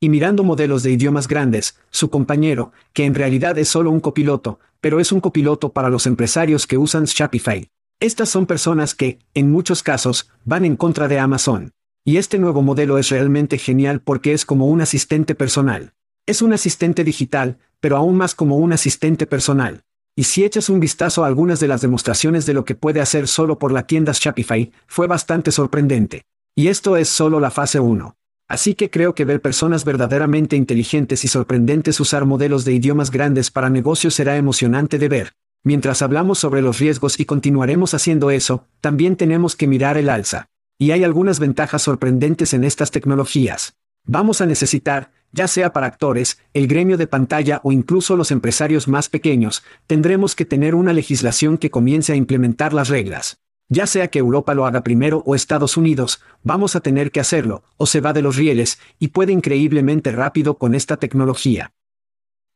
Y 0.00 0.08
mirando 0.08 0.44
modelos 0.44 0.82
de 0.82 0.92
idiomas 0.92 1.26
grandes, 1.26 1.78
su 1.90 2.10
compañero, 2.10 2.72
que 2.92 3.04
en 3.04 3.14
realidad 3.14 3.58
es 3.58 3.68
solo 3.68 3.90
un 3.90 4.00
copiloto, 4.00 4.60
pero 4.80 5.00
es 5.00 5.12
un 5.12 5.20
copiloto 5.20 5.72
para 5.72 5.88
los 5.88 6.06
empresarios 6.06 6.66
que 6.66 6.78
usan 6.78 7.04
Shopify. 7.04 7.70
Estas 8.00 8.28
son 8.28 8.44
personas 8.46 8.94
que, 8.94 9.18
en 9.32 9.50
muchos 9.50 9.82
casos, 9.82 10.30
van 10.44 10.64
en 10.64 10.76
contra 10.76 11.08
de 11.08 11.18
Amazon. 11.18 11.73
Y 12.06 12.18
este 12.18 12.38
nuevo 12.38 12.60
modelo 12.60 12.98
es 12.98 13.08
realmente 13.08 13.56
genial 13.56 14.02
porque 14.02 14.34
es 14.34 14.44
como 14.44 14.66
un 14.66 14.82
asistente 14.82 15.34
personal. 15.34 15.94
Es 16.26 16.42
un 16.42 16.52
asistente 16.52 17.02
digital, 17.02 17.56
pero 17.80 17.96
aún 17.96 18.16
más 18.16 18.34
como 18.34 18.58
un 18.58 18.74
asistente 18.74 19.26
personal. 19.26 19.84
Y 20.14 20.24
si 20.24 20.44
echas 20.44 20.68
un 20.68 20.80
vistazo 20.80 21.24
a 21.24 21.28
algunas 21.28 21.60
de 21.60 21.68
las 21.68 21.80
demostraciones 21.80 22.44
de 22.44 22.52
lo 22.52 22.66
que 22.66 22.74
puede 22.74 23.00
hacer 23.00 23.26
solo 23.26 23.58
por 23.58 23.72
la 23.72 23.86
tienda 23.86 24.12
Shopify, 24.14 24.70
fue 24.86 25.06
bastante 25.06 25.50
sorprendente. 25.50 26.26
Y 26.54 26.68
esto 26.68 26.98
es 26.98 27.08
solo 27.08 27.40
la 27.40 27.50
fase 27.50 27.80
1. 27.80 28.14
Así 28.48 28.74
que 28.74 28.90
creo 28.90 29.14
que 29.14 29.24
ver 29.24 29.40
personas 29.40 29.86
verdaderamente 29.86 30.56
inteligentes 30.56 31.24
y 31.24 31.28
sorprendentes 31.28 31.98
usar 32.00 32.26
modelos 32.26 32.66
de 32.66 32.74
idiomas 32.74 33.10
grandes 33.10 33.50
para 33.50 33.70
negocios 33.70 34.12
será 34.12 34.36
emocionante 34.36 34.98
de 34.98 35.08
ver. 35.08 35.32
Mientras 35.62 36.02
hablamos 36.02 36.38
sobre 36.38 36.60
los 36.60 36.78
riesgos 36.78 37.18
y 37.18 37.24
continuaremos 37.24 37.94
haciendo 37.94 38.30
eso, 38.30 38.66
también 38.82 39.16
tenemos 39.16 39.56
que 39.56 39.66
mirar 39.66 39.96
el 39.96 40.10
alza. 40.10 40.50
Y 40.78 40.90
hay 40.90 41.04
algunas 41.04 41.38
ventajas 41.38 41.82
sorprendentes 41.82 42.54
en 42.54 42.64
estas 42.64 42.90
tecnologías. 42.90 43.76
Vamos 44.06 44.40
a 44.40 44.46
necesitar, 44.46 45.12
ya 45.32 45.48
sea 45.48 45.72
para 45.72 45.86
actores, 45.86 46.38
el 46.52 46.66
gremio 46.66 46.96
de 46.96 47.06
pantalla 47.06 47.60
o 47.64 47.72
incluso 47.72 48.16
los 48.16 48.30
empresarios 48.30 48.86
más 48.86 49.08
pequeños, 49.08 49.64
tendremos 49.86 50.34
que 50.34 50.44
tener 50.44 50.74
una 50.74 50.92
legislación 50.92 51.58
que 51.58 51.70
comience 51.70 52.12
a 52.12 52.16
implementar 52.16 52.72
las 52.72 52.88
reglas. 52.88 53.38
Ya 53.68 53.86
sea 53.86 54.08
que 54.08 54.18
Europa 54.18 54.54
lo 54.54 54.66
haga 54.66 54.82
primero 54.82 55.22
o 55.24 55.34
Estados 55.34 55.76
Unidos, 55.76 56.20
vamos 56.42 56.76
a 56.76 56.80
tener 56.80 57.10
que 57.10 57.20
hacerlo, 57.20 57.64
o 57.76 57.86
se 57.86 58.00
va 58.00 58.12
de 58.12 58.20
los 58.22 58.36
rieles, 58.36 58.78
y 58.98 59.08
puede 59.08 59.32
increíblemente 59.32 60.12
rápido 60.12 60.58
con 60.58 60.74
esta 60.74 60.98
tecnología. 60.98 61.72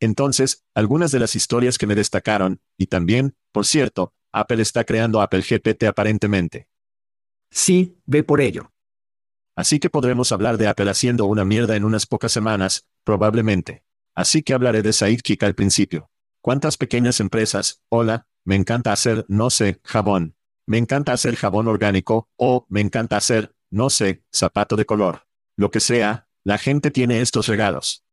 Entonces, 0.00 0.64
algunas 0.74 1.10
de 1.10 1.18
las 1.18 1.34
historias 1.34 1.78
que 1.78 1.86
me 1.86 1.94
destacaron, 1.94 2.60
y 2.76 2.86
también, 2.86 3.34
por 3.52 3.64
cierto, 3.64 4.12
Apple 4.32 4.62
está 4.62 4.84
creando 4.84 5.22
Apple 5.22 5.42
GPT 5.42 5.84
aparentemente. 5.84 6.68
Sí, 7.50 7.98
ve 8.06 8.22
por 8.22 8.40
ello. 8.40 8.72
Así 9.56 9.80
que 9.80 9.90
podremos 9.90 10.30
hablar 10.30 10.56
de 10.56 10.68
Apple 10.68 10.90
haciendo 10.90 11.26
una 11.26 11.44
mierda 11.44 11.74
en 11.76 11.84
unas 11.84 12.06
pocas 12.06 12.30
semanas, 12.30 12.86
probablemente. 13.04 13.84
Así 14.14 14.42
que 14.42 14.54
hablaré 14.54 14.82
de 14.82 14.92
Sidekick 14.92 15.42
al 15.42 15.54
principio. 15.54 16.10
¿Cuántas 16.40 16.76
pequeñas 16.76 17.20
empresas? 17.20 17.82
Hola, 17.88 18.26
me 18.44 18.54
encanta 18.54 18.92
hacer, 18.92 19.24
no 19.28 19.50
sé, 19.50 19.80
jabón. 19.82 20.36
Me 20.66 20.78
encanta 20.78 21.12
hacer 21.12 21.34
jabón 21.34 21.66
orgánico, 21.66 22.28
o 22.36 22.66
me 22.68 22.80
encanta 22.80 23.16
hacer, 23.16 23.54
no 23.70 23.90
sé, 23.90 24.22
zapato 24.32 24.76
de 24.76 24.86
color. 24.86 25.26
Lo 25.56 25.70
que 25.70 25.80
sea, 25.80 26.28
la 26.44 26.58
gente 26.58 26.90
tiene 26.90 27.20
estos 27.20 27.46
regalos. 27.48 28.04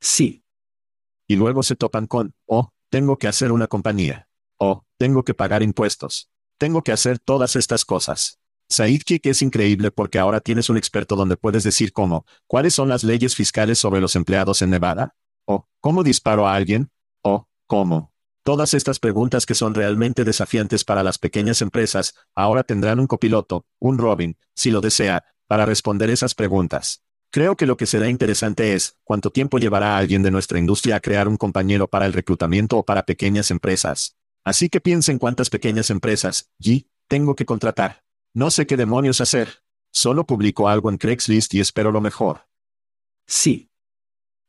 Sí. 0.00 0.44
Y 1.26 1.36
luego 1.36 1.62
se 1.62 1.76
topan 1.76 2.06
con, 2.06 2.34
oh, 2.46 2.72
tengo 2.90 3.16
que 3.16 3.28
hacer 3.28 3.52
una 3.52 3.66
compañía. 3.66 4.28
Oh, 4.58 4.84
tengo 4.98 5.24
que 5.24 5.34
pagar 5.34 5.62
impuestos. 5.62 6.30
Tengo 6.58 6.82
que 6.82 6.92
hacer 6.92 7.18
todas 7.18 7.56
estas 7.56 7.84
cosas. 7.84 8.40
Sidekick 8.68 9.26
es 9.26 9.42
increíble 9.42 9.90
porque 9.90 10.18
ahora 10.18 10.40
tienes 10.40 10.68
un 10.68 10.76
experto 10.76 11.16
donde 11.16 11.36
puedes 11.36 11.64
decir 11.64 11.92
cómo, 11.92 12.26
cuáles 12.46 12.74
son 12.74 12.88
las 12.88 13.04
leyes 13.04 13.34
fiscales 13.34 13.78
sobre 13.78 14.00
los 14.00 14.16
empleados 14.16 14.62
en 14.62 14.70
Nevada, 14.70 15.14
o 15.44 15.68
cómo 15.80 16.02
disparo 16.02 16.48
a 16.48 16.54
alguien, 16.54 16.90
o 17.22 17.48
cómo. 17.66 18.12
Todas 18.42 18.74
estas 18.74 18.98
preguntas 18.98 19.46
que 19.46 19.54
son 19.54 19.74
realmente 19.74 20.24
desafiantes 20.24 20.84
para 20.84 21.02
las 21.02 21.18
pequeñas 21.18 21.62
empresas, 21.62 22.14
ahora 22.34 22.62
tendrán 22.62 23.00
un 23.00 23.06
copiloto, 23.06 23.64
un 23.78 23.96
Robin, 23.96 24.36
si 24.54 24.70
lo 24.70 24.80
desea, 24.80 25.24
para 25.46 25.64
responder 25.64 26.10
esas 26.10 26.34
preguntas. 26.34 27.02
Creo 27.30 27.56
que 27.56 27.66
lo 27.66 27.76
que 27.76 27.86
será 27.86 28.08
interesante 28.08 28.74
es, 28.74 28.96
cuánto 29.02 29.30
tiempo 29.30 29.58
llevará 29.58 29.94
a 29.94 29.98
alguien 29.98 30.22
de 30.22 30.30
nuestra 30.30 30.58
industria 30.58 30.96
a 30.96 31.00
crear 31.00 31.26
un 31.26 31.36
compañero 31.36 31.88
para 31.88 32.06
el 32.06 32.12
reclutamiento 32.12 32.78
o 32.78 32.84
para 32.84 33.06
pequeñas 33.06 33.50
empresas. 33.50 34.16
Así 34.44 34.68
que 34.68 34.80
piensen 34.80 35.18
cuántas 35.18 35.50
pequeñas 35.50 35.90
empresas, 35.90 36.50
y, 36.60 36.86
tengo 37.08 37.34
que 37.34 37.44
contratar. 37.44 38.03
No 38.36 38.50
sé 38.50 38.66
qué 38.66 38.76
demonios 38.76 39.20
hacer. 39.20 39.62
Solo 39.92 40.26
publico 40.26 40.68
algo 40.68 40.90
en 40.90 40.98
Craigslist 40.98 41.54
y 41.54 41.60
espero 41.60 41.92
lo 41.92 42.00
mejor. 42.00 42.48
Sí. 43.28 43.70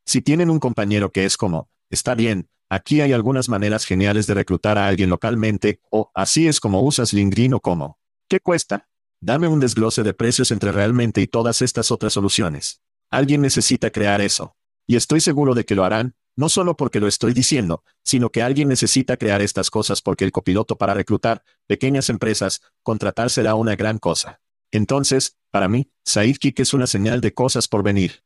Si 0.08 0.22
tienen 0.22 0.50
un 0.50 0.60
compañero 0.60 1.12
que 1.12 1.26
es 1.26 1.38
como, 1.38 1.70
está 1.92 2.16
bien, 2.16 2.50
aquí 2.68 3.02
hay 3.02 3.14
algunas 3.14 3.48
maneras 3.48 3.86
geniales 3.86 4.26
de 4.26 4.34
reclutar 4.34 4.80
a 4.80 4.88
alguien 4.88 5.12
localmente, 5.12 5.82
o 5.92 6.10
así 6.16 6.48
es 6.48 6.60
como 6.60 6.82
usas 6.82 7.14
LinkedIn 7.14 7.54
o 7.54 7.60
como. 7.60 8.00
¿Qué 8.28 8.40
cuesta? 8.40 8.90
Dame 9.22 9.48
un 9.48 9.60
desglose 9.60 10.02
de 10.02 10.16
precios 10.16 10.50
entre 10.50 10.72
realmente 10.72 11.22
y 11.22 11.28
todas 11.28 11.62
estas 11.62 11.92
otras 11.92 12.14
soluciones. 12.14 12.82
Alguien 13.12 13.42
necesita 13.42 13.92
crear 13.92 14.20
eso. 14.20 14.56
Y 14.88 14.96
estoy 14.96 15.22
seguro 15.22 15.54
de 15.54 15.64
que 15.64 15.76
lo 15.76 15.84
harán, 15.84 16.16
no 16.36 16.50
solo 16.50 16.76
porque 16.76 17.00
lo 17.00 17.08
estoy 17.08 17.34
diciendo, 17.34 17.84
sino 18.04 18.30
que 18.30 18.42
alguien 18.42 18.68
necesita 18.68 19.18
crear 19.18 19.42
estas 19.42 19.70
cosas 19.70 20.02
porque 20.02 20.26
el 20.26 20.32
copiloto 20.32 20.78
para 20.78 20.94
reclutar 20.94 21.44
pequeñas 21.68 22.10
empresas, 22.10 22.62
contratar 22.84 23.30
será 23.30 23.56
una 23.56 23.76
gran 23.76 24.00
cosa. 24.00 24.42
Entonces, 24.72 25.38
para 25.52 25.70
mí, 25.70 25.90
Sidekick 26.04 26.60
es 26.60 26.74
una 26.74 26.88
señal 26.88 27.22
de 27.22 27.34
cosas 27.34 27.68
por 27.68 27.84
venir. 27.84 28.24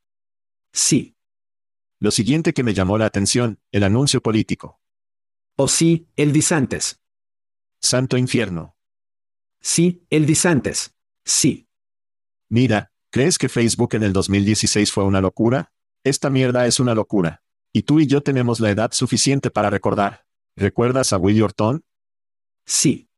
Sí. 0.73 1.15
Lo 1.99 2.11
siguiente 2.11 2.53
que 2.53 2.63
me 2.63 2.73
llamó 2.73 2.97
la 2.97 3.05
atención, 3.05 3.59
el 3.71 3.83
anuncio 3.83 4.21
político. 4.21 4.79
O 5.55 5.67
sí, 5.67 6.07
el 6.15 6.31
Disantes. 6.31 6.99
Santo 7.79 8.17
infierno. 8.17 8.75
Sí, 9.61 10.05
el 10.09 10.25
Disantes. 10.25 10.95
Sí. 11.23 11.67
Mira, 12.47 12.91
¿crees 13.11 13.37
que 13.37 13.49
Facebook 13.49 13.93
en 13.93 14.03
el 14.03 14.13
2016 14.13 14.91
fue 14.91 15.03
una 15.03 15.21
locura? 15.21 15.73
Esta 16.03 16.29
mierda 16.29 16.65
es 16.65 16.79
una 16.79 16.95
locura. 16.95 17.43
Y 17.71 17.83
tú 17.83 17.99
y 17.99 18.07
yo 18.07 18.21
tenemos 18.21 18.59
la 18.59 18.71
edad 18.71 18.91
suficiente 18.91 19.51
para 19.51 19.69
recordar. 19.69 20.25
¿Recuerdas 20.55 21.13
a 21.13 21.17
Willie 21.17 21.43
Orton? 21.43 21.83
Sí. 22.65 23.09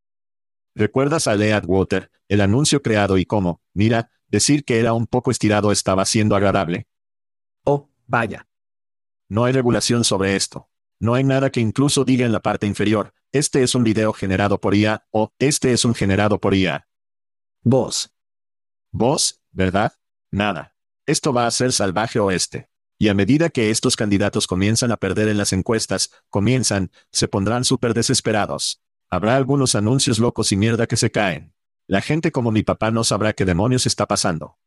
¿Recuerdas 0.76 1.28
a 1.28 1.36
Lead 1.36 1.66
Water, 1.66 2.12
el 2.28 2.42
anuncio 2.42 2.82
creado 2.82 3.18
y 3.18 3.26
cómo, 3.26 3.62
mira, 3.74 4.12
decir 4.28 4.64
que 4.64 4.80
era 4.80 4.94
un 4.94 5.08
poco 5.08 5.32
estirado 5.32 5.72
estaba 5.72 6.06
siendo 6.06 6.36
agradable? 6.36 6.88
Oh, 7.64 7.90
vaya. 8.08 8.48
No 9.28 9.46
hay 9.46 9.54
regulación 9.54 10.04
sobre 10.04 10.36
esto. 10.36 10.70
No 11.00 11.14
hay 11.14 11.24
nada 11.24 11.50
que 11.50 11.60
incluso 11.60 12.06
diga 12.06 12.26
en 12.26 12.32
la 12.32 12.42
parte 12.42 12.68
inferior, 12.68 13.14
este 13.32 13.64
es 13.64 13.76
un 13.76 13.84
video 13.84 14.12
generado 14.14 14.60
por 14.60 14.76
IA, 14.76 15.06
o 15.12 15.34
este 15.40 15.72
es 15.72 15.86
un 15.86 15.96
generado 15.96 16.40
por 16.40 16.54
IA. 16.54 16.88
Vos. 17.64 18.14
Vos, 18.92 19.42
¿verdad? 19.52 19.94
Nada. 20.32 20.76
Esto 21.06 21.32
va 21.32 21.48
a 21.48 21.52
ser 21.52 21.72
salvaje 21.72 22.20
oeste. 22.20 22.71
Y 23.02 23.10
a 23.10 23.16
medida 23.16 23.50
que 23.50 23.72
estos 23.72 23.96
candidatos 23.96 24.46
comienzan 24.46 24.92
a 24.92 24.98
perder 24.98 25.28
en 25.28 25.40
las 25.40 25.54
encuestas, 25.54 26.12
comienzan, 26.30 26.92
se 27.12 27.28
pondrán 27.28 27.66
súper 27.66 27.96
desesperados. 27.96 28.80
Habrá 29.10 29.38
algunos 29.38 29.74
anuncios 29.74 30.20
locos 30.20 30.52
y 30.52 30.56
mierda 30.56 30.86
que 30.86 30.98
se 30.98 31.10
caen. 31.10 31.56
La 31.88 32.02
gente 32.02 32.32
como 32.32 32.52
mi 32.52 32.62
papá 32.62 32.92
no 32.92 33.04
sabrá 33.04 33.34
qué 33.34 33.44
demonios 33.44 33.88
está 33.88 34.06
pasando. 34.06 34.60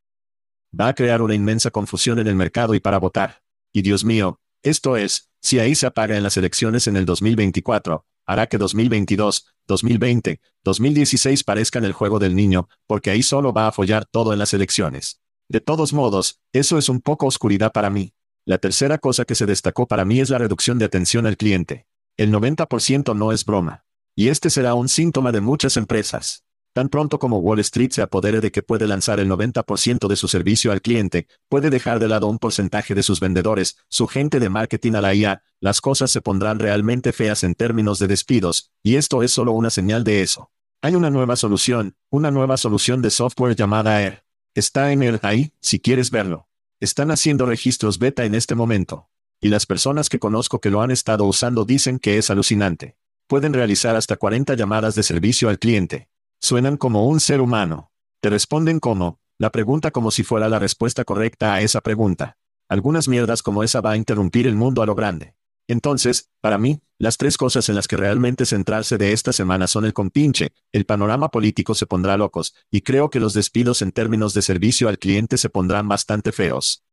Va 0.76 0.88
a 0.88 0.94
crear 0.96 1.22
una 1.22 1.36
inmensa 1.36 1.70
confusión 1.70 2.18
en 2.18 2.26
el 2.26 2.34
mercado 2.34 2.74
y 2.74 2.80
para 2.80 2.98
votar. 2.98 3.44
Y 3.72 3.82
Dios 3.82 4.04
mío, 4.04 4.40
esto 4.64 4.96
es, 4.96 5.30
si 5.40 5.60
ahí 5.60 5.76
se 5.76 5.86
apaga 5.86 6.16
en 6.16 6.24
las 6.24 6.36
elecciones 6.36 6.88
en 6.88 6.96
el 6.96 7.06
2024, 7.06 8.04
hará 8.26 8.48
que 8.48 8.58
2022, 8.58 9.46
2020, 9.68 10.40
2016 10.64 11.44
parezcan 11.44 11.84
el 11.84 11.92
juego 11.92 12.18
del 12.18 12.34
niño, 12.34 12.68
porque 12.88 13.10
ahí 13.10 13.22
solo 13.22 13.52
va 13.52 13.68
a 13.68 13.72
follar 13.72 14.06
todo 14.06 14.32
en 14.32 14.40
las 14.40 14.52
elecciones. 14.54 15.20
De 15.48 15.60
todos 15.60 15.92
modos, 15.92 16.40
eso 16.52 16.78
es 16.78 16.88
un 16.88 17.00
poco 17.00 17.26
oscuridad 17.26 17.70
para 17.70 17.90
mí. 17.90 18.12
La 18.46 18.58
tercera 18.58 18.98
cosa 18.98 19.24
que 19.24 19.34
se 19.34 19.46
destacó 19.46 19.88
para 19.88 20.04
mí 20.04 20.20
es 20.20 20.28
la 20.28 20.36
reducción 20.36 20.78
de 20.78 20.84
atención 20.84 21.26
al 21.26 21.38
cliente. 21.38 21.86
El 22.18 22.30
90% 22.30 23.16
no 23.16 23.32
es 23.32 23.46
broma. 23.46 23.86
Y 24.14 24.28
este 24.28 24.50
será 24.50 24.74
un 24.74 24.90
síntoma 24.90 25.32
de 25.32 25.40
muchas 25.40 25.78
empresas. 25.78 26.44
Tan 26.74 26.90
pronto 26.90 27.18
como 27.18 27.38
Wall 27.38 27.60
Street 27.60 27.92
se 27.92 28.02
apodere 28.02 28.42
de 28.42 28.52
que 28.52 28.62
puede 28.62 28.86
lanzar 28.86 29.18
el 29.18 29.30
90% 29.30 30.08
de 30.08 30.16
su 30.16 30.28
servicio 30.28 30.72
al 30.72 30.82
cliente, 30.82 31.26
puede 31.48 31.70
dejar 31.70 32.00
de 32.00 32.08
lado 32.08 32.26
un 32.26 32.38
porcentaje 32.38 32.94
de 32.94 33.02
sus 33.02 33.18
vendedores, 33.18 33.78
su 33.88 34.08
gente 34.08 34.40
de 34.40 34.50
marketing 34.50 34.92
a 34.94 35.00
la 35.00 35.14
IA, 35.14 35.42
las 35.60 35.80
cosas 35.80 36.10
se 36.10 36.20
pondrán 36.20 36.58
realmente 36.58 37.12
feas 37.12 37.44
en 37.44 37.54
términos 37.54 37.98
de 37.98 38.08
despidos, 38.08 38.72
y 38.82 38.96
esto 38.96 39.22
es 39.22 39.30
solo 39.30 39.52
una 39.52 39.70
señal 39.70 40.04
de 40.04 40.20
eso. 40.20 40.50
Hay 40.82 40.96
una 40.96 41.10
nueva 41.10 41.36
solución, 41.36 41.96
una 42.10 42.30
nueva 42.30 42.56
solución 42.58 43.00
de 43.00 43.10
software 43.10 43.56
llamada 43.56 44.02
Air. 44.02 44.24
Está 44.54 44.92
en 44.92 45.02
el 45.02 45.18
ahí, 45.22 45.52
si 45.60 45.78
quieres 45.80 46.10
verlo. 46.10 46.48
Están 46.80 47.10
haciendo 47.10 47.46
registros 47.46 47.98
beta 47.98 48.24
en 48.24 48.34
este 48.34 48.54
momento. 48.54 49.08
Y 49.40 49.48
las 49.48 49.64
personas 49.64 50.08
que 50.08 50.18
conozco 50.18 50.60
que 50.60 50.70
lo 50.70 50.82
han 50.82 50.90
estado 50.90 51.24
usando 51.24 51.64
dicen 51.64 51.98
que 51.98 52.18
es 52.18 52.30
alucinante. 52.30 52.96
Pueden 53.26 53.52
realizar 53.52 53.94
hasta 53.96 54.16
40 54.16 54.54
llamadas 54.54 54.94
de 54.94 55.02
servicio 55.02 55.48
al 55.48 55.58
cliente. 55.58 56.08
Suenan 56.40 56.76
como 56.76 57.06
un 57.06 57.20
ser 57.20 57.40
humano. 57.40 57.92
Te 58.20 58.28
responden 58.28 58.80
como, 58.80 59.20
la 59.38 59.50
pregunta 59.50 59.92
como 59.92 60.10
si 60.10 60.24
fuera 60.24 60.48
la 60.48 60.58
respuesta 60.58 61.04
correcta 61.04 61.54
a 61.54 61.60
esa 61.60 61.80
pregunta. 61.80 62.38
Algunas 62.68 63.08
mierdas 63.08 63.42
como 63.42 63.62
esa 63.62 63.80
va 63.80 63.92
a 63.92 63.96
interrumpir 63.96 64.46
el 64.46 64.56
mundo 64.56 64.82
a 64.82 64.86
lo 64.86 64.94
grande. 64.94 65.34
Entonces, 65.66 66.30
para 66.40 66.58
mí, 66.58 66.80
las 66.98 67.16
tres 67.16 67.36
cosas 67.36 67.68
en 67.68 67.74
las 67.74 67.88
que 67.88 67.96
realmente 67.96 68.46
centrarse 68.46 68.98
de 68.98 69.12
esta 69.12 69.32
semana 69.32 69.66
son 69.66 69.84
el 69.84 69.94
compinche, 69.94 70.52
el 70.72 70.84
panorama 70.84 71.30
político 71.30 71.74
se 71.74 71.86
pondrá 71.86 72.16
locos, 72.16 72.54
y 72.70 72.82
creo 72.82 73.10
que 73.10 73.20
los 73.20 73.34
despidos 73.34 73.82
en 73.82 73.92
términos 73.92 74.34
de 74.34 74.42
servicio 74.42 74.88
al 74.88 74.98
cliente 74.98 75.38
se 75.38 75.48
pondrán 75.48 75.88
bastante 75.88 76.32
feos. 76.32 76.84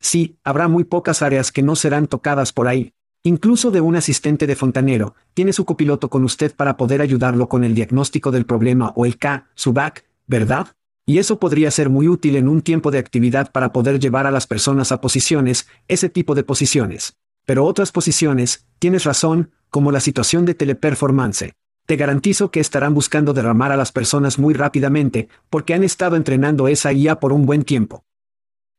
Sí, 0.00 0.36
habrá 0.42 0.66
muy 0.66 0.84
pocas 0.84 1.22
áreas 1.22 1.52
que 1.52 1.62
no 1.62 1.76
serán 1.76 2.08
tocadas 2.08 2.52
por 2.52 2.66
ahí. 2.66 2.92
Incluso 3.22 3.70
de 3.70 3.80
un 3.80 3.94
asistente 3.94 4.48
de 4.48 4.56
fontanero, 4.56 5.14
tiene 5.32 5.52
su 5.52 5.64
copiloto 5.64 6.10
con 6.10 6.24
usted 6.24 6.56
para 6.56 6.76
poder 6.76 7.00
ayudarlo 7.00 7.48
con 7.48 7.62
el 7.62 7.72
diagnóstico 7.72 8.32
del 8.32 8.46
problema 8.46 8.92
o 8.96 9.06
el 9.06 9.16
K, 9.16 9.48
su 9.54 9.72
back, 9.72 10.04
¿verdad? 10.26 10.74
Y 11.06 11.18
eso 11.18 11.38
podría 11.38 11.70
ser 11.70 11.88
muy 11.88 12.08
útil 12.08 12.34
en 12.34 12.48
un 12.48 12.62
tiempo 12.62 12.90
de 12.90 12.98
actividad 12.98 13.52
para 13.52 13.72
poder 13.72 14.00
llevar 14.00 14.26
a 14.26 14.32
las 14.32 14.48
personas 14.48 14.90
a 14.90 15.00
posiciones, 15.00 15.68
ese 15.86 16.08
tipo 16.08 16.34
de 16.34 16.42
posiciones. 16.42 17.16
Pero 17.44 17.64
otras 17.64 17.92
posiciones, 17.92 18.66
tienes 18.78 19.04
razón, 19.04 19.50
como 19.70 19.90
la 19.90 20.00
situación 20.00 20.44
de 20.44 20.54
teleperformance. 20.54 21.54
Te 21.86 21.96
garantizo 21.96 22.50
que 22.50 22.60
estarán 22.60 22.94
buscando 22.94 23.32
derramar 23.32 23.72
a 23.72 23.76
las 23.76 23.90
personas 23.90 24.38
muy 24.38 24.54
rápidamente, 24.54 25.28
porque 25.50 25.74
han 25.74 25.82
estado 25.82 26.16
entrenando 26.16 26.68
esa 26.68 26.92
IA 26.92 27.18
por 27.18 27.32
un 27.32 27.46
buen 27.46 27.64
tiempo. 27.64 28.04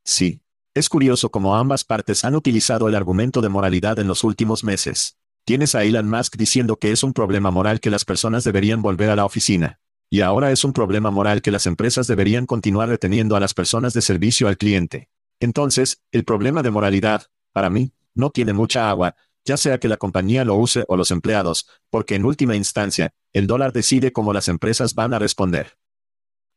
Sí. 0.03 0.39
Es 0.76 0.89
curioso 0.89 1.30
cómo 1.30 1.55
ambas 1.55 1.84
partes 1.84 2.26
han 2.26 2.34
utilizado 2.34 2.89
el 2.89 2.95
argumento 2.95 3.41
de 3.41 3.49
moralidad 3.49 3.99
en 3.99 4.07
los 4.07 4.24
últimos 4.24 4.64
meses. 4.64 5.18
Tienes 5.45 5.76
a 5.76 5.84
Elon 5.84 6.09
Musk 6.09 6.36
diciendo 6.36 6.78
que 6.78 6.91
es 6.91 7.03
un 7.03 7.14
problema 7.14 7.51
moral 7.51 7.80
que 7.80 7.91
las 7.91 8.05
personas 8.05 8.43
deberían 8.43 8.82
volver 8.82 9.11
a 9.11 9.16
la 9.16 9.26
oficina. 9.26 9.80
Y 10.09 10.22
ahora 10.22 10.51
es 10.51 10.64
un 10.64 10.74
problema 10.74 11.11
moral 11.11 11.41
que 11.41 11.51
las 11.51 11.68
empresas 11.68 12.07
deberían 12.07 12.45
continuar 12.45 12.89
reteniendo 12.89 13.36
a 13.36 13.39
las 13.39 13.53
personas 13.53 13.93
de 13.93 14.01
servicio 14.01 14.47
al 14.47 14.57
cliente. 14.57 15.09
Entonces, 15.39 16.01
el 16.11 16.24
problema 16.24 16.64
de 16.64 16.72
moralidad, 16.72 17.28
para 17.51 17.70
mí, 17.70 17.93
no 18.16 18.30
tiene 18.30 18.53
mucha 18.53 18.89
agua, 18.89 19.16
ya 19.45 19.57
sea 19.57 19.80
que 19.80 19.88
la 19.88 19.97
compañía 19.97 20.45
lo 20.45 20.55
use 20.55 20.86
o 20.88 20.95
los 20.95 21.11
empleados, 21.11 21.68
porque 21.89 22.16
en 22.16 22.26
última 22.26 22.55
instancia, 22.55 23.14
el 23.34 23.47
dólar 23.47 23.74
decide 23.74 24.14
cómo 24.14 24.34
las 24.34 24.47
empresas 24.47 24.95
van 24.95 25.14
a 25.14 25.20
responder. 25.20 25.78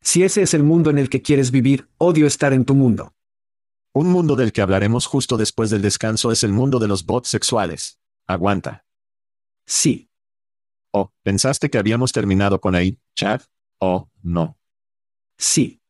Si 0.01 0.23
ese 0.23 0.43
es 0.43 0.55
el 0.55 0.63
mundo 0.63 0.91
en 0.91 0.99
el 0.99 1.09
que 1.09 1.23
quieres 1.23 1.51
vivir, 1.51 1.89
odio 1.99 2.27
estar 2.27 2.53
en 2.53 2.65
tu 2.65 2.75
mundo. 2.75 3.15
Un 3.93 4.09
mundo 4.09 4.37
del 4.37 4.53
que 4.53 4.61
hablaremos 4.61 5.07
justo 5.07 5.37
después 5.37 5.71
del 5.71 5.83
descanso 5.83 6.31
es 6.31 6.45
el 6.45 6.53
mundo 6.53 6.79
de 6.79 6.87
los 6.87 7.07
bots 7.07 7.29
sexuales. 7.29 7.99
Aguanta. 8.27 8.85
Sí. 9.65 10.11
Oh, 10.93 11.13
¿pensaste 11.23 11.71
que 11.71 11.79
habíamos 11.79 12.13
terminado 12.13 12.61
con 12.61 12.75
ahí, 12.75 13.01
Chad? 13.15 13.41
Oh, 13.79 14.09
no. 14.23 14.59
Sí. 15.39 15.81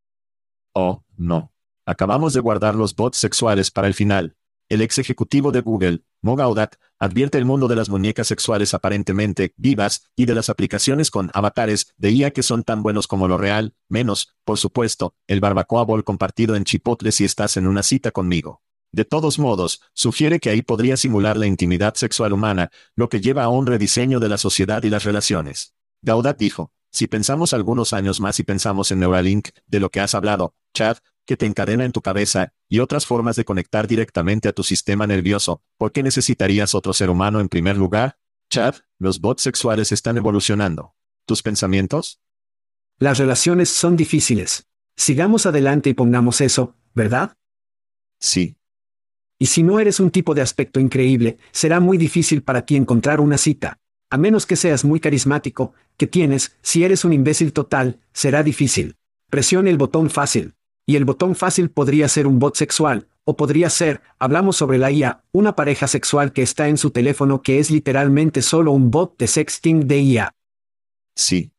Oh, 0.72 1.04
no. 1.16 1.52
Acabamos 1.84 2.32
de 2.32 2.40
guardar 2.40 2.74
los 2.74 2.94
bots 2.94 3.18
sexuales 3.18 3.70
para 3.70 3.86
el 3.86 3.94
final. 3.94 4.36
El 4.68 4.82
ex 4.82 4.98
ejecutivo 4.98 5.52
de 5.52 5.60
Google, 5.60 6.02
Mo 6.22 6.34
Gaudat, 6.34 6.74
advierte 6.98 7.38
el 7.38 7.44
mundo 7.44 7.68
de 7.68 7.76
las 7.76 7.88
muñecas 7.88 8.26
sexuales 8.26 8.74
aparentemente 8.74 9.54
vivas 9.56 10.10
y 10.16 10.26
de 10.26 10.34
las 10.34 10.50
aplicaciones 10.50 11.12
con 11.12 11.30
avatares 11.34 11.94
de 11.96 12.10
IA 12.10 12.32
que 12.32 12.42
son 12.42 12.64
tan 12.64 12.82
buenos 12.82 13.06
como 13.06 13.28
lo 13.28 13.38
real, 13.38 13.76
menos, 13.88 14.34
por 14.44 14.58
supuesto, 14.58 15.14
el 15.28 15.38
barbacoa 15.38 15.84
bowl 15.84 16.02
compartido 16.02 16.56
en 16.56 16.64
Chipotle 16.64 17.12
si 17.12 17.24
estás 17.24 17.56
en 17.56 17.68
una 17.68 17.84
cita 17.84 18.10
conmigo. 18.10 18.60
De 18.90 19.04
todos 19.04 19.38
modos, 19.38 19.82
sugiere 19.92 20.40
que 20.40 20.50
ahí 20.50 20.62
podría 20.62 20.96
simular 20.96 21.36
la 21.36 21.46
intimidad 21.46 21.94
sexual 21.94 22.32
humana, 22.32 22.72
lo 22.96 23.08
que 23.08 23.20
lleva 23.20 23.44
a 23.44 23.48
un 23.48 23.66
rediseño 23.66 24.18
de 24.18 24.28
la 24.28 24.38
sociedad 24.38 24.82
y 24.82 24.90
las 24.90 25.04
relaciones. 25.04 25.74
Gaudat 26.02 26.38
dijo, 26.38 26.72
si 26.90 27.06
pensamos 27.06 27.52
algunos 27.52 27.92
años 27.92 28.20
más 28.20 28.40
y 28.40 28.42
pensamos 28.42 28.90
en 28.90 28.98
Neuralink, 28.98 29.50
de 29.66 29.78
lo 29.78 29.90
que 29.90 30.00
has 30.00 30.14
hablado, 30.14 30.54
Chad, 30.74 30.96
que 31.26 31.36
te 31.36 31.44
encadena 31.44 31.84
en 31.84 31.92
tu 31.92 32.00
cabeza, 32.00 32.52
y 32.68 32.78
otras 32.78 33.04
formas 33.04 33.36
de 33.36 33.44
conectar 33.44 33.86
directamente 33.86 34.48
a 34.48 34.52
tu 34.52 34.62
sistema 34.62 35.06
nervioso, 35.06 35.62
¿por 35.76 35.92
qué 35.92 36.02
necesitarías 36.02 36.74
otro 36.74 36.92
ser 36.92 37.10
humano 37.10 37.40
en 37.40 37.48
primer 37.48 37.76
lugar? 37.76 38.18
Chad, 38.48 38.76
los 38.98 39.20
bots 39.20 39.42
sexuales 39.42 39.92
están 39.92 40.16
evolucionando. 40.16 40.94
¿Tus 41.26 41.42
pensamientos? 41.42 42.20
Las 42.98 43.18
relaciones 43.18 43.68
son 43.68 43.96
difíciles. 43.96 44.66
Sigamos 44.94 45.44
adelante 45.44 45.90
y 45.90 45.94
pongamos 45.94 46.40
eso, 46.40 46.76
¿verdad? 46.94 47.36
Sí. 48.18 48.56
Y 49.38 49.46
si 49.46 49.62
no 49.62 49.80
eres 49.80 50.00
un 50.00 50.10
tipo 50.10 50.34
de 50.34 50.40
aspecto 50.40 50.80
increíble, 50.80 51.36
será 51.52 51.80
muy 51.80 51.98
difícil 51.98 52.42
para 52.42 52.64
ti 52.64 52.76
encontrar 52.76 53.20
una 53.20 53.36
cita. 53.36 53.80
A 54.08 54.16
menos 54.16 54.46
que 54.46 54.56
seas 54.56 54.84
muy 54.84 55.00
carismático, 55.00 55.74
que 55.96 56.06
tienes, 56.06 56.56
si 56.62 56.84
eres 56.84 57.04
un 57.04 57.12
imbécil 57.12 57.52
total, 57.52 58.00
será 58.12 58.42
difícil. 58.42 58.96
Presione 59.28 59.68
el 59.68 59.76
botón 59.76 60.08
fácil. 60.08 60.54
Y 60.86 60.94
el 60.94 61.04
botón 61.04 61.34
fácil 61.34 61.68
podría 61.68 62.08
ser 62.08 62.28
un 62.28 62.38
bot 62.38 62.54
sexual, 62.56 63.08
o 63.24 63.36
podría 63.36 63.68
ser, 63.70 64.02
hablamos 64.20 64.56
sobre 64.56 64.78
la 64.78 64.92
IA, 64.92 65.24
una 65.32 65.56
pareja 65.56 65.88
sexual 65.88 66.32
que 66.32 66.42
está 66.42 66.68
en 66.68 66.78
su 66.78 66.92
teléfono 66.92 67.42
que 67.42 67.58
es 67.58 67.72
literalmente 67.72 68.40
solo 68.40 68.70
un 68.70 68.92
bot 68.92 69.18
de 69.18 69.26
sexting 69.26 69.88
de 69.88 69.98
IA. 69.98 70.34
Sí. 71.16 71.50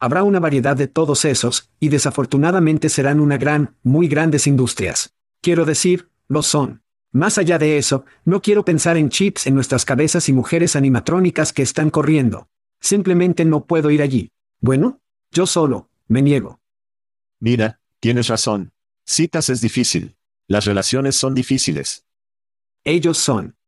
Habrá 0.00 0.24
una 0.24 0.40
variedad 0.40 0.76
de 0.76 0.88
todos 0.88 1.24
esos, 1.24 1.70
y 1.78 1.90
desafortunadamente 1.90 2.88
serán 2.88 3.20
una 3.20 3.38
gran, 3.38 3.76
muy 3.84 4.08
grandes 4.08 4.48
industrias. 4.48 5.14
Quiero 5.40 5.64
decir, 5.64 6.10
lo 6.26 6.42
son. 6.42 6.82
Más 7.12 7.38
allá 7.38 7.58
de 7.58 7.78
eso, 7.78 8.04
no 8.24 8.42
quiero 8.42 8.64
pensar 8.64 8.96
en 8.96 9.10
chips 9.10 9.46
en 9.46 9.54
nuestras 9.54 9.84
cabezas 9.84 10.28
y 10.28 10.32
mujeres 10.32 10.74
animatrónicas 10.74 11.52
que 11.52 11.62
están 11.62 11.90
corriendo. 11.90 12.48
Simplemente 12.80 13.44
no 13.44 13.64
puedo 13.64 13.90
ir 13.90 14.02
allí. 14.02 14.32
Bueno, 14.60 15.00
yo 15.30 15.46
solo, 15.46 15.88
me 16.08 16.22
niego. 16.22 16.60
Mira, 17.40 17.79
Tienes 18.00 18.28
razón. 18.28 18.72
Citas 19.04 19.50
es 19.50 19.60
difícil. 19.60 20.16
Las 20.46 20.64
relaciones 20.64 21.16
son 21.16 21.34
difíciles. 21.34 22.06
Ellos 22.82 23.18
son. 23.18 23.58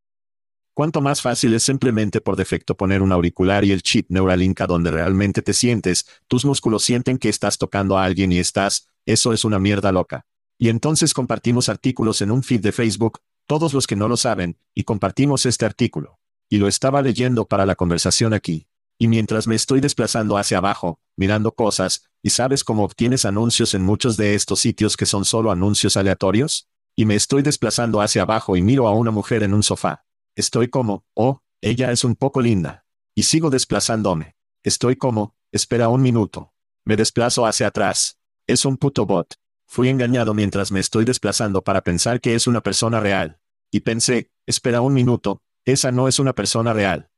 Cuanto 0.72 1.02
más 1.02 1.20
fácil 1.20 1.52
es 1.52 1.64
simplemente 1.64 2.22
por 2.22 2.36
defecto 2.36 2.74
poner 2.74 3.02
un 3.02 3.12
auricular 3.12 3.62
y 3.62 3.72
el 3.72 3.82
chip 3.82 4.06
Neuralink 4.08 4.58
a 4.62 4.66
donde 4.66 4.90
realmente 4.90 5.42
te 5.42 5.52
sientes, 5.52 6.06
tus 6.28 6.46
músculos 6.46 6.82
sienten 6.82 7.18
que 7.18 7.28
estás 7.28 7.58
tocando 7.58 7.98
a 7.98 8.04
alguien 8.04 8.32
y 8.32 8.38
estás, 8.38 8.88
eso 9.04 9.34
es 9.34 9.44
una 9.44 9.58
mierda 9.58 9.92
loca. 9.92 10.24
Y 10.56 10.70
entonces 10.70 11.12
compartimos 11.12 11.68
artículos 11.68 12.22
en 12.22 12.30
un 12.30 12.42
feed 12.42 12.62
de 12.62 12.72
Facebook, 12.72 13.20
todos 13.46 13.74
los 13.74 13.86
que 13.86 13.96
no 13.96 14.08
lo 14.08 14.16
saben, 14.16 14.56
y 14.74 14.84
compartimos 14.84 15.44
este 15.44 15.66
artículo. 15.66 16.20
Y 16.48 16.56
lo 16.56 16.68
estaba 16.68 17.02
leyendo 17.02 17.44
para 17.44 17.66
la 17.66 17.74
conversación 17.74 18.32
aquí. 18.32 18.66
Y 19.02 19.08
mientras 19.08 19.48
me 19.48 19.56
estoy 19.56 19.80
desplazando 19.80 20.38
hacia 20.38 20.58
abajo, 20.58 21.00
mirando 21.16 21.50
cosas, 21.56 22.04
¿y 22.22 22.30
sabes 22.30 22.62
cómo 22.62 22.84
obtienes 22.84 23.24
anuncios 23.24 23.74
en 23.74 23.82
muchos 23.82 24.16
de 24.16 24.36
estos 24.36 24.60
sitios 24.60 24.96
que 24.96 25.06
son 25.06 25.24
solo 25.24 25.50
anuncios 25.50 25.96
aleatorios? 25.96 26.68
Y 26.94 27.04
me 27.04 27.16
estoy 27.16 27.42
desplazando 27.42 28.00
hacia 28.00 28.22
abajo 28.22 28.56
y 28.56 28.62
miro 28.62 28.86
a 28.86 28.94
una 28.94 29.10
mujer 29.10 29.42
en 29.42 29.54
un 29.54 29.64
sofá. 29.64 30.04
Estoy 30.36 30.68
como, 30.68 31.04
oh, 31.14 31.40
ella 31.60 31.90
es 31.90 32.04
un 32.04 32.14
poco 32.14 32.40
linda. 32.40 32.84
Y 33.12 33.24
sigo 33.24 33.50
desplazándome. 33.50 34.36
Estoy 34.62 34.94
como, 34.94 35.34
espera 35.50 35.88
un 35.88 36.00
minuto. 36.00 36.52
Me 36.84 36.94
desplazo 36.94 37.44
hacia 37.44 37.66
atrás. 37.66 38.20
Es 38.46 38.64
un 38.64 38.76
puto 38.76 39.04
bot. 39.04 39.34
Fui 39.66 39.88
engañado 39.88 40.32
mientras 40.32 40.70
me 40.70 40.78
estoy 40.78 41.04
desplazando 41.04 41.64
para 41.64 41.80
pensar 41.80 42.20
que 42.20 42.36
es 42.36 42.46
una 42.46 42.60
persona 42.60 43.00
real. 43.00 43.40
Y 43.72 43.80
pensé, 43.80 44.30
espera 44.46 44.80
un 44.80 44.94
minuto, 44.94 45.42
esa 45.64 45.90
no 45.90 46.06
es 46.06 46.20
una 46.20 46.34
persona 46.34 46.72
real. 46.72 47.08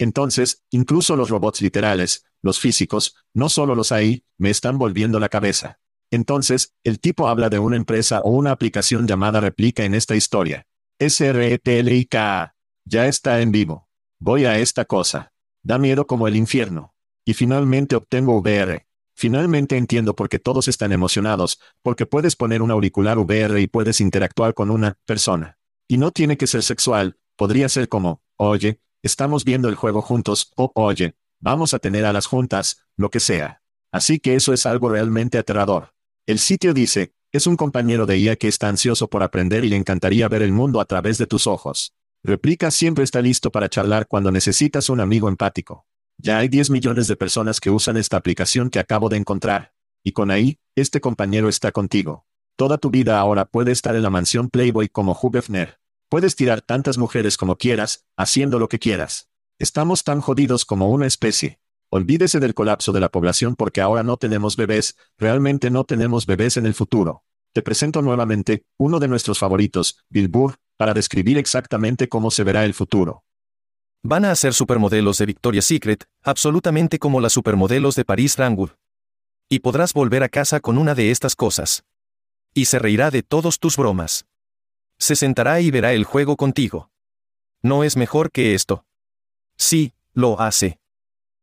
Entonces, 0.00 0.64
incluso 0.70 1.14
los 1.14 1.28
robots 1.28 1.60
literales, 1.60 2.24
los 2.40 2.58
físicos, 2.58 3.16
no 3.34 3.50
solo 3.50 3.74
los 3.74 3.92
hay, 3.92 4.24
me 4.38 4.48
están 4.48 4.78
volviendo 4.78 5.20
la 5.20 5.28
cabeza. 5.28 5.78
Entonces, 6.10 6.74
el 6.84 7.00
tipo 7.00 7.28
habla 7.28 7.50
de 7.50 7.58
una 7.58 7.76
empresa 7.76 8.22
o 8.22 8.30
una 8.30 8.50
aplicación 8.50 9.06
llamada 9.06 9.40
Replica 9.40 9.84
en 9.84 9.92
esta 9.92 10.16
historia. 10.16 10.66
S-R-E-T-L-I-K-A. 10.98 12.54
Ya 12.86 13.06
está 13.08 13.42
en 13.42 13.52
vivo. 13.52 13.88
Voy 14.18 14.46
a 14.46 14.58
esta 14.58 14.86
cosa. 14.86 15.34
Da 15.62 15.76
miedo 15.76 16.06
como 16.06 16.26
el 16.26 16.34
infierno. 16.34 16.94
Y 17.26 17.34
finalmente 17.34 17.94
obtengo 17.94 18.38
VR. 18.38 18.86
Finalmente 19.14 19.76
entiendo 19.76 20.16
por 20.16 20.30
qué 20.30 20.38
todos 20.38 20.66
están 20.66 20.92
emocionados, 20.92 21.60
porque 21.82 22.06
puedes 22.06 22.36
poner 22.36 22.62
un 22.62 22.70
auricular 22.70 23.18
VR 23.18 23.60
y 23.60 23.66
puedes 23.66 24.00
interactuar 24.00 24.54
con 24.54 24.70
una 24.70 24.96
persona. 25.04 25.58
Y 25.86 25.98
no 25.98 26.10
tiene 26.10 26.38
que 26.38 26.46
ser 26.46 26.62
sexual, 26.62 27.18
podría 27.36 27.68
ser 27.68 27.90
como, 27.90 28.22
oye, 28.36 28.80
estamos 29.02 29.44
viendo 29.44 29.68
el 29.68 29.74
juego 29.74 30.02
juntos, 30.02 30.52
o 30.56 30.70
oye, 30.74 31.14
vamos 31.38 31.74
a 31.74 31.78
tener 31.78 32.04
a 32.04 32.12
las 32.12 32.26
juntas, 32.26 32.84
lo 32.96 33.10
que 33.10 33.20
sea. 33.20 33.62
Así 33.92 34.20
que 34.20 34.34
eso 34.34 34.52
es 34.52 34.66
algo 34.66 34.88
realmente 34.88 35.38
aterrador. 35.38 35.94
El 36.26 36.38
sitio 36.38 36.74
dice, 36.74 37.12
es 37.32 37.46
un 37.46 37.56
compañero 37.56 38.06
de 38.06 38.18
IA 38.18 38.36
que 38.36 38.48
está 38.48 38.68
ansioso 38.68 39.08
por 39.08 39.22
aprender 39.22 39.64
y 39.64 39.68
le 39.68 39.76
encantaría 39.76 40.28
ver 40.28 40.42
el 40.42 40.52
mundo 40.52 40.80
a 40.80 40.84
través 40.84 41.18
de 41.18 41.26
tus 41.26 41.46
ojos. 41.46 41.94
Replica 42.22 42.70
siempre 42.70 43.04
está 43.04 43.22
listo 43.22 43.50
para 43.50 43.68
charlar 43.68 44.06
cuando 44.06 44.30
necesitas 44.30 44.90
un 44.90 45.00
amigo 45.00 45.28
empático. 45.28 45.86
Ya 46.18 46.38
hay 46.38 46.48
10 46.48 46.70
millones 46.70 47.08
de 47.08 47.16
personas 47.16 47.60
que 47.60 47.70
usan 47.70 47.96
esta 47.96 48.18
aplicación 48.18 48.68
que 48.68 48.78
acabo 48.78 49.08
de 49.08 49.16
encontrar. 49.16 49.72
Y 50.04 50.12
con 50.12 50.30
ahí, 50.30 50.58
este 50.74 51.00
compañero 51.00 51.48
está 51.48 51.72
contigo. 51.72 52.26
Toda 52.56 52.76
tu 52.76 52.90
vida 52.90 53.18
ahora 53.18 53.46
puede 53.46 53.72
estar 53.72 53.96
en 53.96 54.02
la 54.02 54.10
mansión 54.10 54.50
Playboy 54.50 54.88
como 54.88 55.18
Hugh. 55.20 55.79
Puedes 56.10 56.34
tirar 56.34 56.60
tantas 56.60 56.98
mujeres 56.98 57.36
como 57.36 57.54
quieras, 57.54 58.04
haciendo 58.16 58.58
lo 58.58 58.68
que 58.68 58.80
quieras. 58.80 59.28
Estamos 59.60 60.02
tan 60.02 60.20
jodidos 60.20 60.64
como 60.64 60.90
una 60.90 61.06
especie. 61.06 61.60
Olvídese 61.88 62.40
del 62.40 62.52
colapso 62.52 62.90
de 62.90 62.98
la 62.98 63.10
población 63.10 63.54
porque 63.54 63.80
ahora 63.80 64.02
no 64.02 64.16
tenemos 64.16 64.56
bebés, 64.56 64.96
realmente 65.16 65.70
no 65.70 65.84
tenemos 65.84 66.26
bebés 66.26 66.56
en 66.56 66.66
el 66.66 66.74
futuro. 66.74 67.22
Te 67.52 67.62
presento 67.62 68.02
nuevamente, 68.02 68.64
uno 68.76 68.98
de 68.98 69.06
nuestros 69.06 69.38
favoritos, 69.38 70.04
Bill 70.08 70.26
Burr, 70.26 70.56
para 70.76 70.94
describir 70.94 71.38
exactamente 71.38 72.08
cómo 72.08 72.32
se 72.32 72.42
verá 72.42 72.64
el 72.64 72.74
futuro. 72.74 73.22
Van 74.02 74.24
a 74.24 74.34
ser 74.34 74.52
supermodelos 74.52 75.16
de 75.18 75.26
Victoria's 75.26 75.66
Secret, 75.66 76.06
absolutamente 76.24 76.98
como 76.98 77.20
las 77.20 77.34
supermodelos 77.34 77.94
de 77.94 78.04
Paris 78.04 78.36
Rangwood. 78.36 78.70
Y 79.48 79.60
podrás 79.60 79.92
volver 79.92 80.24
a 80.24 80.28
casa 80.28 80.58
con 80.58 80.76
una 80.76 80.96
de 80.96 81.12
estas 81.12 81.36
cosas. 81.36 81.84
Y 82.52 82.64
se 82.64 82.80
reirá 82.80 83.12
de 83.12 83.22
todos 83.22 83.60
tus 83.60 83.76
bromas. 83.76 84.26
Se 85.00 85.16
sentará 85.16 85.60
y 85.60 85.72
verá 85.72 85.92
el 85.92 86.04
juego 86.04 86.36
contigo. 86.36 86.92
No 87.62 87.82
es 87.82 87.96
mejor 87.96 88.30
que 88.30 88.54
esto. 88.54 88.84
Sí, 89.56 89.92
lo 90.12 90.40
hace. 90.40 90.78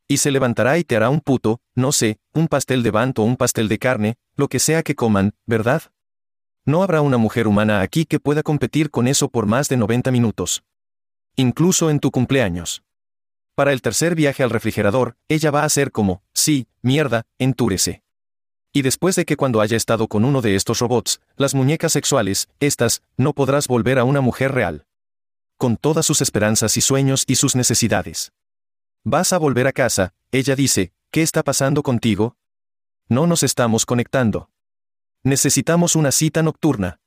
Y 0.07 0.17
se 0.17 0.31
levantará 0.31 0.77
y 0.77 0.85
te 0.85 0.95
hará 0.95 1.09
un 1.09 1.19
puto, 1.19 1.59
no 1.75 1.91
sé, 1.91 2.19
un 2.33 2.47
pastel 2.47 2.83
de 2.83 2.91
banto 2.91 3.23
o 3.23 3.25
un 3.25 3.35
pastel 3.35 3.67
de 3.67 3.77
carne, 3.77 4.15
lo 4.37 4.47
que 4.47 4.59
sea 4.59 4.81
que 4.81 4.95
coman, 4.95 5.33
¿verdad? 5.45 5.81
No 6.63 6.81
habrá 6.83 7.01
una 7.01 7.17
mujer 7.17 7.45
humana 7.45 7.81
aquí 7.81 8.05
que 8.05 8.21
pueda 8.21 8.41
competir 8.41 8.89
con 8.91 9.09
eso 9.09 9.27
por 9.27 9.45
más 9.45 9.67
de 9.67 9.75
90 9.75 10.11
minutos 10.11 10.63
incluso 11.37 11.91
en 11.91 11.99
tu 11.99 12.11
cumpleaños. 12.11 12.83
Para 13.55 13.71
el 13.71 13.81
tercer 13.81 14.15
viaje 14.15 14.43
al 14.43 14.49
refrigerador, 14.49 15.15
ella 15.29 15.51
va 15.51 15.63
a 15.63 15.69
ser 15.69 15.91
como, 15.91 16.23
sí, 16.33 16.67
mierda, 16.81 17.25
entúrese. 17.37 18.03
Y 18.77 18.83
después 18.83 19.15
de 19.15 19.25
que 19.25 19.37
cuando 19.37 19.59
haya 19.59 19.75
estado 19.75 20.07
con 20.07 20.23
uno 20.23 20.39
de 20.39 20.53
estos 20.53 20.77
robots, 20.77 21.19
las 21.35 21.55
muñecas 21.55 21.93
sexuales, 21.93 22.47
estas, 22.59 23.01
no 23.17 23.33
podrás 23.33 23.67
volver 23.67 23.97
a 23.97 24.03
una 24.03 24.21
mujer 24.21 24.51
real. 24.51 24.85
Con 25.57 25.77
todas 25.77 26.05
sus 26.05 26.21
esperanzas 26.21 26.77
y 26.77 26.81
sueños 26.81 27.23
y 27.25 27.37
sus 27.37 27.55
necesidades. 27.55 28.33
Vas 29.03 29.33
a 29.33 29.39
volver 29.39 29.65
a 29.65 29.71
casa, 29.71 30.13
ella 30.31 30.55
dice, 30.55 30.93
¿qué 31.09 31.23
está 31.23 31.41
pasando 31.41 31.81
contigo? 31.81 32.37
No 33.09 33.25
nos 33.25 33.41
estamos 33.41 33.83
conectando. 33.83 34.51
Necesitamos 35.23 35.95
una 35.95 36.11
cita 36.11 36.43
nocturna. 36.43 36.99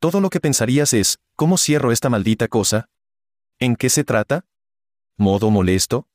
Todo 0.00 0.20
lo 0.20 0.28
que 0.28 0.40
pensarías 0.40 0.92
es, 0.92 1.20
¿cómo 1.36 1.56
cierro 1.56 1.92
esta 1.92 2.08
maldita 2.08 2.48
cosa? 2.48 2.88
¿En 3.60 3.76
qué 3.76 3.90
se 3.90 4.02
trata? 4.02 4.44
¿Modo 5.16 5.52
molesto? 5.52 6.08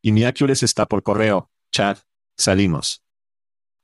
Iniacules 0.00 0.62
está 0.62 0.86
por 0.86 1.02
correo. 1.02 1.50
Chat. 1.72 1.98
Salimos. 2.36 3.02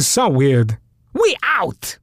So 0.00 0.28
weird. 0.28 0.78
We 1.12 1.36
out! 1.42 1.98